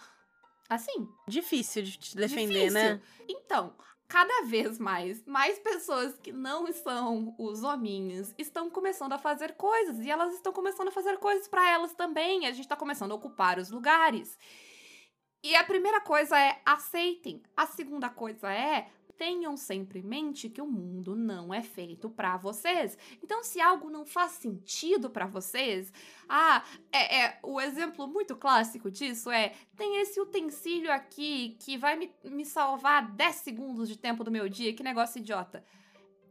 Assim, 0.70 1.08
Difícil 1.28 1.82
de 1.84 1.98
te 1.98 2.16
defender, 2.16 2.66
difícil. 2.68 2.74
né? 2.74 3.02
Então, 3.28 3.74
cada 4.08 4.44
vez 4.44 4.78
mais, 4.78 5.24
mais 5.26 5.58
pessoas 5.60 6.16
que 6.22 6.32
não 6.32 6.72
são 6.74 7.34
os 7.40 7.64
hominhos 7.64 8.34
estão 8.38 8.70
começando 8.70 9.14
a 9.14 9.18
fazer 9.18 9.54
coisas. 9.54 10.00
E 10.00 10.10
elas 10.12 10.34
estão 10.34 10.52
começando 10.52 10.90
a 10.90 10.92
fazer 10.92 11.18
coisas 11.18 11.48
pra 11.48 11.70
elas 11.72 11.94
também. 11.94 12.46
A 12.46 12.52
gente 12.52 12.68
tá 12.68 12.76
começando 12.76 13.12
a 13.12 13.16
ocupar 13.16 13.58
os 13.58 13.72
lugares. 13.72 14.38
E 15.42 15.56
a 15.56 15.64
primeira 15.64 16.02
coisa 16.02 16.38
é 16.38 16.62
aceitem. 16.66 17.42
A 17.56 17.66
segunda 17.66 18.10
coisa 18.10 18.52
é 18.52 18.90
tenham 19.20 19.58
sempre 19.58 20.00
em 20.00 20.04
mente 20.04 20.50
que 20.50 20.62
o 20.62 20.66
mundo 20.66 21.14
não 21.14 21.54
é 21.54 21.62
feito 21.62 22.10
pra 22.10 22.38
vocês. 22.38 22.98
Então, 23.22 23.44
se 23.44 23.60
algo 23.60 23.90
não 23.90 24.06
faz 24.06 24.32
sentido 24.32 25.10
pra 25.10 25.28
vocês, 25.28 25.92
ah, 26.30 26.64
é, 26.90 27.24
é 27.24 27.40
o 27.44 27.60
exemplo 27.60 28.08
muito 28.08 28.34
clássico 28.38 28.90
disso 28.90 29.30
é 29.30 29.54
tem 29.76 30.00
esse 30.02 30.22
utensílio 30.22 30.90
aqui 30.90 31.58
que 31.60 31.78
vai 31.78 31.98
me, 31.98 32.10
me 32.24 32.46
salvar 32.46 33.12
10 33.12 33.36
segundos 33.36 33.90
de 33.90 33.98
tempo 33.98 34.24
do 34.24 34.32
meu 34.32 34.48
dia. 34.48 34.74
Que 34.74 34.82
negócio 34.82 35.20
idiota. 35.20 35.66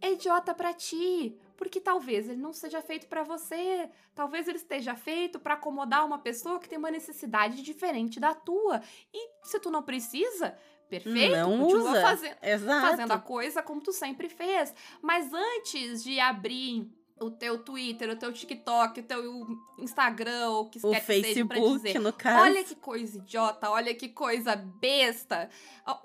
É 0.00 0.12
idiota 0.12 0.54
pra 0.54 0.72
ti. 0.72 1.36
Porque 1.58 1.80
talvez 1.80 2.28
ele 2.28 2.40
não 2.40 2.52
seja 2.52 2.80
feito 2.80 3.08
para 3.08 3.24
você, 3.24 3.90
talvez 4.14 4.46
ele 4.46 4.56
esteja 4.58 4.94
feito 4.94 5.40
para 5.40 5.54
acomodar 5.54 6.06
uma 6.06 6.20
pessoa 6.20 6.60
que 6.60 6.68
tem 6.68 6.78
uma 6.78 6.90
necessidade 6.90 7.60
diferente 7.62 8.20
da 8.20 8.32
tua. 8.32 8.80
E 9.12 9.30
se 9.42 9.58
tu 9.58 9.68
não 9.68 9.82
precisa, 9.82 10.56
perfeito, 10.88 11.36
Não 11.36 11.58
continua 11.58 11.90
usa. 11.90 12.00
fazendo 12.00 12.36
fazendo 12.80 13.12
a 13.12 13.18
coisa 13.18 13.60
como 13.60 13.80
tu 13.80 13.92
sempre 13.92 14.28
fez. 14.28 14.72
Mas 15.02 15.32
antes 15.34 16.04
de 16.04 16.20
abrir 16.20 16.88
o 17.20 17.28
teu 17.32 17.58
Twitter, 17.58 18.08
o 18.10 18.16
teu 18.16 18.32
TikTok, 18.32 19.00
o 19.00 19.02
teu 19.02 19.46
Instagram, 19.80 20.50
o 20.50 20.70
que 20.70 20.78
o 20.80 20.90
quer 20.92 21.00
que 21.00 21.06
seja 21.06 21.44
pra 21.44 21.56
Facebook, 21.56 21.76
dizer. 21.82 21.98
no 21.98 22.12
caso. 22.12 22.42
Olha 22.44 22.62
que 22.62 22.76
coisa 22.76 23.18
idiota, 23.18 23.68
olha 23.68 23.92
que 23.96 24.08
coisa 24.10 24.54
besta. 24.54 25.50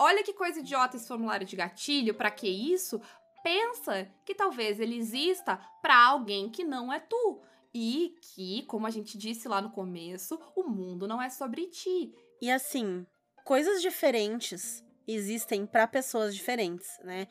Olha 0.00 0.24
que 0.24 0.32
coisa 0.32 0.58
idiota 0.58 0.96
esse 0.96 1.06
formulário 1.06 1.46
de 1.46 1.54
gatilho, 1.54 2.12
pra 2.14 2.32
que 2.32 2.48
isso? 2.48 3.00
Pensa 3.44 4.10
que 4.24 4.34
talvez 4.34 4.80
ele 4.80 4.96
exista 4.96 5.58
pra 5.82 6.02
alguém 6.06 6.48
que 6.48 6.64
não 6.64 6.90
é 6.90 6.98
tu. 6.98 7.42
E 7.74 8.16
que, 8.22 8.62
como 8.62 8.86
a 8.86 8.90
gente 8.90 9.18
disse 9.18 9.46
lá 9.46 9.60
no 9.60 9.70
começo, 9.70 10.40
o 10.56 10.62
mundo 10.62 11.06
não 11.06 11.20
é 11.20 11.28
sobre 11.28 11.66
ti. 11.66 12.14
E 12.40 12.50
assim, 12.50 13.06
coisas 13.44 13.82
diferentes 13.82 14.82
existem 15.06 15.66
para 15.66 15.86
pessoas 15.86 16.34
diferentes, 16.34 16.88
né? 17.04 17.28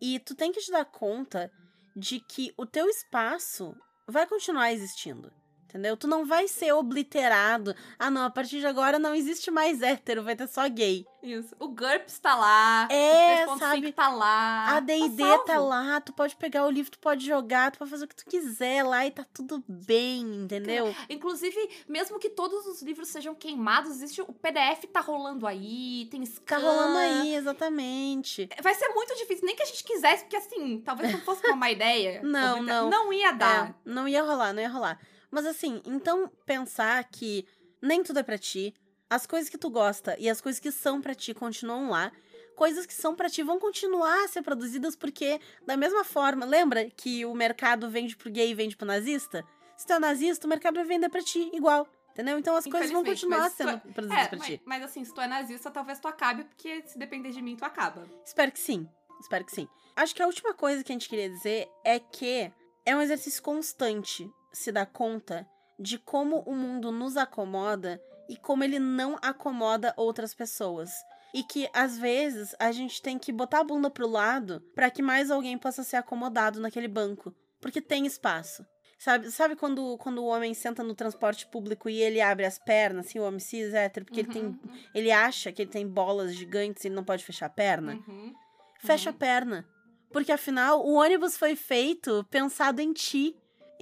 E 0.00 0.18
tu 0.18 0.34
tem 0.34 0.50
que 0.50 0.60
te 0.60 0.72
dar 0.72 0.84
conta 0.84 1.48
de 1.94 2.18
que 2.18 2.52
o 2.56 2.66
teu 2.66 2.88
espaço 2.88 3.72
vai 4.08 4.26
continuar 4.26 4.72
existindo. 4.72 5.32
Entendeu? 5.72 5.96
Tu 5.96 6.06
não 6.06 6.26
vai 6.26 6.46
ser 6.48 6.72
obliterado. 6.72 7.74
Ah, 7.98 8.10
não, 8.10 8.26
a 8.26 8.30
partir 8.30 8.60
de 8.60 8.66
agora 8.66 8.98
não 8.98 9.14
existe 9.14 9.50
mais 9.50 9.80
hétero, 9.80 10.22
vai 10.22 10.36
ter 10.36 10.46
só 10.46 10.68
gay. 10.68 11.06
Isso. 11.22 11.54
O 11.58 11.68
GURPS 11.68 12.18
tá 12.18 12.34
lá. 12.34 12.88
É, 12.90 13.46
o 13.46 13.52
3.5 13.54 13.58
sabe? 13.58 13.92
tá 13.92 14.08
lá. 14.08 14.76
A 14.76 14.80
D&D 14.80 15.22
salvo. 15.22 15.44
tá 15.44 15.58
lá, 15.58 16.00
tu 16.00 16.12
pode 16.12 16.36
pegar 16.36 16.66
o 16.66 16.70
livro, 16.70 16.90
tu 16.90 16.98
pode 16.98 17.24
jogar, 17.24 17.70
tu 17.70 17.78
pode 17.78 17.90
fazer 17.90 18.04
o 18.04 18.08
que 18.08 18.16
tu 18.16 18.26
quiser 18.26 18.82
lá 18.82 19.06
e 19.06 19.10
tá 19.12 19.24
tudo 19.32 19.64
bem, 19.66 20.20
entendeu? 20.44 20.94
Inclusive, 21.08 21.56
mesmo 21.88 22.18
que 22.18 22.28
todos 22.28 22.66
os 22.66 22.82
livros 22.82 23.08
sejam 23.08 23.34
queimados, 23.34 23.92
existe 23.92 24.20
o 24.20 24.26
PDF 24.32 24.84
tá 24.92 25.00
rolando 25.00 25.46
aí, 25.46 26.06
tem 26.10 26.22
scan. 26.26 26.44
Tá 26.44 26.58
rolando 26.58 26.98
aí, 26.98 27.34
exatamente. 27.34 28.48
Vai 28.62 28.74
ser 28.74 28.88
muito 28.88 29.14
difícil, 29.16 29.46
nem 29.46 29.56
que 29.56 29.62
a 29.62 29.66
gente 29.66 29.84
quisesse, 29.84 30.24
porque 30.24 30.36
assim, 30.36 30.80
talvez 30.84 31.12
não 31.12 31.20
fosse 31.20 31.46
uma 31.46 31.56
má 31.56 31.70
ideia. 31.72 32.20
Não, 32.22 32.56
obliter- 32.58 32.74
não. 32.74 32.90
Não 32.90 33.12
ia 33.12 33.32
dar. 33.32 33.70
É, 33.70 33.74
não 33.84 34.06
ia 34.08 34.22
rolar, 34.22 34.52
não 34.52 34.60
ia 34.60 34.68
rolar. 34.68 35.00
Mas 35.32 35.46
assim, 35.46 35.80
então 35.86 36.30
pensar 36.44 37.02
que 37.04 37.44
nem 37.80 38.02
tudo 38.04 38.18
é 38.20 38.22
pra 38.22 38.36
ti, 38.38 38.72
as 39.08 39.26
coisas 39.26 39.48
que 39.48 39.56
tu 39.58 39.70
gosta 39.70 40.14
e 40.18 40.28
as 40.28 40.40
coisas 40.40 40.60
que 40.60 40.70
são 40.70 41.00
pra 41.00 41.14
ti 41.14 41.32
continuam 41.34 41.88
lá. 41.90 42.12
Coisas 42.54 42.84
que 42.84 42.92
são 42.92 43.16
pra 43.16 43.30
ti 43.30 43.42
vão 43.42 43.58
continuar 43.58 44.24
a 44.24 44.28
ser 44.28 44.42
produzidas 44.42 44.94
porque, 44.94 45.40
da 45.66 45.74
mesma 45.74 46.04
forma, 46.04 46.44
lembra 46.44 46.88
que 46.90 47.24
o 47.24 47.34
mercado 47.34 47.88
vende 47.88 48.14
pro 48.14 48.30
gay 48.30 48.50
e 48.50 48.54
vende 48.54 48.76
pro 48.76 48.86
nazista? 48.86 49.42
Se 49.74 49.86
tu 49.86 49.94
é 49.94 49.98
nazista, 49.98 50.46
o 50.46 50.50
mercado 50.50 50.74
vai 50.74 50.84
vender 50.84 51.08
pra 51.08 51.22
ti 51.22 51.50
igual. 51.54 51.88
Entendeu? 52.10 52.38
Então 52.38 52.54
as 52.54 52.66
coisas 52.66 52.90
vão 52.90 53.02
continuar 53.02 53.50
sendo 53.50 53.80
tu 53.80 53.88
produzidas 53.94 54.24
É, 54.26 54.28
pra 54.28 54.38
mas, 54.38 54.46
ti. 54.46 54.62
mas 54.66 54.82
assim, 54.84 55.02
se 55.02 55.14
tu 55.14 55.20
é 55.22 55.26
nazista, 55.26 55.70
talvez 55.70 55.98
tu 55.98 56.06
acabe, 56.06 56.44
porque 56.44 56.82
se 56.86 56.98
depender 56.98 57.30
de 57.30 57.40
mim, 57.40 57.56
tu 57.56 57.64
acaba. 57.64 58.06
Espero 58.22 58.52
que 58.52 58.60
sim. 58.60 58.86
Espero 59.18 59.46
que 59.46 59.52
sim. 59.52 59.66
Acho 59.96 60.14
que 60.14 60.22
a 60.22 60.26
última 60.26 60.52
coisa 60.52 60.84
que 60.84 60.92
a 60.92 60.94
gente 60.94 61.08
queria 61.08 61.30
dizer 61.30 61.66
é 61.82 61.98
que 61.98 62.52
é 62.84 62.94
um 62.94 63.00
exercício 63.00 63.42
constante 63.42 64.30
se 64.52 64.70
dar 64.70 64.86
conta 64.86 65.46
de 65.78 65.98
como 65.98 66.40
o 66.40 66.54
mundo 66.54 66.92
nos 66.92 67.16
acomoda 67.16 68.00
e 68.28 68.36
como 68.36 68.62
ele 68.64 68.78
não 68.78 69.18
acomoda 69.20 69.94
outras 69.96 70.34
pessoas. 70.34 70.90
E 71.34 71.42
que 71.42 71.68
às 71.72 71.98
vezes 71.98 72.54
a 72.58 72.70
gente 72.72 73.00
tem 73.00 73.18
que 73.18 73.32
botar 73.32 73.60
a 73.60 73.64
bunda 73.64 73.90
pro 73.90 74.06
lado 74.06 74.60
para 74.74 74.90
que 74.90 75.02
mais 75.02 75.30
alguém 75.30 75.56
possa 75.56 75.82
ser 75.82 75.96
acomodado 75.96 76.60
naquele 76.60 76.88
banco, 76.88 77.34
porque 77.60 77.80
tem 77.80 78.06
espaço. 78.06 78.64
Sabe, 78.98 79.32
sabe 79.32 79.56
quando, 79.56 79.98
quando 79.98 80.18
o 80.22 80.26
homem 80.26 80.54
senta 80.54 80.84
no 80.84 80.94
transporte 80.94 81.44
público 81.48 81.90
e 81.90 82.00
ele 82.00 82.20
abre 82.20 82.44
as 82.44 82.56
pernas, 82.56 83.06
assim, 83.06 83.18
o 83.18 83.24
homem 83.24 83.40
cis, 83.40 83.74
hétero, 83.74 84.06
porque 84.06 84.20
ele 84.20 84.28
tem 84.28 84.44
Uhum, 84.44 84.58
ele 84.94 85.10
acha 85.10 85.50
que 85.50 85.62
ele 85.62 85.70
tem 85.72 85.88
bolas 85.88 86.32
gigantes 86.32 86.84
e 86.84 86.86
ele 86.86 86.94
não 86.94 87.02
pode 87.02 87.24
fechar 87.24 87.46
a 87.46 87.50
perna? 87.50 87.94
uhum, 87.94 88.32
fecha 88.78 89.10
a 89.10 89.12
uhum. 89.12 89.18
perna. 89.18 89.66
Porque 90.12 90.30
afinal, 90.30 90.86
o 90.86 90.92
ônibus 90.94 91.36
foi 91.36 91.56
feito 91.56 92.24
pensado 92.30 92.80
em 92.80 92.92
ti. 92.92 93.34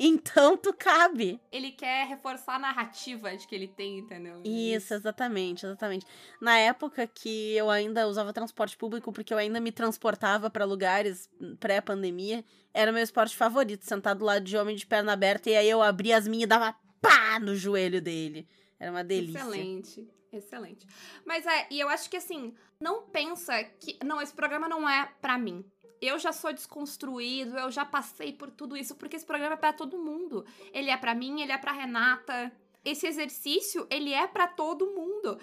Então 0.02 0.56
tu 0.56 0.72
cabe. 0.72 1.38
Ele 1.52 1.72
quer 1.72 2.06
reforçar 2.06 2.54
a 2.54 2.58
narrativa 2.58 3.36
de 3.36 3.46
que 3.46 3.54
ele 3.54 3.68
tem, 3.68 3.98
entendeu? 3.98 4.40
Isso, 4.42 4.94
exatamente, 4.94 5.66
exatamente. 5.66 6.06
Na 6.40 6.56
época 6.56 7.06
que 7.06 7.54
eu 7.54 7.68
ainda 7.68 8.08
usava 8.08 8.32
transporte 8.32 8.78
público, 8.78 9.12
porque 9.12 9.34
eu 9.34 9.36
ainda 9.36 9.60
me 9.60 9.70
transportava 9.70 10.48
pra 10.48 10.64
lugares 10.64 11.28
pré-pandemia, 11.58 12.42
era 12.72 12.90
o 12.90 12.94
meu 12.94 13.02
esporte 13.02 13.36
favorito, 13.36 13.84
sentar 13.84 14.14
do 14.14 14.24
lado 14.24 14.42
de 14.42 14.56
homem 14.56 14.74
de 14.74 14.86
perna 14.86 15.12
aberta 15.12 15.50
e 15.50 15.56
aí 15.56 15.68
eu 15.68 15.82
abria 15.82 16.16
as 16.16 16.26
minhas 16.26 16.44
e 16.44 16.46
dava 16.46 16.74
pá 17.02 17.38
no 17.38 17.54
joelho 17.54 18.00
dele. 18.00 18.48
Era 18.78 18.90
uma 18.90 19.04
delícia. 19.04 19.38
Excelente, 19.38 20.08
excelente. 20.32 20.86
Mas 21.26 21.44
é, 21.44 21.66
e 21.70 21.78
eu 21.78 21.90
acho 21.90 22.08
que 22.08 22.16
assim, 22.16 22.54
não 22.80 23.02
pensa 23.02 23.62
que. 23.78 23.98
Não, 24.02 24.22
esse 24.22 24.32
programa 24.32 24.66
não 24.66 24.88
é 24.88 25.12
pra 25.20 25.36
mim. 25.36 25.62
Eu 26.00 26.18
já 26.18 26.32
sou 26.32 26.52
desconstruído, 26.52 27.58
eu 27.58 27.70
já 27.70 27.84
passei 27.84 28.32
por 28.32 28.50
tudo 28.50 28.76
isso, 28.76 28.94
porque 28.96 29.16
esse 29.16 29.26
programa 29.26 29.54
é 29.54 29.58
pra 29.58 29.72
todo 29.72 29.98
mundo. 29.98 30.44
Ele 30.72 30.90
é 30.90 30.96
pra 30.96 31.14
mim, 31.14 31.42
ele 31.42 31.52
é 31.52 31.58
pra 31.58 31.72
Renata. 31.72 32.52
Esse 32.84 33.06
exercício, 33.06 33.86
ele 33.90 34.12
é 34.12 34.26
pra 34.26 34.46
todo 34.46 34.86
mundo. 34.86 35.38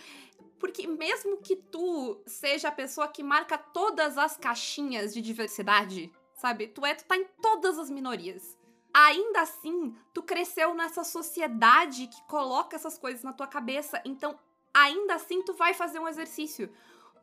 Porque 0.59 0.87
mesmo 0.87 1.37
que 1.37 1.55
tu 1.55 2.19
seja 2.25 2.69
a 2.69 2.71
pessoa 2.71 3.07
que 3.07 3.21
marca 3.21 3.57
todas 3.57 4.17
as 4.17 4.35
caixinhas 4.35 5.13
de 5.13 5.21
diversidade, 5.21 6.11
sabe? 6.35 6.67
Tu 6.67 6.83
é, 6.83 6.95
tu 6.95 7.05
tá 7.05 7.15
em 7.15 7.27
todas 7.41 7.77
as 7.77 7.91
minorias 7.91 8.57
ainda 8.97 9.41
assim, 9.41 9.95
tu 10.11 10.23
cresceu 10.23 10.73
nessa 10.73 11.03
sociedade 11.03 12.07
que 12.07 12.21
coloca 12.23 12.75
essas 12.75 12.97
coisas 12.97 13.21
na 13.21 13.31
tua 13.31 13.45
cabeça. 13.45 14.01
Então, 14.03 14.39
ainda 14.73 15.13
assim, 15.13 15.43
tu 15.43 15.53
vai 15.53 15.75
fazer 15.75 15.99
um 15.99 16.07
exercício. 16.07 16.71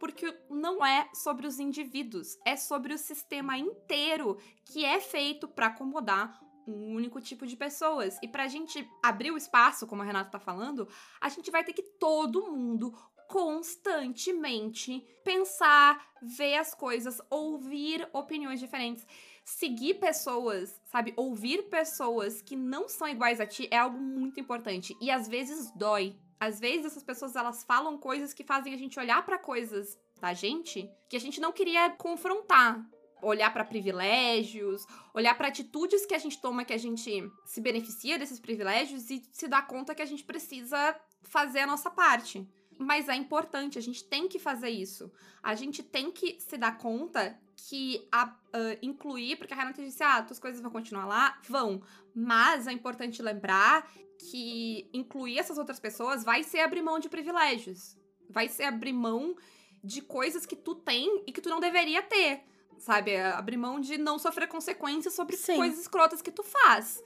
Porque 0.04 0.38
não 0.50 0.84
é 0.84 1.08
sobre 1.14 1.46
os 1.46 1.58
indivíduos, 1.58 2.36
é 2.44 2.56
sobre 2.56 2.92
o 2.92 2.98
sistema 2.98 3.56
inteiro 3.56 4.36
que 4.66 4.84
é 4.84 5.00
feito 5.00 5.48
para 5.48 5.68
acomodar 5.68 6.38
um 6.68 6.94
único 6.94 7.22
tipo 7.22 7.46
de 7.46 7.56
pessoas. 7.56 8.18
E 8.22 8.28
pra 8.28 8.46
gente 8.46 8.86
abrir 9.02 9.30
o 9.30 9.36
espaço, 9.38 9.86
como 9.86 10.02
a 10.02 10.04
Renata 10.04 10.32
tá 10.32 10.38
falando, 10.38 10.86
a 11.18 11.30
gente 11.30 11.50
vai 11.50 11.64
ter 11.64 11.72
que 11.72 11.82
todo 11.82 12.52
mundo 12.52 12.92
constantemente 13.26 15.02
pensar, 15.24 15.98
ver 16.20 16.56
as 16.56 16.74
coisas, 16.74 17.18
ouvir 17.30 18.06
opiniões 18.12 18.60
diferentes 18.60 19.06
seguir 19.44 19.94
pessoas, 19.94 20.80
sabe? 20.86 21.12
Ouvir 21.16 21.64
pessoas 21.64 22.40
que 22.40 22.56
não 22.56 22.88
são 22.88 23.06
iguais 23.06 23.40
a 23.40 23.46
ti 23.46 23.68
é 23.70 23.76
algo 23.76 23.98
muito 23.98 24.40
importante. 24.40 24.96
E 25.00 25.10
às 25.10 25.28
vezes 25.28 25.70
dói. 25.76 26.16
Às 26.44 26.60
vezes 26.60 26.86
essas 26.86 27.02
pessoas 27.02 27.34
elas 27.36 27.64
falam 27.64 27.96
coisas 27.96 28.34
que 28.34 28.44
fazem 28.44 28.74
a 28.74 28.76
gente 28.76 28.98
olhar 28.98 29.24
para 29.24 29.38
coisas 29.38 29.98
da 30.20 30.34
gente 30.34 30.90
que 31.08 31.16
a 31.16 31.20
gente 31.20 31.40
não 31.40 31.52
queria 31.52 31.90
confrontar. 31.90 32.84
Olhar 33.22 33.50
para 33.50 33.64
privilégios, 33.64 34.84
olhar 35.14 35.34
para 35.34 35.48
atitudes 35.48 36.04
que 36.04 36.14
a 36.14 36.18
gente 36.18 36.38
toma 36.38 36.64
que 36.64 36.74
a 36.74 36.78
gente 36.78 37.32
se 37.46 37.60
beneficia 37.62 38.18
desses 38.18 38.38
privilégios 38.38 39.10
e 39.10 39.22
se 39.32 39.48
dar 39.48 39.66
conta 39.66 39.94
que 39.94 40.02
a 40.02 40.06
gente 40.06 40.22
precisa 40.22 40.94
fazer 41.22 41.60
a 41.60 41.66
nossa 41.66 41.90
parte. 41.90 42.46
Mas 42.78 43.08
é 43.08 43.14
importante, 43.14 43.78
a 43.78 43.82
gente 43.82 44.04
tem 44.04 44.28
que 44.28 44.38
fazer 44.38 44.70
isso. 44.70 45.10
A 45.42 45.54
gente 45.54 45.82
tem 45.82 46.10
que 46.10 46.38
se 46.40 46.56
dar 46.56 46.76
conta 46.76 47.38
que 47.56 48.06
a, 48.10 48.26
uh, 48.26 48.78
incluir, 48.82 49.36
porque 49.36 49.54
a 49.54 49.56
Renata 49.56 49.82
disse, 49.82 50.02
ah, 50.02 50.22
tuas 50.22 50.38
coisas 50.38 50.60
vão 50.60 50.70
continuar 50.70 51.06
lá, 51.06 51.40
vão. 51.48 51.82
Mas 52.14 52.66
é 52.66 52.72
importante 52.72 53.22
lembrar 53.22 53.88
que 54.18 54.88
incluir 54.92 55.38
essas 55.38 55.58
outras 55.58 55.80
pessoas 55.80 56.24
vai 56.24 56.42
ser 56.42 56.60
abrir 56.60 56.82
mão 56.82 56.98
de 56.98 57.08
privilégios. 57.08 57.96
Vai 58.28 58.48
ser 58.48 58.64
abrir 58.64 58.92
mão 58.92 59.34
de 59.82 60.00
coisas 60.00 60.46
que 60.46 60.56
tu 60.56 60.74
tem 60.74 61.22
e 61.26 61.32
que 61.32 61.40
tu 61.40 61.48
não 61.48 61.60
deveria 61.60 62.02
ter. 62.02 62.42
Sabe? 62.78 63.12
É 63.12 63.26
Abrir 63.26 63.56
mão 63.56 63.78
de 63.78 63.98
não 63.98 64.18
sofrer 64.18 64.48
consequências 64.48 65.14
sobre 65.14 65.36
Sim. 65.36 65.56
coisas 65.56 65.80
escrotas 65.80 66.20
que 66.20 66.30
tu 66.30 66.42
faz. 66.42 67.02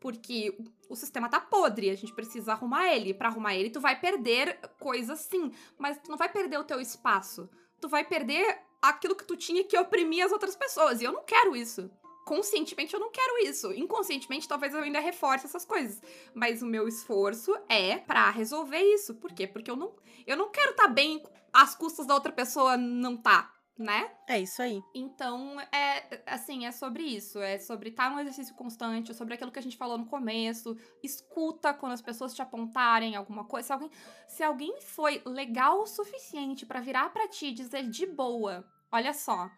Porque 0.00 0.56
o 0.88 0.94
sistema 0.94 1.28
tá 1.28 1.40
podre, 1.40 1.90
a 1.90 1.96
gente 1.96 2.14
precisa 2.14 2.52
arrumar 2.52 2.92
ele. 2.94 3.12
Pra 3.12 3.28
arrumar 3.28 3.54
ele, 3.54 3.70
tu 3.70 3.80
vai 3.80 3.98
perder 3.98 4.58
coisas 4.78 5.20
sim, 5.20 5.52
mas 5.76 5.98
tu 5.98 6.10
não 6.10 6.16
vai 6.16 6.28
perder 6.28 6.58
o 6.58 6.64
teu 6.64 6.80
espaço. 6.80 7.48
Tu 7.80 7.88
vai 7.88 8.04
perder 8.04 8.60
aquilo 8.80 9.16
que 9.16 9.24
tu 9.24 9.36
tinha 9.36 9.64
que 9.64 9.78
oprimir 9.78 10.24
as 10.24 10.32
outras 10.32 10.56
pessoas. 10.56 11.00
E 11.00 11.04
eu 11.04 11.12
não 11.12 11.24
quero 11.24 11.56
isso. 11.56 11.90
Conscientemente 12.24 12.92
eu 12.94 13.00
não 13.00 13.10
quero 13.10 13.46
isso. 13.46 13.72
Inconscientemente 13.72 14.46
talvez 14.46 14.74
eu 14.74 14.80
ainda 14.80 15.00
reforce 15.00 15.46
essas 15.46 15.64
coisas. 15.64 16.00
Mas 16.34 16.62
o 16.62 16.66
meu 16.66 16.86
esforço 16.86 17.56
é 17.68 17.98
pra 17.98 18.30
resolver 18.30 18.80
isso. 18.80 19.14
Por 19.14 19.32
quê? 19.32 19.46
Porque 19.46 19.70
eu 19.70 19.76
não, 19.76 19.94
eu 20.26 20.36
não 20.36 20.50
quero 20.50 20.72
estar 20.72 20.84
tá 20.84 20.88
bem 20.88 21.22
às 21.52 21.74
custas 21.74 22.06
da 22.06 22.14
outra 22.14 22.32
pessoa 22.32 22.76
não 22.76 23.16
tá, 23.16 23.50
né? 23.78 24.10
É 24.26 24.40
isso 24.40 24.60
aí. 24.60 24.82
Então, 24.94 25.60
é 25.72 26.22
assim, 26.26 26.66
é 26.66 26.72
sobre 26.72 27.04
isso. 27.04 27.38
É 27.38 27.58
sobre 27.58 27.90
estar 27.90 28.10
num 28.10 28.18
exercício 28.18 28.54
constante, 28.54 29.14
sobre 29.14 29.34
aquilo 29.34 29.52
que 29.52 29.58
a 29.58 29.62
gente 29.62 29.76
falou 29.76 29.96
no 29.96 30.06
começo. 30.06 30.76
Escuta 31.02 31.72
quando 31.72 31.92
as 31.92 32.02
pessoas 32.02 32.34
te 32.34 32.42
apontarem 32.42 33.14
alguma 33.14 33.44
coisa. 33.44 33.66
Se 33.68 33.72
alguém, 33.72 33.90
se 34.26 34.42
alguém 34.42 34.80
foi 34.80 35.22
legal 35.24 35.80
o 35.82 35.86
suficiente 35.86 36.66
pra 36.66 36.80
virar 36.80 37.10
pra 37.10 37.28
ti 37.28 37.46
e 37.46 37.52
dizer 37.54 37.88
de 37.88 38.04
boa, 38.06 38.64
olha 38.90 39.14
só, 39.14 39.48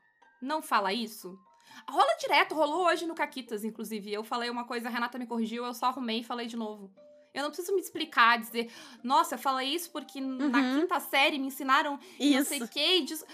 não 0.43 0.61
fala 0.61 0.93
isso. 0.93 1.39
Rola 1.89 2.15
direto, 2.21 2.55
rolou 2.55 2.85
hoje 2.87 3.07
no 3.07 3.15
Caquitas, 3.15 3.65
inclusive. 3.65 4.13
Eu 4.13 4.23
falei 4.23 4.51
uma 4.51 4.65
coisa, 4.65 4.89
a 4.89 4.91
Renata 4.91 5.19
me 5.19 5.27
corrigiu, 5.27 5.65
eu 5.65 5.73
só 5.73 5.87
arrumei 5.87 6.19
e 6.21 6.25
falei 6.25 6.47
de 6.47 6.57
novo. 6.57 6.93
Eu 7.33 7.45
não 7.45 7.51
preciso 7.51 7.73
me 7.73 7.81
explicar, 7.81 8.39
dizer, 8.41 8.73
nossa, 9.05 9.37
eu 9.37 9.39
falei 9.39 9.69
isso 9.73 9.91
porque 9.93 10.21
na 10.21 10.47
Uhum. 10.47 10.81
quinta 10.81 10.99
série 10.99 11.39
me 11.39 11.47
ensinaram 11.47 11.93
não 11.93 12.45
sei 12.45 12.59
Isso. 12.59 12.65
o 12.65 12.69
que. 12.69 12.81
e 12.99 13.05
disso. 13.05 13.25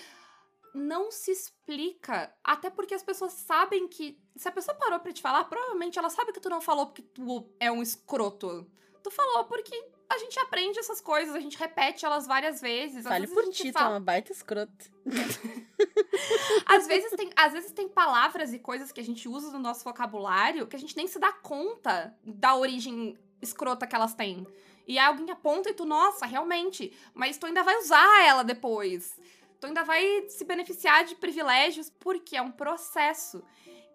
Não 0.77 1.11
se 1.11 1.31
explica. 1.33 2.33
Até 2.45 2.71
porque 2.71 2.95
as 2.95 3.03
pessoas 3.03 3.33
sabem 3.33 3.89
que. 3.89 4.19
Se 4.37 4.47
a 4.49 4.53
pessoa 4.53 4.77
parou 4.77 5.01
pra 5.01 5.13
te 5.13 5.23
falar, 5.23 5.45
provavelmente 5.45 5.99
ela 5.99 6.11
sabe 6.11 6.33
que 6.33 6.41
tu 6.41 6.49
não 6.51 6.61
falou 6.61 6.87
porque 6.87 7.03
tu 7.03 7.49
é 7.59 7.73
um 7.73 7.83
escroto. 7.83 8.71
Tu 9.03 9.11
falou 9.11 9.45
porque 9.45 9.75
a 10.09 10.19
gente 10.19 10.39
aprende 10.39 10.79
essas 10.79 11.01
coisas, 11.01 11.35
a 11.35 11.41
gente 11.41 11.57
repete 11.59 12.05
elas 12.05 12.27
várias 12.27 12.61
vezes. 12.61 13.03
Fale 13.05 13.27
vezes 13.27 13.35
por 13.35 13.53
ti, 13.53 13.63
tu 13.65 13.69
é 13.69 13.73
fala- 13.73 13.95
uma 13.95 14.01
baita 14.01 14.31
escrota. 14.33 14.73
às 16.67 16.87
vezes, 16.87 17.11
tem, 17.13 17.31
às 17.37 17.53
vezes 17.53 17.73
tem 17.73 17.89
palavras 17.89 18.53
e 18.53 18.59
coisas 18.59 18.93
que 18.93 19.01
a 19.01 19.05
gente 19.05 19.29
usa 19.29 19.51
no 19.51 19.59
nosso 19.59 19.85
vocabulário 19.85 20.67
que 20.67 20.77
a 20.77 20.79
gente 20.79 20.97
nem 20.97 21.07
se 21.07 21.19
dá 21.19 21.33
conta 21.33 22.17
da 22.25 22.55
origem 22.55 23.17
escrota 23.41 23.87
que 23.87 23.95
elas 23.95 24.15
têm. 24.15 24.47
E 24.87 24.99
aí 24.99 25.05
alguém 25.07 25.29
aponta 25.31 25.69
e 25.71 25.75
tu, 25.75 25.85
nossa, 25.85 26.25
realmente, 26.27 26.97
mas 27.13 27.37
tu 27.37 27.47
ainda 27.47 27.63
vai 27.65 27.77
usar 27.79 28.25
ela 28.25 28.45
depois. 28.45 29.19
Tu 29.61 29.67
ainda 29.67 29.85
vai 29.85 30.29
se 30.29 30.45
beneficiar 30.45 31.05
de 31.05 31.15
privilégios 31.15 31.91
porque 31.91 32.37
é 32.37 32.43
um 32.43 32.53
processo. 32.53 33.43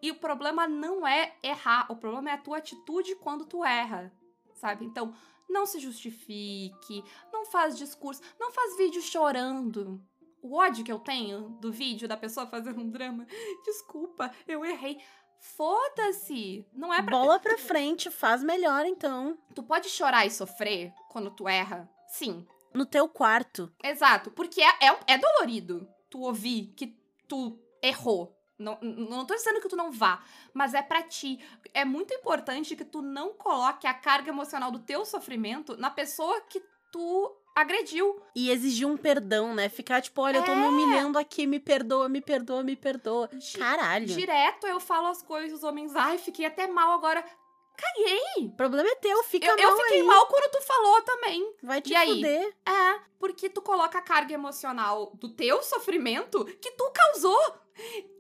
E 0.02 0.10
o 0.10 0.16
problema 0.16 0.68
não 0.68 1.08
é 1.08 1.36
errar, 1.44 1.86
o 1.92 1.96
problema 1.96 2.32
é 2.32 2.34
a 2.34 2.38
tua 2.38 2.58
atitude 2.58 3.16
quando 3.18 3.46
tu 3.46 3.64
erra, 3.64 4.12
sabe? 4.56 4.84
Então, 4.84 5.14
não 5.48 5.66
se 5.66 5.80
justifique, 5.80 7.04
não 7.32 7.46
faz 7.46 7.78
discurso, 7.78 8.22
não 8.40 8.52
faz 8.52 8.78
vídeo 8.78 9.02
chorando. 9.02 10.02
O 10.42 10.56
ódio 10.56 10.84
que 10.84 10.92
eu 10.92 10.98
tenho 10.98 11.50
do 11.62 11.72
vídeo 11.72 12.08
da 12.08 12.18
pessoa 12.18 12.48
fazendo 12.48 12.82
um 12.82 12.90
drama. 12.90 13.28
Desculpa, 13.64 14.32
eu 14.48 14.66
errei. 14.66 15.00
Foda-se! 15.40 16.66
Não 16.74 16.94
é 16.94 17.02
pra. 17.02 17.12
Bola 17.12 17.40
pra 17.40 17.58
frente, 17.58 18.10
faz 18.10 18.44
melhor 18.44 18.86
então. 18.86 19.38
Tu 19.54 19.62
pode 19.62 19.90
chorar 19.90 20.26
e 20.26 20.32
sofrer 20.32 20.94
quando 21.10 21.30
tu 21.30 21.48
erra? 21.48 21.90
Sim. 22.08 22.46
No 22.74 22.86
teu 22.86 23.08
quarto. 23.10 23.72
Exato. 23.84 24.32
Porque 24.32 24.62
é, 24.62 24.70
é, 24.82 25.00
é 25.08 25.18
dolorido 25.18 25.88
tu 26.10 26.22
ouvir 26.22 26.74
que 26.76 26.96
tu 27.28 27.58
errou. 27.82 28.38
Não, 28.58 28.78
não 28.82 29.26
tô 29.26 29.34
dizendo 29.34 29.60
que 29.60 29.68
tu 29.68 29.76
não 29.76 29.92
vá, 29.92 30.24
mas 30.54 30.76
é 30.76 30.84
pra 30.84 31.02
ti. 31.02 31.40
É 31.74 31.84
muito 31.84 32.14
importante 32.14 32.76
que 32.76 32.86
tu 32.86 33.02
não 33.02 33.34
coloque 33.34 33.88
a 33.88 33.94
carga 33.94 34.30
emocional 34.30 34.70
do 34.70 34.78
teu 34.80 35.04
sofrimento 35.04 35.76
na 35.78 35.90
pessoa 35.90 36.40
que 36.42 36.62
tu 36.92 37.36
agrediu. 37.56 38.22
E 38.36 38.52
exigir 38.52 38.88
um 38.88 38.96
perdão, 38.96 39.56
né? 39.56 39.68
Ficar 39.68 40.00
tipo, 40.02 40.22
olha, 40.22 40.38
eu 40.38 40.46
tô 40.46 40.54
me 40.56 40.64
É. 40.64 40.68
humilhando 40.68 41.18
aqui, 41.18 41.48
me 41.48 41.60
perdoa, 41.60 42.08
me 42.08 42.22
perdoa, 42.22 42.64
me 42.64 42.76
perdoa. 42.76 43.30
Caralho. 43.58 44.06
Direto 44.06 44.68
eu 44.68 44.80
falo 44.80 45.08
as 45.08 45.24
coisas, 45.24 45.58
os 45.58 45.64
homens, 45.64 45.96
ai, 45.96 46.18
fiquei 46.20 46.46
até 46.46 46.68
mal 46.68 46.92
agora. 46.92 47.26
Caguei! 47.82 48.46
O 48.48 48.56
problema 48.56 48.90
é 48.90 48.96
teu, 48.96 49.24
fica 49.24 49.48
Eu, 49.48 49.58
eu 49.58 49.70
mal 49.70 49.78
fiquei 49.80 50.02
aí. 50.02 50.04
mal 50.04 50.28
quando 50.28 50.52
tu 50.52 50.62
falou 50.62 51.02
também. 51.02 51.54
Vai 51.64 51.82
te 51.82 51.92
E 51.92 51.96
aí? 51.96 52.16
fuder. 52.16 52.56
É, 52.66 53.00
porque 53.20 53.50
tu 53.50 53.62
coloca 53.62 53.98
a 53.98 54.02
carga 54.02 54.34
emocional 54.34 55.12
do 55.16 55.30
teu 55.30 55.62
sofrimento 55.64 56.46
que 56.62 56.72
tu 56.72 56.92
causou 56.94 57.40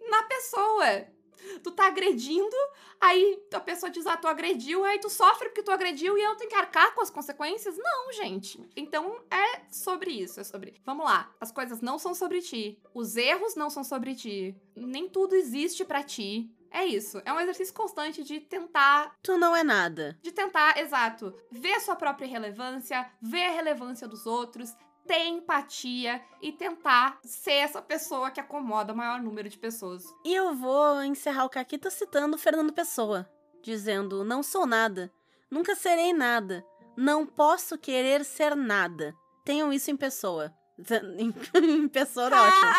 na 0.09 0.23
pessoa. 0.23 1.05
Tu 1.63 1.71
tá 1.71 1.87
agredindo, 1.87 2.55
aí 2.99 3.41
a 3.51 3.59
pessoa 3.59 3.89
diz, 3.89 4.05
ah, 4.05 4.15
tu 4.15 4.27
agrediu, 4.27 4.83
aí 4.85 4.99
tu 4.99 5.09
sofre 5.09 5.49
porque 5.49 5.63
tu 5.63 5.71
agrediu 5.71 6.15
e 6.15 6.21
eu 6.21 6.35
tenho 6.35 6.49
que 6.49 6.55
arcar 6.55 6.93
com 6.93 7.01
as 7.01 7.09
consequências? 7.09 7.75
Não, 7.79 8.11
gente. 8.13 8.63
Então 8.75 9.19
é 9.29 9.61
sobre 9.71 10.11
isso, 10.11 10.39
é 10.39 10.43
sobre. 10.43 10.75
Vamos 10.85 11.03
lá, 11.03 11.33
as 11.41 11.51
coisas 11.51 11.81
não 11.81 11.97
são 11.97 12.13
sobre 12.13 12.41
ti. 12.41 12.79
Os 12.93 13.15
erros 13.17 13.55
não 13.55 13.71
são 13.71 13.83
sobre 13.83 14.13
ti. 14.13 14.55
Nem 14.75 15.09
tudo 15.09 15.33
existe 15.35 15.83
pra 15.83 16.03
ti. 16.03 16.47
É 16.71 16.85
isso. 16.85 17.21
É 17.25 17.33
um 17.33 17.39
exercício 17.39 17.73
constante 17.73 18.23
de 18.23 18.39
tentar 18.39 19.13
Tu 19.21 19.37
não 19.37 19.55
é 19.55 19.63
nada. 19.63 20.17
de 20.21 20.31
tentar, 20.31 20.77
exato, 20.77 21.33
ver 21.51 21.79
sua 21.81 21.95
própria 21.95 22.27
relevância, 22.27 23.09
ver 23.21 23.45
a 23.45 23.51
relevância 23.51 24.07
dos 24.07 24.25
outros, 24.25 24.73
ter 25.05 25.25
empatia 25.25 26.21
e 26.41 26.51
tentar 26.51 27.19
ser 27.23 27.53
essa 27.53 27.81
pessoa 27.81 28.31
que 28.31 28.39
acomoda 28.39 28.93
o 28.93 28.95
maior 28.95 29.19
número 29.21 29.49
de 29.49 29.57
pessoas. 29.57 30.03
E 30.23 30.33
eu 30.33 30.53
vou 30.55 31.03
encerrar 31.03 31.43
o 31.45 31.49
Caquita 31.49 31.89
citando 31.89 32.37
Fernando 32.37 32.71
Pessoa, 32.71 33.29
dizendo: 33.61 34.23
Não 34.23 34.41
sou 34.41 34.65
nada, 34.65 35.11
nunca 35.49 35.75
serei 35.75 36.13
nada, 36.13 36.63
não 36.95 37.25
posso 37.25 37.77
querer 37.77 38.23
ser 38.23 38.55
nada. 38.55 39.13
Tenham 39.43 39.73
isso 39.73 39.91
em 39.91 39.97
pessoa. 39.97 40.53
Em, 41.19 41.87
pessoa 41.89 42.27
ótimo. 42.27 42.71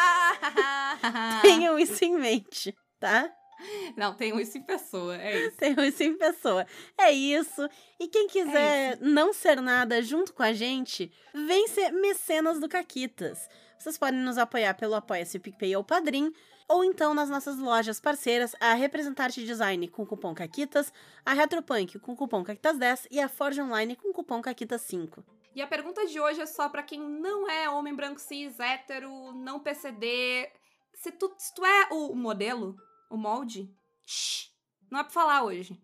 Tenham 1.42 1.78
isso 1.78 2.04
em 2.04 2.18
mente, 2.18 2.74
tá? 2.98 3.30
Não, 3.96 4.14
tenho 4.14 4.40
isso 4.40 4.58
em 4.58 4.62
pessoa, 4.62 5.16
é 5.16 5.46
isso. 5.46 5.56
Tenham 5.56 5.84
isso 5.84 6.02
em 6.02 6.16
pessoa. 6.16 6.66
É 6.98 7.10
isso. 7.10 7.68
E 7.98 8.08
quem 8.08 8.26
quiser 8.28 8.98
não 9.00 9.32
ser 9.32 9.60
nada 9.60 10.02
junto 10.02 10.32
com 10.32 10.42
a 10.42 10.52
gente, 10.52 11.12
vem 11.34 11.68
ser 11.68 11.90
mecenas 11.90 12.58
do 12.58 12.68
Caquitas. 12.68 13.48
Vocês 13.78 13.98
podem 13.98 14.20
nos 14.20 14.38
apoiar 14.38 14.74
pelo 14.74 14.94
Apoia-se, 14.94 15.38
PicPay 15.38 15.74
ou 15.76 15.82
Padrim, 15.84 16.32
ou 16.68 16.84
então 16.84 17.12
nas 17.14 17.28
nossas 17.28 17.58
lojas 17.58 18.00
parceiras, 18.00 18.54
a 18.60 18.74
Representarte 18.74 19.44
Design 19.44 19.88
com 19.88 20.06
cupom 20.06 20.34
CAQUITAS, 20.34 20.92
a 21.26 21.32
Retropunk 21.32 21.98
com 21.98 22.14
cupom 22.14 22.44
CAQUITAS10 22.44 23.08
e 23.10 23.20
a 23.20 23.28
Forge 23.28 23.60
Online 23.60 23.96
com 23.96 24.12
cupom 24.12 24.40
CAQUITAS5. 24.40 25.24
E 25.54 25.60
a 25.60 25.66
pergunta 25.66 26.06
de 26.06 26.18
hoje 26.18 26.40
é 26.40 26.46
só 26.46 26.68
pra 26.68 26.82
quem 26.82 26.98
não 26.98 27.48
é 27.50 27.68
homem 27.68 27.94
branco 27.94 28.20
cis, 28.20 28.58
hétero, 28.58 29.32
não 29.32 29.60
PCD. 29.60 30.48
Se 30.94 31.12
tu, 31.12 31.34
se 31.36 31.54
tu 31.54 31.64
é 31.64 31.88
o 31.90 32.14
modelo, 32.14 32.74
o 33.12 33.16
molde, 33.18 33.70
shh, 34.06 34.50
não 34.90 35.00
é 35.00 35.02
pra 35.04 35.12
falar 35.12 35.44
hoje. 35.44 35.78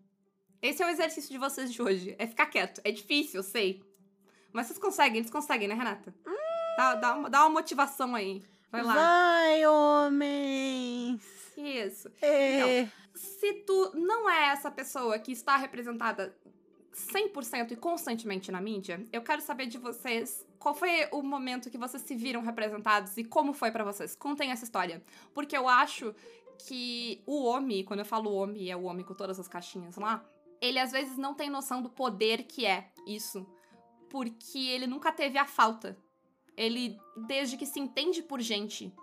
Esse 0.61 0.81
é 0.81 0.85
o 0.85 0.89
exercício 0.89 1.31
de 1.31 1.37
vocês 1.37 1.71
de 1.71 1.81
hoje. 1.81 2.15
É 2.17 2.25
ficar 2.25 2.47
quieto. 2.47 2.81
É 2.83 2.91
difícil, 2.91 3.39
eu 3.39 3.43
sei. 3.43 3.83
Mas 4.51 4.65
vocês 4.65 4.79
conseguem, 4.79 5.19
eles 5.19 5.29
conseguem, 5.29 5.67
né, 5.67 5.75
Renata? 5.75 6.13
Dá, 6.75 6.95
dá, 6.95 7.15
uma, 7.15 7.29
dá 7.29 7.41
uma 7.41 7.49
motivação 7.49 8.15
aí. 8.15 8.43
Vai 8.71 8.81
lá. 8.81 8.93
Vai, 8.93 9.67
homens! 9.67 11.21
Isso. 11.55 12.11
É. 12.21 12.89
Se 13.13 13.53
tu 13.65 13.91
não 13.93 14.29
é 14.29 14.47
essa 14.47 14.71
pessoa 14.71 15.19
que 15.19 15.31
está 15.31 15.55
representada 15.55 16.35
100% 16.93 17.71
e 17.71 17.75
constantemente 17.75 18.51
na 18.51 18.59
mídia, 18.59 19.05
eu 19.13 19.21
quero 19.21 19.41
saber 19.41 19.67
de 19.67 19.77
vocês 19.77 20.45
qual 20.57 20.73
foi 20.73 21.07
o 21.11 21.21
momento 21.21 21.69
que 21.69 21.77
vocês 21.77 22.03
se 22.03 22.15
viram 22.15 22.41
representados 22.41 23.17
e 23.17 23.23
como 23.23 23.53
foi 23.53 23.71
pra 23.71 23.83
vocês. 23.83 24.15
Contem 24.15 24.51
essa 24.51 24.63
história. 24.63 25.03
Porque 25.33 25.55
eu 25.55 25.67
acho 25.67 26.13
que 26.59 27.23
o 27.25 27.43
homem, 27.45 27.83
quando 27.83 27.99
eu 27.99 28.05
falo 28.05 28.33
homem, 28.33 28.69
é 28.69 28.75
o 28.75 28.83
homem 28.83 29.05
com 29.05 29.13
todas 29.13 29.39
as 29.39 29.47
caixinhas 29.47 29.95
lá, 29.95 30.23
ele 30.61 30.77
às 30.77 30.91
vezes 30.91 31.17
não 31.17 31.33
tem 31.33 31.49
noção 31.49 31.81
do 31.81 31.89
poder 31.89 32.43
que 32.43 32.65
é 32.65 32.91
isso. 33.07 33.47
Porque 34.09 34.57
ele 34.57 34.87
nunca 34.87 35.11
teve 35.11 35.37
a 35.37 35.45
falta. 35.45 35.97
Ele, 36.57 36.99
desde 37.27 37.55
que 37.55 37.65
se 37.65 37.79
entende 37.79 38.21
por 38.21 38.41
gente, 38.41 38.93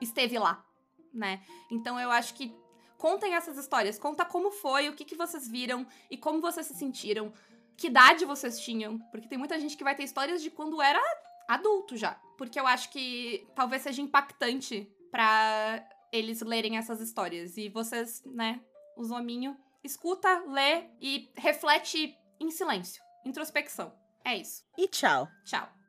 esteve 0.00 0.38
lá, 0.38 0.64
né? 1.12 1.42
Então 1.70 1.98
eu 1.98 2.10
acho 2.10 2.34
que 2.34 2.54
contem 2.96 3.34
essas 3.34 3.56
histórias, 3.56 3.98
conta 3.98 4.24
como 4.24 4.50
foi, 4.50 4.88
o 4.88 4.94
que, 4.94 5.04
que 5.04 5.16
vocês 5.16 5.48
viram 5.48 5.86
e 6.10 6.16
como 6.16 6.40
vocês 6.40 6.66
se 6.66 6.74
sentiram, 6.74 7.32
que 7.76 7.86
idade 7.86 8.26
vocês 8.26 8.60
tinham, 8.60 8.98
porque 9.10 9.26
tem 9.26 9.38
muita 9.38 9.58
gente 9.58 9.76
que 9.76 9.82
vai 9.82 9.96
ter 9.96 10.04
histórias 10.04 10.42
de 10.42 10.50
quando 10.50 10.82
era 10.82 11.00
adulto 11.48 11.96
já, 11.96 12.12
porque 12.36 12.60
eu 12.60 12.66
acho 12.66 12.90
que 12.90 13.48
talvez 13.54 13.82
seja 13.82 14.02
impactante 14.02 14.86
pra 15.10 15.82
eles 16.12 16.40
lerem 16.40 16.76
essas 16.76 17.00
histórias 17.00 17.56
e 17.56 17.68
vocês, 17.68 18.22
né, 18.26 18.60
os 18.96 19.10
hominho, 19.10 19.56
escuta, 19.82 20.44
lê 20.46 20.84
e 21.00 21.30
reflete 21.36 22.16
em 22.38 22.50
silêncio, 22.50 23.02
introspecção. 23.24 23.92
É 24.24 24.36
isso. 24.36 24.64
E 24.76 24.86
tchau. 24.88 25.28
Tchau. 25.44 25.79